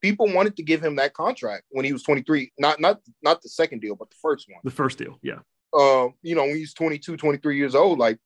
people 0.00 0.32
wanted 0.32 0.56
to 0.56 0.62
give 0.62 0.84
him 0.84 0.96
that 0.96 1.14
contract 1.14 1.64
when 1.70 1.84
he 1.84 1.92
was 1.92 2.02
23 2.02 2.52
not 2.58 2.80
not 2.80 3.00
not 3.22 3.40
the 3.42 3.48
second 3.48 3.80
deal 3.80 3.94
but 3.96 4.10
the 4.10 4.16
first 4.20 4.46
one 4.48 4.60
the 4.64 4.70
first 4.70 4.98
deal. 4.98 5.18
Yeah. 5.22 5.38
uh 5.72 6.08
you 6.22 6.34
know 6.34 6.42
when 6.44 6.56
he's 6.56 6.74
22 6.74 7.16
23 7.16 7.56
years 7.56 7.74
old 7.74 7.98
like 7.98 8.18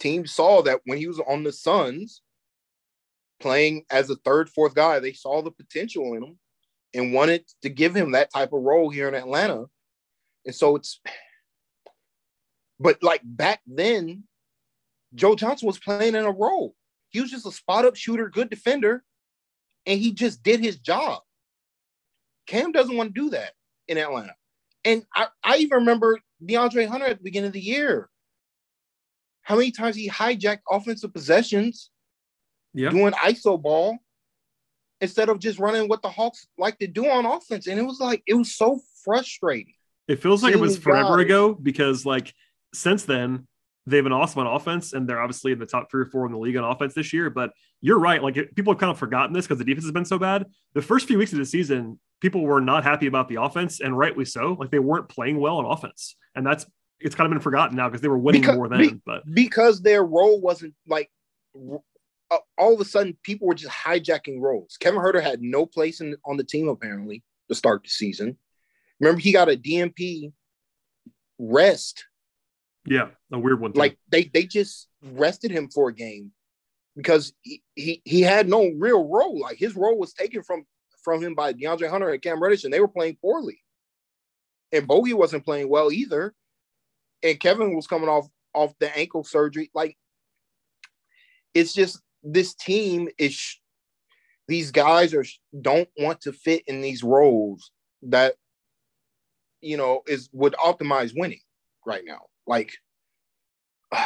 teams 0.00 0.32
saw 0.32 0.62
that 0.62 0.80
when 0.84 0.98
he 0.98 1.06
was 1.06 1.20
on 1.20 1.42
the 1.44 1.52
suns 1.52 2.20
playing 3.40 3.84
as 3.90 4.10
a 4.10 4.16
third 4.16 4.48
fourth 4.48 4.74
guy. 4.74 4.98
They 4.98 5.12
saw 5.12 5.42
the 5.42 5.50
potential 5.50 6.14
in 6.14 6.22
him 6.22 6.38
and 6.94 7.12
wanted 7.12 7.44
to 7.62 7.68
give 7.68 7.94
him 7.94 8.12
that 8.12 8.32
type 8.32 8.52
of 8.52 8.62
role 8.62 8.90
here 8.90 9.08
in 9.08 9.14
atlanta. 9.14 9.66
And 10.44 10.54
so 10.54 10.76
it's 10.76 11.00
but 12.78 13.02
like 13.02 13.22
back 13.24 13.60
then 13.66 14.24
joe 15.14 15.34
johnson 15.34 15.66
was 15.66 15.78
playing 15.78 16.14
in 16.14 16.24
a 16.24 16.30
role. 16.30 16.74
He 17.10 17.20
was 17.20 17.30
just 17.30 17.46
a 17.46 17.52
spot 17.52 17.84
up 17.84 17.96
shooter 17.96 18.28
good 18.28 18.50
defender 18.50 19.04
and 19.86 20.00
he 20.00 20.12
just 20.12 20.42
did 20.42 20.60
his 20.60 20.78
job. 20.78 21.20
Cam 22.46 22.72
doesn't 22.72 22.96
want 22.96 23.14
to 23.14 23.20
do 23.20 23.30
that 23.30 23.52
in 23.88 23.98
atlanta. 23.98 24.34
And 24.84 25.04
I, 25.14 25.26
I 25.42 25.56
even 25.58 25.78
remember 25.78 26.20
DeAndre 26.44 26.86
Hunter 26.86 27.06
at 27.06 27.18
the 27.18 27.24
beginning 27.24 27.48
of 27.48 27.52
the 27.52 27.60
year. 27.60 28.08
How 29.42 29.56
many 29.56 29.70
times 29.70 29.96
he 29.96 30.08
hijacked 30.08 30.60
offensive 30.70 31.12
possessions 31.12 31.90
Yeah. 32.76 32.90
doing 32.90 33.12
ISO 33.14 33.60
ball 33.60 33.98
instead 35.00 35.28
of 35.28 35.38
just 35.40 35.58
running 35.58 35.88
what 35.88 36.02
the 36.02 36.08
Hawks 36.08 36.46
like 36.58 36.78
to 36.78 36.86
do 36.86 37.06
on 37.08 37.26
offense. 37.26 37.66
And 37.66 37.78
it 37.78 37.82
was 37.82 37.98
like, 38.00 38.22
it 38.26 38.34
was 38.34 38.54
so 38.54 38.80
frustrating. 39.04 39.74
It 40.08 40.22
feels 40.22 40.42
like 40.42 40.54
it 40.54 40.60
was 40.60 40.78
forever 40.78 41.18
ago 41.18 41.52
because 41.54 42.06
like 42.06 42.32
since 42.72 43.04
then 43.04 43.46
they've 43.86 44.04
been 44.04 44.12
awesome 44.12 44.46
on 44.46 44.46
offense 44.54 44.92
and 44.92 45.08
they're 45.08 45.20
obviously 45.20 45.52
in 45.52 45.58
the 45.58 45.66
top 45.66 45.90
three 45.90 46.02
or 46.02 46.06
four 46.06 46.26
in 46.26 46.32
the 46.32 46.38
league 46.38 46.56
on 46.56 46.64
offense 46.64 46.94
this 46.94 47.12
year. 47.12 47.28
But 47.30 47.50
you're 47.80 47.98
right, 47.98 48.22
like 48.22 48.36
it, 48.36 48.54
people 48.54 48.72
have 48.72 48.80
kind 48.80 48.90
of 48.90 48.98
forgotten 48.98 49.32
this 49.32 49.46
because 49.46 49.58
the 49.58 49.64
defense 49.64 49.84
has 49.84 49.92
been 49.92 50.04
so 50.04 50.18
bad. 50.18 50.46
The 50.74 50.82
first 50.82 51.06
few 51.08 51.18
weeks 51.18 51.32
of 51.32 51.38
the 51.38 51.44
season, 51.44 51.98
people 52.20 52.42
were 52.42 52.60
not 52.60 52.84
happy 52.84 53.06
about 53.06 53.28
the 53.28 53.40
offense, 53.42 53.80
and 53.80 53.96
rightly 53.96 54.24
so. 54.24 54.56
Like 54.58 54.70
they 54.70 54.78
weren't 54.78 55.08
playing 55.08 55.38
well 55.38 55.58
on 55.58 55.64
offense, 55.66 56.16
and 56.34 56.46
that's 56.46 56.66
it's 57.00 57.14
kind 57.14 57.26
of 57.26 57.32
been 57.34 57.42
forgotten 57.42 57.76
now 57.76 57.88
because 57.88 58.00
they 58.00 58.08
were 58.08 58.18
winning 58.18 58.40
Because- 58.42 58.56
more 58.56 58.68
then. 58.68 58.80
be- 58.80 59.00
but 59.04 59.22
Because 59.32 59.82
their 59.82 60.02
role 60.04 60.40
wasn't 60.40 60.74
like 60.88 61.10
Uh, 62.30 62.38
all 62.58 62.74
of 62.74 62.80
a 62.80 62.84
sudden 62.84 63.16
people 63.22 63.46
were 63.46 63.54
just 63.54 63.72
hijacking 63.72 64.40
roles. 64.40 64.76
Kevin 64.78 65.00
Huerter 65.00 65.22
had 65.22 65.42
no 65.42 65.64
place 65.64 66.00
in, 66.00 66.16
on 66.24 66.36
the 66.36 66.44
team 66.44 66.68
apparently 66.68 67.22
to 67.48 67.54
start 67.54 67.84
the 67.84 67.88
season. 67.88 68.36
Remember, 68.98 69.20
he 69.20 69.32
got 69.32 69.50
a 69.50 69.56
DNP 69.56 70.32
rest 71.38 72.04
yeah, 72.86 73.08
a 73.32 73.38
weird 73.38 73.60
one. 73.60 73.72
Too. 73.72 73.78
like 73.78 73.98
they 74.08 74.24
they 74.24 74.44
just 74.44 74.88
rested 75.02 75.50
him 75.50 75.68
for 75.68 75.88
a 75.88 75.94
game 75.94 76.32
because 76.96 77.32
he, 77.42 77.62
he 77.74 78.00
he 78.04 78.22
had 78.22 78.48
no 78.48 78.70
real 78.76 79.08
role. 79.08 79.40
Like 79.40 79.58
his 79.58 79.74
role 79.74 79.98
was 79.98 80.12
taken 80.12 80.42
from 80.42 80.64
from 81.02 81.22
him 81.22 81.34
by 81.34 81.52
DeAndre 81.52 81.90
Hunter 81.90 82.10
and 82.10 82.22
Cam 82.22 82.40
Reddish, 82.40 82.64
and 82.64 82.72
they 82.72 82.80
were 82.80 82.88
playing 82.88 83.18
poorly. 83.20 83.60
And 84.72 84.86
Bogey 84.86 85.14
wasn't 85.14 85.44
playing 85.44 85.68
well 85.68 85.92
either. 85.92 86.34
And 87.22 87.40
Kevin 87.40 87.74
was 87.74 87.86
coming 87.86 88.08
off 88.08 88.26
off 88.54 88.72
the 88.78 88.96
ankle 88.96 89.24
surgery. 89.24 89.70
Like 89.74 89.96
it's 91.54 91.72
just 91.72 92.00
this 92.26 92.54
team 92.54 93.08
is 93.18 93.58
these 94.48 94.70
guys 94.70 95.14
are 95.14 95.24
don't 95.60 95.88
want 95.98 96.20
to 96.22 96.32
fit 96.32 96.62
in 96.66 96.80
these 96.80 97.02
roles 97.02 97.70
that 98.02 98.34
you 99.60 99.76
know 99.76 100.02
is 100.06 100.28
would 100.32 100.54
optimize 100.54 101.12
winning 101.16 101.40
right 101.86 102.02
now. 102.04 102.22
Like 102.46 102.72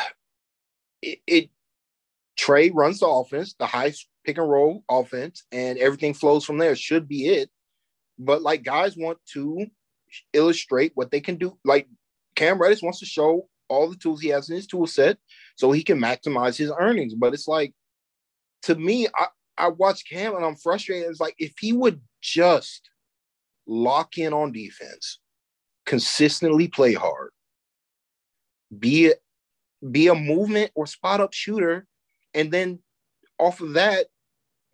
it, 1.02 1.18
it 1.26 1.50
Trae 2.38 2.70
runs 2.72 3.00
the 3.00 3.06
offense, 3.06 3.54
the 3.58 3.66
high 3.66 3.92
pick 4.24 4.38
and 4.38 4.48
roll 4.48 4.84
offense, 4.90 5.44
and 5.50 5.78
everything 5.78 6.14
flows 6.14 6.44
from 6.44 6.58
there. 6.58 6.76
Should 6.76 7.08
be 7.08 7.26
it. 7.26 7.50
But 8.18 8.42
like 8.42 8.62
guys 8.62 8.96
want 8.96 9.18
to 9.32 9.66
illustrate 10.32 10.92
what 10.94 11.10
they 11.10 11.20
can 11.20 11.36
do. 11.36 11.58
Like 11.64 11.88
Cam 12.36 12.60
Reddish 12.60 12.82
wants 12.82 13.00
to 13.00 13.06
show 13.06 13.48
all 13.68 13.88
the 13.88 13.96
tools 13.96 14.20
he 14.20 14.28
has 14.28 14.50
in 14.50 14.56
his 14.56 14.66
tool 14.66 14.86
set 14.86 15.16
so 15.56 15.70
he 15.70 15.82
can 15.82 15.98
maximize 15.98 16.56
his 16.56 16.72
earnings. 16.78 17.14
But 17.14 17.32
it's 17.32 17.48
like 17.48 17.72
to 18.62 18.74
me, 18.74 19.08
I, 19.16 19.26
I 19.56 19.68
watch 19.68 20.08
Cam 20.08 20.34
and 20.34 20.44
I'm 20.44 20.56
frustrated. 20.56 21.08
It's 21.08 21.20
like 21.20 21.34
if 21.38 21.54
he 21.58 21.72
would 21.72 22.00
just 22.20 22.90
lock 23.66 24.18
in 24.18 24.32
on 24.32 24.52
defense, 24.52 25.18
consistently 25.86 26.68
play 26.68 26.94
hard, 26.94 27.30
be 28.78 29.06
it 29.06 29.22
be 29.90 30.08
a 30.08 30.14
movement 30.14 30.70
or 30.74 30.86
spot 30.86 31.20
up 31.20 31.32
shooter, 31.32 31.86
and 32.34 32.50
then 32.52 32.80
off 33.38 33.60
of 33.60 33.74
that, 33.74 34.06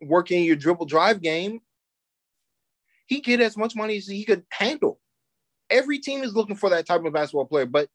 work 0.01 0.31
in 0.31 0.43
your 0.43 0.55
dribble 0.55 0.85
drive 0.85 1.21
game, 1.21 1.61
he 3.07 3.21
get 3.21 3.39
as 3.39 3.57
much 3.57 3.75
money 3.75 3.97
as 3.97 4.07
he 4.07 4.25
could 4.25 4.43
handle. 4.51 4.99
Every 5.69 5.99
team 5.99 6.23
is 6.23 6.33
looking 6.33 6.55
for 6.55 6.69
that 6.69 6.85
type 6.85 7.03
of 7.03 7.13
basketball 7.13 7.45
player, 7.45 7.65
but 7.65 7.89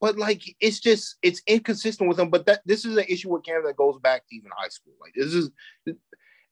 but 0.00 0.16
like 0.16 0.42
it's 0.60 0.80
just 0.80 1.16
it's 1.22 1.42
inconsistent 1.46 2.08
with 2.08 2.18
him. 2.18 2.30
But 2.30 2.46
that 2.46 2.62
this 2.64 2.84
is 2.84 2.96
an 2.96 3.04
issue 3.08 3.30
with 3.30 3.44
Cam 3.44 3.64
that 3.64 3.76
goes 3.76 3.98
back 4.00 4.26
to 4.26 4.36
even 4.36 4.50
high 4.56 4.68
school. 4.68 4.94
Like 5.00 5.12
this 5.14 5.34
is 5.34 5.50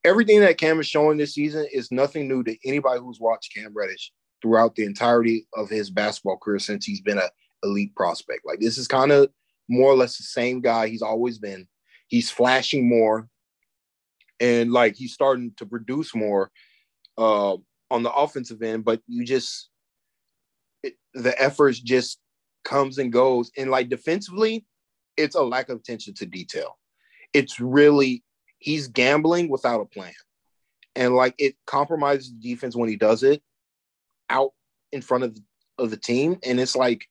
everything 0.03 0.39
that 0.41 0.57
Cam 0.57 0.79
is 0.79 0.87
showing 0.87 1.17
this 1.17 1.33
season 1.33 1.67
is 1.71 1.91
nothing 1.91 2.27
new 2.27 2.43
to 2.43 2.57
anybody 2.63 2.99
who's 2.99 3.19
watched 3.19 3.53
Cam 3.53 3.73
Reddish 3.73 4.11
throughout 4.41 4.75
the 4.75 4.85
entirety 4.85 5.47
of 5.55 5.69
his 5.69 5.89
basketball 5.89 6.37
career 6.37 6.59
since 6.59 6.85
he's 6.85 7.01
been 7.01 7.17
a 7.17 7.29
elite 7.63 7.95
prospect. 7.95 8.41
Like 8.45 8.59
this 8.59 8.77
is 8.77 8.87
kind 8.87 9.11
of 9.11 9.29
more 9.67 9.91
or 9.91 9.95
less 9.95 10.17
the 10.17 10.23
same 10.23 10.61
guy 10.61 10.87
he's 10.87 11.01
always 11.01 11.39
been. 11.39 11.67
He's 12.07 12.31
flashing 12.31 12.87
more, 12.87 13.27
and 14.39 14.71
like 14.71 14.95
he's 14.95 15.13
starting 15.13 15.53
to 15.57 15.65
produce 15.65 16.15
more 16.15 16.51
uh, 17.17 17.57
on 17.91 18.03
the 18.03 18.11
offensive 18.11 18.61
end. 18.61 18.85
But 18.85 19.01
you 19.07 19.25
just 19.25 19.69
it, 20.83 20.95
the 21.13 21.39
efforts 21.41 21.79
just 21.79 22.19
comes 22.63 22.97
and 22.97 23.11
goes, 23.11 23.51
and 23.57 23.69
like 23.69 23.89
defensively, 23.89 24.65
it's 25.17 25.35
a 25.35 25.41
lack 25.41 25.69
of 25.69 25.79
attention 25.79 26.13
to 26.15 26.25
detail. 26.25 26.77
It's 27.33 27.59
really 27.59 28.23
he's 28.59 28.87
gambling 28.87 29.49
without 29.49 29.81
a 29.81 29.85
plan, 29.85 30.13
and 30.95 31.15
like 31.15 31.35
it 31.37 31.55
compromises 31.65 32.31
the 32.31 32.49
defense 32.49 32.75
when 32.75 32.89
he 32.89 32.95
does 32.95 33.23
it 33.23 33.41
out 34.29 34.51
in 34.91 35.01
front 35.01 35.23
of 35.23 35.37
of 35.77 35.89
the 35.89 35.97
team, 35.97 36.39
and 36.43 36.59
it's 36.59 36.75
like 36.75 37.05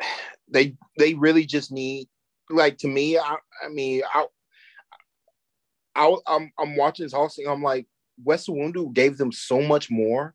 they 0.50 0.76
they 0.98 1.14
really 1.14 1.44
just 1.44 1.70
need 1.70 2.08
like 2.50 2.78
to 2.78 2.88
me 2.88 3.18
i, 3.18 3.36
I 3.62 3.68
mean 3.68 4.00
i 4.14 4.24
I, 5.98 6.16
I'm 6.26 6.52
I'm 6.58 6.76
watching 6.76 7.04
this 7.04 7.12
whole 7.12 7.28
thing. 7.28 7.48
I'm 7.48 7.62
like, 7.62 7.86
Wes 8.22 8.48
Wundu 8.48 8.92
gave 8.92 9.18
them 9.18 9.32
so 9.32 9.60
much 9.60 9.90
more 9.90 10.34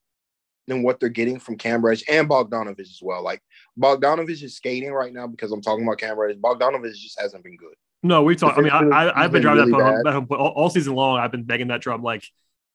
than 0.68 0.84
what 0.84 1.00
they're 1.00 1.10
getting 1.10 1.40
from 1.40 1.58
Cam 1.58 1.84
Reddish 1.84 2.04
and 2.10 2.30
Bogdanovich 2.30 2.80
as 2.82 3.00
well. 3.02 3.24
Like 3.24 3.42
Bogdanovich 3.80 4.44
is 4.44 4.56
skating 4.56 4.92
right 4.92 5.14
now 5.14 5.28
because 5.28 5.52
I'm 5.52 5.62
talking 5.62 5.86
about 5.86 5.98
Cam 6.00 6.18
Reddish. 6.18 6.38
Bogdanovich 6.38 6.96
just 6.96 7.20
hasn't 7.20 7.44
been 7.44 7.58
good. 7.58 7.74
No, 8.02 8.24
we 8.24 8.36
talked. 8.36 8.58
I 8.58 8.62
mean, 8.62 8.72
I, 8.72 9.12
I've 9.16 9.32
been 9.32 9.42
driving 9.42 9.72
that, 9.72 9.78
really 9.78 9.92
point- 9.94 10.04
that 10.06 10.28
point 10.28 10.42
all, 10.42 10.50
all 10.50 10.70
season 10.70 10.94
long. 10.94 11.20
I've 11.20 11.32
been 11.32 11.44
begging 11.44 11.68
that 11.70 11.82
drum. 11.82 12.04
Like, 12.04 12.24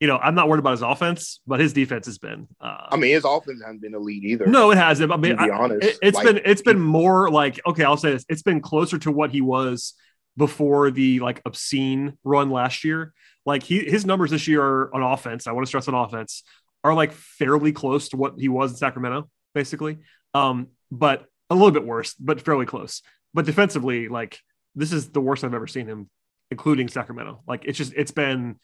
you 0.01 0.07
know, 0.07 0.17
I'm 0.17 0.35
not 0.35 0.49
worried 0.49 0.61
about 0.61 0.71
his 0.73 0.83
offense, 0.83 1.41
but 1.47 1.61
his 1.61 1.73
defense 1.73 2.07
has 2.07 2.19
been. 2.19 2.47
Uh, 2.61 2.87
I 2.91 2.97
mean, 2.97 3.13
his 3.13 3.25
offense 3.25 3.61
hasn't 3.61 3.83
been 3.83 3.95
elite 3.95 4.25
either. 4.25 4.47
no, 4.47 4.71
it 4.71 4.79
hasn't. 4.79 5.13
I 5.13 5.17
mean, 5.17 5.37
to 5.37 5.45
be 5.45 5.51
I- 5.51 5.57
honest, 5.59 5.87
it, 5.87 5.99
has 6.03 6.15
Like, 6.15 6.25
been 6.27 6.41
it's 6.45 6.63
been 6.63 6.81
more 6.81 7.31
like 7.31 7.61
okay. 7.67 7.85
I'll 7.85 7.97
say 7.97 8.13
this. 8.13 8.25
It's 8.29 8.43
been 8.43 8.61
closer 8.61 8.99
to 8.99 9.11
what 9.11 9.31
he 9.31 9.41
was 9.43 9.95
before 10.37 10.91
the 10.91 11.21
like 11.21 11.43
obscene 11.45 12.17
run 12.25 12.51
last 12.51 12.85
year. 12.85 13.13
Like 13.45 13.63
he 13.63 13.81
his 13.85 14.07
numbers 14.07 14.31
this 14.31 14.47
year 14.49 14.63
are 14.63 14.95
on 14.95 15.03
offense. 15.03 15.47
I 15.47 15.53
want 15.53 15.67
to 15.67 15.69
stress 15.69 15.89
on 15.89 15.95
offense 15.95 16.43
are 16.85 16.95
like 16.95 17.13
fairly 17.13 17.73
close 17.73 18.11
to 18.11 18.17
what 18.17 18.35
he 18.39 18.49
was 18.49 18.71
in 18.73 18.77
Sacramento, 18.77 19.29
basically. 19.55 19.99
Um, 20.35 20.69
but 20.91 21.27
a 21.51 21.55
little 21.55 21.71
bit 21.71 21.85
worse, 21.85 22.15
but 22.15 22.41
fairly 22.41 22.67
close. 22.67 23.03
But 23.35 23.45
defensively, 23.47 24.09
like 24.09 24.39
this 24.75 24.93
is 24.93 25.11
the 25.11 25.21
worst 25.21 25.45
I've 25.45 25.55
ever 25.55 25.67
seen 25.67 25.87
him, 25.87 26.09
including 26.51 26.89
Sacramento. 26.89 27.43
Like 27.47 27.65
it's 27.65 27.77
just 27.79 27.93
it's 27.95 28.11
been 28.13 28.57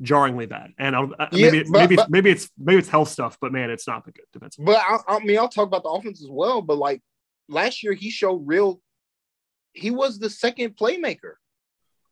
jarringly 0.00 0.46
bad. 0.46 0.72
And 0.78 0.94
I, 0.96 1.02
I, 1.18 1.28
Yeah, 1.32 1.50
maybe 1.50 1.62
but- 1.64 1.70
maybe 1.70 1.96
but- 1.96 2.10
maybe 2.10 2.30
it's 2.30 2.50
maybe 2.58 2.78
it's 2.78 2.88
health 2.88 3.08
stuff, 3.08 3.36
but 3.40 3.52
man, 3.52 3.70
it's 3.70 3.86
not 3.88 4.04
been 4.04 4.14
good 4.14 4.24
defensively. 4.32 4.66
But 4.66 4.78
I, 4.78 4.98
I 5.16 5.18
mean, 5.20 5.38
I'll 5.38 5.48
talk 5.48 5.66
about 5.66 5.82
the 5.82 5.88
offense 5.90 6.22
as 6.22 6.28
well. 6.30 6.60
But 6.62 6.78
like 6.78 7.00
last 7.48 7.82
year, 7.82 7.92
he 7.94 8.10
showed 8.10 8.42
real. 8.46 8.80
He 9.72 9.90
was 9.90 10.18
the 10.18 10.28
second 10.30 10.76
playmaker. 10.76 11.34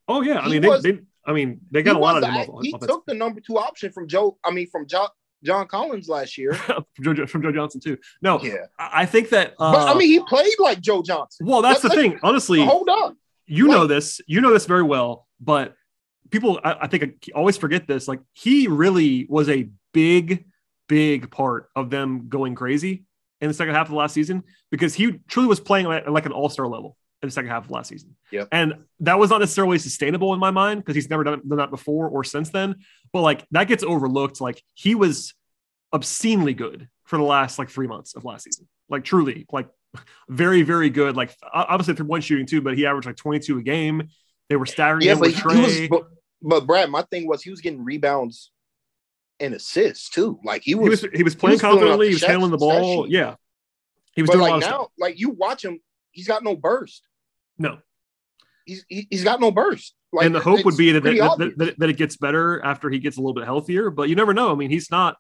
Oh 0.09 0.23
yeah, 0.23 0.39
I 0.39 0.49
mean 0.49 0.63
they, 0.63 0.69
was- 0.69 0.83
they 0.83 1.01
I 1.27 1.33
mean 1.33 1.61
they 1.71 1.83
got 1.83 1.97
a 1.97 1.99
lot 1.99 2.17
of 2.17 2.23
them. 2.23 2.35
off- 2.35 2.63
he 2.63 2.71
offense. 2.71 2.87
took 2.87 3.05
the 3.07 3.15
number 3.15 3.41
two 3.41 3.59
option 3.59 3.93
from 3.93 4.09
Joe. 4.09 4.39
I 4.45 4.51
mean, 4.51 4.69
from 4.69 4.87
Joe 4.87 5.09
John 5.45 5.67
Collins 5.67 6.09
last 6.09 6.37
year. 6.37 6.55
from, 7.03 7.17
Joe, 7.17 7.27
from 7.27 7.43
Joe 7.43 7.53
Johnson 7.53 7.81
too. 7.81 7.97
No, 8.23 8.41
Yeah, 8.43 8.67
I 8.79 9.03
I 9.03 9.07
think 9.07 9.31
that. 9.31 9.55
Uh, 9.59 9.73
but 9.73 9.89
I 9.89 9.99
mean, 9.99 10.09
he 10.09 10.21
played 10.21 10.53
like 10.59 10.81
Joe 10.81 11.03
Johnson. 11.03 11.47
well, 11.47 11.63
that's 11.63 11.81
the 11.81 11.91
thing. 11.91 12.19
Honestly, 12.23 12.65
Hold 12.65 12.89
on. 12.89 13.17
you 13.47 13.69
know 13.69 13.87
this 13.87 14.21
you 14.27 14.41
know 14.41 14.53
this 14.53 14.67
very 14.67 14.83
well 14.83 15.27
but 15.41 15.75
people 16.31 16.61
I, 16.63 16.77
I 16.83 16.87
think 16.87 17.29
always 17.35 17.57
forget 17.57 17.87
this 17.87 18.07
like 18.07 18.21
he 18.33 18.69
really 18.69 19.27
was 19.29 19.49
a 19.49 19.69
big 19.93 20.45
big 20.89 21.31
part 21.31 21.69
of 21.75 21.91
them 21.91 22.29
going 22.29 22.55
crazy 22.55 23.05
in 23.41 23.49
the 23.49 23.55
second 23.55 23.75
half 23.75 23.87
of 23.87 23.91
the 23.91 23.97
last 23.97 24.13
season 24.13 24.43
because 24.71 24.95
he 24.95 25.19
truly 25.29 25.49
was 25.49 25.61
playing 25.61 25.87
like, 25.87 26.09
like 26.09 26.27
an 26.27 26.33
all-star 26.33 26.67
level 26.67 26.97
in 27.23 27.29
the 27.29 27.31
second 27.31 27.51
half 27.51 27.65
of 27.67 27.71
last 27.71 27.89
season 27.89 28.17
Yep. 28.31 28.49
and 28.53 28.75
that 29.01 29.19
was 29.19 29.31
not 29.31 29.41
necessarily 29.41 29.79
sustainable 29.79 30.33
in 30.35 30.41
my 30.41 30.51
mind 30.51 30.81
because 30.81 30.95
he's 30.95 31.11
never 31.11 31.23
done, 31.25 31.41
done 31.47 31.59
that 31.59 31.71
before 31.71 32.09
or 32.09 32.25
since 32.25 32.51
then 32.51 32.77
but 33.13 33.21
like 33.23 33.45
that 33.51 33.69
gets 33.69 33.83
overlooked 33.85 34.41
like 34.41 34.63
he 34.75 34.95
was 34.95 35.35
obscenely 35.93 36.55
good 36.55 36.89
for 37.05 37.17
the 37.19 37.23
last 37.25 37.59
like 37.59 37.69
three 37.69 37.87
months 37.87 38.15
of 38.15 38.25
last 38.25 38.45
season 38.45 38.67
like 38.89 39.05
truly 39.05 39.47
like 39.53 39.69
very 40.29 40.63
very 40.63 40.89
good 40.89 41.17
like 41.17 41.35
obviously 41.53 41.95
three 41.95 42.07
one 42.07 42.21
shooting 42.21 42.47
too 42.47 42.61
but 42.63 42.77
he 42.77 42.87
averaged 42.87 43.07
like 43.07 43.17
22 43.17 43.59
a 43.59 43.63
game 43.63 44.09
they 44.49 44.57
were 44.57 44.67
staggering 44.67 45.07
Yeah, 45.07 45.15
but 45.15 45.21
with 45.23 45.35
he, 45.37 45.41
Trae. 45.43 45.63
was. 45.63 45.89
But, 45.89 46.03
but 46.43 46.67
Brad, 46.67 46.91
my 46.91 47.03
thing 47.03 47.29
was 47.29 47.41
he 47.43 47.51
was 47.51 47.61
getting 47.61 47.85
rebounds 47.85 48.51
and 49.39 49.55
assists 49.55 50.11
too. 50.11 50.41
Like 50.45 50.63
he 50.63 50.73
he 50.73 50.75
was. 50.75 51.03
was 51.03 51.11
he 51.15 51.23
was 51.23 51.35
playing 51.37 51.55
was 51.55 51.61
confidently. 51.61 52.09
He 52.09 52.15
was 52.15 52.25
handling 52.25 52.51
the 52.51 52.57
ball. 52.59 53.07
Yeah, 53.09 53.37
he 54.17 54.23
was 54.23 54.29
but 54.31 54.39
doing 54.39 54.49
a 54.49 54.53
like 54.57 54.61
now, 54.63 54.89
like 54.99 55.21
you 55.21 55.31
watch 55.31 55.65
him, 55.65 55.81
he's 56.11 56.27
got 56.27 56.43
no 56.43 56.57
burst. 56.57 57.03
No, 57.61 57.79
He's 58.71 58.85
he, 58.89 59.07
he's 59.11 59.25
got 59.25 59.41
no 59.41 59.51
burst. 59.51 59.95
Like, 60.13 60.27
and 60.27 60.35
the 60.35 60.41
hope 60.41 60.65
would 60.65 60.77
be 60.77 60.93
that 60.93 61.03
that, 61.03 61.55
that, 61.57 61.79
that, 61.79 61.91
it 61.91 61.97
gets 61.97 62.17
better 62.17 62.65
after 62.65 62.91
he 62.91 62.99
gets 62.99 63.17
a 63.17 63.21
little 63.21 63.35
bit 63.35 63.45
healthier. 63.45 63.91
But 63.91 64.09
you 64.09 64.17
never 64.17 64.35
know. 64.35 64.53
I 64.53 64.55
mean, 64.55 64.71
he's 64.71 64.91
not 64.91 65.17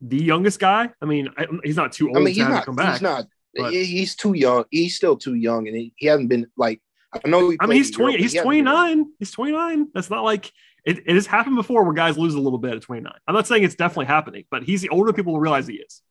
the 0.00 0.22
youngest 0.22 0.58
guy. 0.58 0.90
I 1.00 1.04
mean, 1.06 1.28
I, 1.36 1.46
he's 1.64 1.76
not 1.76 1.92
too 1.92 2.08
old 2.08 2.16
I 2.16 2.20
mean, 2.20 2.26
to 2.28 2.32
he's 2.32 2.42
have 2.42 2.48
to 2.48 2.54
not. 2.56 2.64
come 2.66 2.76
back. 2.76 2.92
He's 2.92 3.02
not. 3.02 3.26
but- 3.54 3.72
he's 3.72 4.16
too 4.16 4.34
young. 4.34 4.64
He's 4.70 4.96
still 4.96 5.16
too 5.16 5.34
young, 5.34 5.66
and 5.66 5.76
he, 5.76 5.92
he 5.96 6.06
hasn't 6.06 6.28
been 6.28 6.46
like. 6.56 6.82
I 7.12 7.28
know. 7.28 7.50
He 7.50 7.56
I 7.58 7.66
mean, 7.66 7.78
he's 7.78 7.90
twenty. 7.90 8.12
Europe, 8.12 8.22
He's 8.22 8.32
he 8.32 8.40
twenty 8.40 8.62
nine. 8.62 9.06
He's 9.18 9.30
twenty 9.30 9.52
nine. 9.52 9.88
That's 9.94 10.10
not 10.10 10.22
like 10.22 10.52
it, 10.84 10.98
it 11.06 11.14
has 11.14 11.26
happened 11.26 11.56
before 11.56 11.84
where 11.84 11.92
guys 11.92 12.16
lose 12.16 12.34
a 12.34 12.40
little 12.40 12.58
bit 12.58 12.74
at 12.74 12.82
twenty 12.82 13.02
nine. 13.02 13.18
I'm 13.26 13.34
not 13.34 13.46
saying 13.46 13.64
it's 13.64 13.74
definitely 13.74 14.06
happening, 14.06 14.44
but 14.50 14.62
he's 14.62 14.80
the 14.82 14.90
older 14.90 15.12
people 15.12 15.32
will 15.32 15.40
realize 15.40 15.66
he 15.66 15.74
is. 15.74 16.02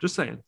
Just 0.00 0.14
saying. 0.14 0.42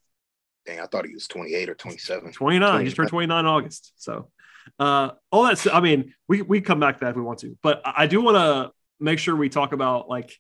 Dang, 0.67 0.81
I 0.81 0.87
thought 0.87 1.07
he 1.07 1.15
was 1.15 1.29
28 1.29 1.69
or 1.69 1.75
27. 1.77 2.33
29. 2.33 2.81
He 2.81 2.85
just 2.87 2.97
turned 2.97 3.09
29 3.09 3.39
in 3.39 3.47
August. 3.47 3.93
So, 3.97 4.31
uh, 4.79 5.11
all 5.31 5.45
that's, 5.45 5.67
I 5.67 5.81
mean, 5.81 6.15
we, 6.29 6.43
we 6.43 6.61
come 6.61 6.81
back 6.81 6.99
to 6.99 7.05
that 7.05 7.11
if 7.11 7.17
we 7.17 7.23
want 7.23 7.41
to, 7.41 7.57
but 7.63 7.83
I 7.85 8.07
do 8.07 8.21
want 8.21 8.37
to 8.37 8.73
make 8.99 9.19
sure 9.19 9.37
we 9.37 9.49
talk 9.49 9.73
about 9.73 10.09
like, 10.09 10.33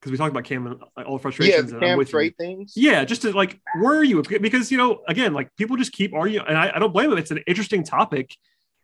because 0.00 0.12
we 0.12 0.18
talked 0.18 0.30
about 0.30 0.44
Cam 0.44 0.66
and 0.66 0.80
like, 0.96 1.06
all 1.06 1.16
the 1.16 1.22
frustrations. 1.22 1.72
I'm 1.72 1.80
Cam 1.80 2.04
trade 2.04 2.34
things. 2.38 2.74
Yeah, 2.76 3.04
just 3.04 3.22
to 3.22 3.32
like, 3.32 3.60
where 3.80 3.96
are 3.98 4.04
you? 4.04 4.22
Because, 4.22 4.70
you 4.70 4.78
know, 4.78 5.00
again, 5.08 5.34
like 5.34 5.54
people 5.56 5.76
just 5.76 5.92
keep 5.92 6.14
arguing, 6.14 6.46
and 6.46 6.56
I, 6.56 6.70
I 6.74 6.78
don't 6.78 6.92
blame 6.92 7.10
them. 7.10 7.18
It's 7.18 7.32
an 7.32 7.40
interesting 7.48 7.82
topic, 7.82 8.36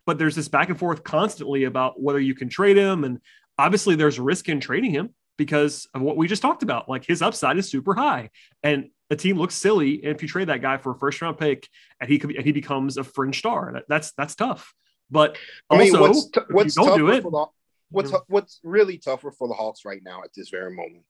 but 0.06 0.18
there's 0.18 0.34
this 0.34 0.48
back 0.48 0.70
and 0.70 0.78
forth 0.78 1.04
constantly 1.04 1.64
about 1.64 2.02
whether 2.02 2.18
you 2.18 2.34
can 2.34 2.48
trade 2.48 2.76
him. 2.76 3.04
And 3.04 3.20
obviously, 3.56 3.94
there's 3.94 4.18
risk 4.18 4.48
in 4.48 4.58
trading 4.58 4.90
him 4.90 5.14
because 5.36 5.86
of 5.94 6.02
what 6.02 6.16
we 6.16 6.26
just 6.26 6.42
talked 6.42 6.64
about. 6.64 6.88
Like 6.88 7.06
his 7.06 7.22
upside 7.22 7.58
is 7.58 7.70
super 7.70 7.94
high, 7.94 8.30
and 8.64 8.90
the 9.08 9.16
team 9.16 9.38
looks 9.38 9.54
silly 9.54 10.04
if 10.04 10.20
you 10.20 10.26
trade 10.26 10.48
that 10.48 10.62
guy 10.62 10.78
for 10.78 10.92
a 10.92 10.98
first 10.98 11.22
round 11.22 11.38
pick 11.38 11.68
and 12.00 12.10
he 12.10 12.18
could 12.18 12.30
be, 12.30 12.36
and 12.36 12.44
he 12.44 12.50
becomes 12.50 12.96
a 12.96 13.04
fringe 13.04 13.38
star. 13.38 13.70
That, 13.74 13.84
that's 13.88 14.12
that's 14.12 14.34
tough. 14.34 14.74
But 15.10 15.36
I 15.70 15.78
mean, 15.78 15.94
also, 15.94 16.00
what's 16.00 16.30
t- 16.30 16.40
what's 16.50 16.74
don't 16.74 16.98
do 16.98 17.10
it, 17.10 17.22
for 17.22 17.30
the 17.30 17.46
what's 17.90 18.10
Yeah. 18.10 18.18
what's 18.28 18.60
really 18.62 18.98
tougher 18.98 19.30
for 19.30 19.48
the 19.48 19.54
Hawks 19.54 19.84
right 19.84 20.02
now 20.02 20.22
at 20.24 20.30
this 20.34 20.48
very 20.48 20.74
moment 20.74 21.04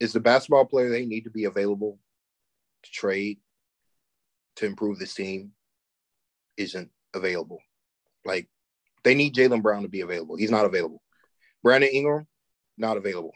is 0.00 0.12
the 0.12 0.20
basketball 0.20 0.64
player 0.64 0.88
they 0.90 1.06
need 1.06 1.24
to 1.24 1.30
be 1.30 1.44
available 1.44 1.98
to 2.82 2.90
trade 2.90 3.38
to 4.56 4.66
improve 4.66 4.98
this 4.98 5.14
team 5.14 5.52
isn't 6.56 6.90
available. 7.14 7.60
Like 8.24 8.48
they 9.04 9.14
need 9.14 9.34
Jaylen 9.34 9.62
Brown 9.62 9.82
to 9.82 9.88
be 9.88 10.00
available. 10.00 10.36
He's 10.36 10.50
not 10.50 10.64
available. 10.64 11.02
Brandon 11.62 11.90
Ingram 11.92 12.26
not 12.78 12.96
available. 12.96 13.32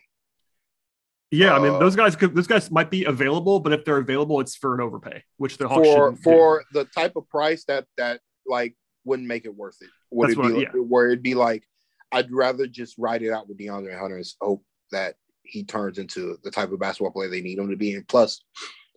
yeah, 1.31 1.55
I 1.55 1.59
mean, 1.59 1.75
uh, 1.75 1.79
those 1.79 1.97
guys 1.97 2.17
could 2.17 2.35
those 2.35 2.47
guys 2.47 2.71
might 2.71 2.91
be 2.91 3.05
available, 3.05 3.61
but 3.61 3.73
if 3.73 3.85
they're 3.85 3.99
available, 3.99 4.41
it's 4.41 4.57
for 4.57 4.75
an 4.75 4.81
overpay, 4.81 5.23
which 5.37 5.59
the 5.59 5.69
Hawks 5.69 5.87
for 5.87 5.95
shouldn't 5.95 6.17
do. 6.17 6.23
for 6.23 6.65
the 6.73 6.85
type 6.87 7.17
of 7.17 7.29
price 7.29 7.65
that 7.65 7.87
that 7.97 8.21
like 8.47 8.77
wouldn't 9.05 9.29
make 9.29 9.45
it 9.45 9.55
worth 9.55 9.77
it. 9.81 9.89
Would 10.11 10.31
it 10.31 10.37
be 10.37 10.43
what- 10.43 10.53
like- 10.55 10.73
where 10.75 11.07
it'd 11.07 11.23
be 11.23 11.35
like 11.35 11.67
I'd 12.13 12.33
rather 12.33 12.67
just 12.67 12.99
ride 12.99 13.23
it 13.23 13.31
out 13.31 13.49
with 13.49 13.57
DeAndre 13.59 13.97
Hunter 13.99 14.17
and 14.17 14.27
hope 14.41 14.65
that 14.91 15.15
he 15.45 15.63
turns 15.65 15.99
into 15.99 16.39
the 16.43 16.51
type 16.51 16.73
of 16.73 16.81
basketball 16.81 17.13
player 17.13 17.29
they 17.29 17.41
need 17.41 17.59
him 17.59 17.71
to 17.71 17.77
be. 17.77 17.95
And 17.95 18.07
plus, 18.09 18.43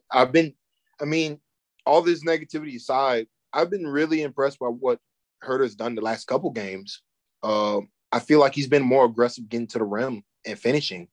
I've 0.10 0.32
been, 0.32 0.54
I 1.00 1.06
mean, 1.06 1.40
all 1.86 2.02
this 2.02 2.24
negativity 2.24 2.76
aside, 2.76 3.28
I've 3.52 3.70
been 3.70 3.86
really 3.86 4.24
impressed 4.24 4.58
by 4.58 4.68
what 4.68 5.00
Huerter's 5.44 5.76
done 5.76 5.94
the 5.94 6.02
last 6.02 6.26
couple 6.26 6.50
games. 6.50 7.02
Um, 7.44 7.90
I 8.12 8.20
feel 8.20 8.40
like 8.40 8.56
he's 8.56 8.68
been 8.68 8.82
more 8.84 9.06
aggressive 9.06 9.48
getting 9.48 9.68
to 9.68 9.78
the 9.80 9.86
rim 9.86 10.24
and 10.46 10.58
finishing. 10.58 11.08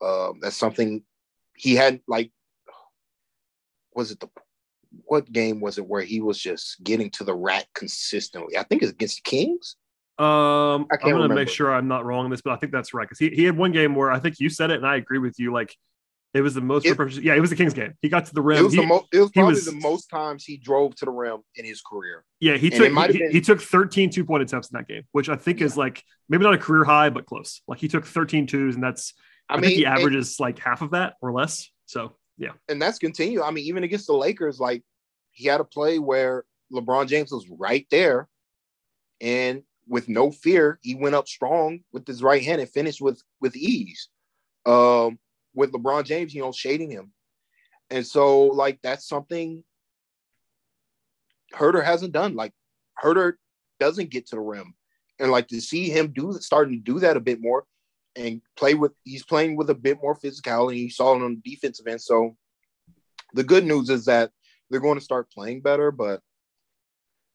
Um, 0.00 0.38
that's 0.40 0.56
something 0.56 1.04
he 1.56 1.74
had 1.74 2.00
like 2.06 2.30
was 3.94 4.10
it 4.10 4.20
the 4.20 4.28
what 5.04 5.30
game 5.30 5.60
was 5.60 5.78
it 5.78 5.86
where 5.86 6.02
he 6.02 6.20
was 6.20 6.38
just 6.38 6.82
getting 6.84 7.10
to 7.10 7.24
the 7.24 7.34
rack 7.34 7.66
consistently? 7.74 8.56
I 8.58 8.62
think 8.64 8.82
it's 8.82 8.92
against 8.92 9.16
the 9.24 9.30
Kings. 9.30 9.76
Um, 10.18 10.26
I 10.26 10.96
I'm 10.96 11.00
gonna 11.00 11.14
remember. 11.14 11.34
make 11.36 11.48
sure 11.48 11.72
I'm 11.74 11.88
not 11.88 12.04
wrong 12.04 12.26
on 12.26 12.30
this, 12.30 12.42
but 12.42 12.52
I 12.52 12.56
think 12.56 12.72
that's 12.72 12.92
right 12.94 13.04
because 13.08 13.18
he, 13.18 13.30
he 13.30 13.44
had 13.44 13.56
one 13.56 13.72
game 13.72 13.94
where 13.94 14.10
I 14.12 14.18
think 14.20 14.38
you 14.40 14.48
said 14.50 14.70
it 14.70 14.76
and 14.76 14.86
I 14.86 14.96
agree 14.96 15.18
with 15.18 15.38
you. 15.38 15.52
Like 15.52 15.74
it 16.34 16.40
was 16.42 16.54
the 16.54 16.60
most, 16.60 16.86
It- 16.86 16.98
yeah, 17.22 17.34
it 17.34 17.40
was 17.40 17.50
the 17.50 17.56
Kings 17.56 17.74
game. 17.74 17.94
He 18.00 18.08
got 18.08 18.26
to 18.26 18.34
the 18.34 18.40
rim. 18.40 18.58
It 18.58 18.62
was 18.62 18.72
He- 18.74 18.80
the 18.80 18.86
most. 18.86 19.06
It 19.12 19.20
was 19.20 19.30
he 19.34 19.40
probably 19.40 19.54
was- 19.54 19.64
the 19.66 19.72
most 19.72 20.08
times 20.10 20.44
he 20.44 20.56
drove 20.58 20.94
to 20.96 21.04
the 21.06 21.10
rim 21.10 21.40
in 21.56 21.64
his 21.64 21.80
career. 21.82 22.24
yeah, 22.40 22.56
he 22.56 22.68
and 22.68 22.76
took 22.94 23.10
he, 23.12 23.18
been- 23.18 23.30
he 23.32 23.40
took 23.40 23.60
13 23.60 24.10
two 24.10 24.24
point 24.24 24.42
attempts 24.42 24.70
in 24.70 24.76
that 24.76 24.86
game, 24.86 25.02
which 25.12 25.28
I 25.28 25.36
think 25.36 25.60
is 25.60 25.76
like 25.76 26.02
maybe 26.28 26.44
not 26.44 26.54
a 26.54 26.58
career 26.58 26.84
high, 26.84 27.10
but 27.10 27.26
close. 27.26 27.60
Like 27.66 27.80
he 27.80 27.88
took 27.88 28.04
13 28.06 28.46
twos, 28.46 28.74
and 28.74 28.84
that's 28.84 29.14
I, 29.48 29.54
I, 29.54 29.56
think 29.56 29.66
mean, 29.68 29.76
he 29.78 29.84
and- 29.84 29.98
averages 29.98 30.38
like 30.38 30.58
half 30.58 30.82
of 30.82 30.90
that 30.92 31.14
or 31.20 31.32
less. 31.32 31.68
So 31.86 32.16
yeah, 32.38 32.52
and, 32.68 32.80
that's 32.80 32.98
continued. 32.98 33.42
I 33.42 33.50
mean, 33.50 33.64
even 33.66 33.84
against 33.84 34.06
the 34.06 34.14
Lakers, 34.14 34.58
like 34.58 34.82
he 35.30 35.46
had 35.46 35.60
a 35.60 35.64
play 35.64 35.98
where 35.98 36.44
LeBron 36.72 37.06
James 37.08 37.30
was 37.30 37.46
right 37.48 37.86
there, 37.90 38.28
and 39.20 39.62
with 39.88 40.08
no 40.08 40.30
fear, 40.30 40.78
he 40.82 40.94
went 40.94 41.14
up 41.14 41.28
strong 41.28 41.80
with 41.92 42.06
his 42.06 42.22
right 42.22 42.42
hand 42.42 42.60
and 42.60 42.70
finished 42.70 43.00
with 43.00 43.22
with 43.40 43.56
ease. 43.56 44.08
Um, 44.64 45.18
with 45.54 45.72
LeBron 45.72 46.04
James, 46.04 46.34
you 46.34 46.40
know, 46.40 46.52
shading 46.52 46.90
him, 46.90 47.12
and 47.90 48.06
so 48.06 48.46
like 48.46 48.78
that's 48.82 49.06
something 49.06 49.62
Huerter 51.54 51.84
hasn't 51.84 52.12
done. 52.12 52.34
Like 52.34 52.52
Huerter 53.02 53.34
doesn't 53.78 54.10
get 54.10 54.26
to 54.28 54.36
the 54.36 54.40
rim, 54.40 54.74
and 55.18 55.30
like 55.30 55.48
to 55.48 55.60
see 55.60 55.90
him 55.90 56.12
do 56.12 56.32
starting 56.40 56.74
to 56.74 56.92
do 56.92 57.00
that 57.00 57.16
a 57.16 57.20
bit 57.20 57.40
more, 57.40 57.64
and 58.16 58.42
play 58.56 58.74
with 58.74 58.92
he's 59.04 59.24
playing 59.24 59.56
with 59.56 59.70
a 59.70 59.74
bit 59.74 59.98
more 60.02 60.16
physicality. 60.16 60.78
You 60.78 60.90
saw 60.90 61.14
it 61.14 61.22
on 61.22 61.40
the 61.42 61.50
defensive 61.50 61.86
end. 61.86 62.00
So 62.00 62.36
the 63.34 63.44
good 63.44 63.64
news 63.64 63.90
is 63.90 64.04
that 64.06 64.30
they're 64.70 64.80
going 64.80 64.98
to 64.98 65.04
start 65.04 65.30
playing 65.30 65.60
better. 65.62 65.90
But 65.90 66.20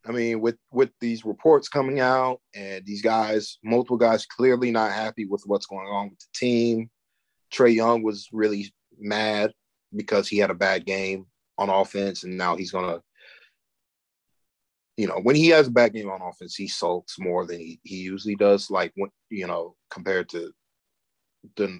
I 0.05 0.11
mean, 0.11 0.39
with 0.41 0.57
with 0.71 0.91
these 1.01 1.25
reports 1.25 1.67
coming 1.67 1.99
out 1.99 2.39
and 2.55 2.85
these 2.85 3.01
guys, 3.01 3.57
multiple 3.63 3.97
guys 3.97 4.25
clearly 4.25 4.71
not 4.71 4.91
happy 4.91 5.25
with 5.25 5.43
what's 5.45 5.65
going 5.65 5.87
on 5.87 6.09
with 6.09 6.19
the 6.19 6.27
team. 6.33 6.89
Trae 7.53 7.73
Young 7.73 8.03
was 8.03 8.27
really 8.31 8.73
mad 8.99 9.53
because 9.95 10.27
he 10.27 10.37
had 10.37 10.49
a 10.49 10.55
bad 10.55 10.85
game 10.85 11.25
on 11.57 11.69
offense, 11.69 12.23
and 12.23 12.37
now 12.37 12.55
he's 12.55 12.71
gonna. 12.71 13.01
You 14.95 15.07
know, 15.07 15.19
when 15.21 15.35
he 15.35 15.49
has 15.49 15.67
a 15.67 15.71
bad 15.71 15.93
game 15.93 16.09
on 16.09 16.23
offense, 16.23 16.55
he 16.55 16.67
sulks 16.67 17.19
more 17.19 17.45
than 17.45 17.59
he, 17.59 17.79
he 17.83 17.97
usually 17.97 18.35
does. 18.35 18.71
Like 18.71 18.93
when 18.95 19.11
you 19.29 19.45
know, 19.45 19.75
compared 19.91 20.29
to 20.29 20.51
the 21.55 21.79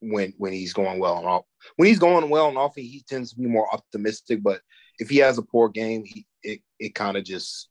when 0.00 0.34
when 0.36 0.52
he's 0.52 0.72
going 0.72 0.98
well 0.98 1.18
and 1.18 1.26
off 1.26 1.44
when 1.76 1.88
he's 1.88 1.98
going 1.98 2.28
well 2.28 2.46
on 2.46 2.56
offense, 2.56 2.86
he 2.86 2.88
he 2.88 3.04
tends 3.08 3.30
to 3.30 3.38
be 3.38 3.46
more 3.46 3.72
optimistic. 3.72 4.42
But 4.42 4.60
if 4.98 5.08
he 5.08 5.18
has 5.18 5.38
a 5.38 5.42
poor 5.42 5.68
game, 5.68 6.04
he 6.04 6.26
it, 6.42 6.60
it 6.78 6.94
kind 6.94 7.16
of 7.16 7.24
just 7.24 7.68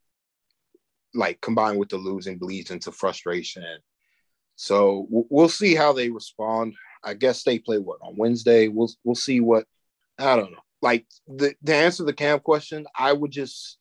like 1.14 1.42
combined 1.42 1.78
with 1.78 1.90
the 1.90 1.98
losing 1.98 2.38
bleeds 2.38 2.72
into 2.72 2.92
frustration. 2.92 3.64
So 4.56 5.08
we'll, 5.10 5.50
see 5.50 5.76
how 5.76 5.92
they 5.92 6.10
respond. 6.10 6.76
I 7.04 7.16
guess 7.16 7.44
they 7.44 7.58
play 7.58 7.80
what 7.80 8.00
on 8.02 8.16
Wednesday. 8.16 8.68
We'll 8.68 8.92
we'll 9.04 9.16
see 9.16 9.40
what 9.40 9.66
I 10.20 10.36
don't 10.36 10.52
know. 10.52 10.60
Like 10.82 11.06
the 11.28 11.56
to 11.66 11.76
answer 11.76 12.04
the 12.04 12.14
Cam 12.14 12.40
question, 12.40 12.86
I 12.98 13.12
would 13.12 13.32
just 13.32 13.78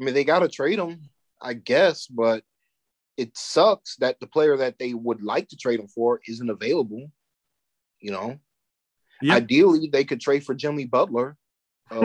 I 0.00 0.04
mean 0.04 0.14
they 0.14 0.24
got 0.24 0.40
to 0.40 0.48
trade 0.48 0.78
him, 0.78 1.08
I 1.40 1.54
guess, 1.54 2.06
but 2.06 2.44
it 3.16 3.36
sucks 3.36 3.96
that 3.96 4.18
the 4.20 4.26
player 4.26 4.56
that 4.56 4.78
they 4.78 4.92
would 4.94 5.22
like 5.22 5.48
to 5.48 5.56
trade 5.56 5.80
him 5.80 5.88
for 5.88 6.20
isn't 6.28 6.50
available. 6.50 7.10
You 8.00 8.10
know, 8.12 8.38
Yeah. 9.22 9.34
ideally 9.36 9.88
they 9.90 10.04
could 10.04 10.20
trade 10.20 10.44
for 10.44 10.54
Jimmy 10.54 10.84
Butler. 10.84 11.36
Uh, 11.88 11.96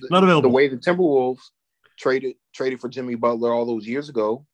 the- 0.00 0.08
Not 0.10 0.24
available. 0.24 0.50
The 0.50 0.54
way 0.54 0.68
the 0.68 0.76
Timberwolves 0.76 1.40
traded 1.98 2.36
traded 2.54 2.80
for 2.82 2.90
Jimmy 2.90 3.14
Butler 3.14 3.50
all 3.50 3.64
those 3.64 3.86
years 3.86 4.10
ago, 4.10 4.44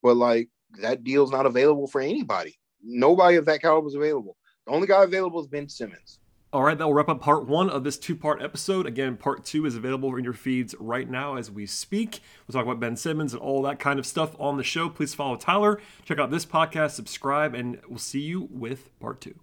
but 0.00 0.16
like 0.16 0.48
that 0.80 1.02
deal's 1.02 1.32
not 1.32 1.44
available 1.44 1.88
for 1.88 2.00
anybody. 2.00 2.56
Nobody 2.80 3.36
of 3.36 3.46
that 3.46 3.60
caliber 3.60 3.88
is 3.88 3.96
available. 3.96 4.36
The 4.66 4.72
only 4.72 4.86
guy 4.86 5.02
available 5.02 5.40
is 5.40 5.48
Ben 5.48 5.68
Simmons. 5.68 6.20
All 6.52 6.64
right, 6.64 6.76
that 6.76 6.84
will 6.84 6.94
wrap 6.94 7.08
up 7.08 7.20
part 7.20 7.46
one 7.46 7.70
of 7.70 7.84
this 7.84 7.96
two 7.96 8.16
part 8.16 8.42
episode. 8.42 8.84
Again, 8.84 9.16
part 9.16 9.44
two 9.44 9.66
is 9.66 9.76
available 9.76 10.16
in 10.16 10.24
your 10.24 10.32
feeds 10.32 10.74
right 10.80 11.08
now 11.08 11.36
as 11.36 11.48
we 11.48 11.64
speak. 11.64 12.18
We'll 12.48 12.54
talk 12.54 12.64
about 12.64 12.80
Ben 12.80 12.96
Simmons 12.96 13.32
and 13.32 13.40
all 13.40 13.62
that 13.62 13.78
kind 13.78 14.00
of 14.00 14.06
stuff 14.06 14.34
on 14.36 14.56
the 14.56 14.64
show. 14.64 14.88
Please 14.88 15.14
follow 15.14 15.36
Tyler, 15.36 15.80
check 16.04 16.18
out 16.18 16.32
this 16.32 16.44
podcast, 16.44 16.90
subscribe, 16.90 17.54
and 17.54 17.78
we'll 17.88 17.98
see 17.98 18.22
you 18.22 18.48
with 18.50 18.90
part 18.98 19.20
two. 19.20 19.36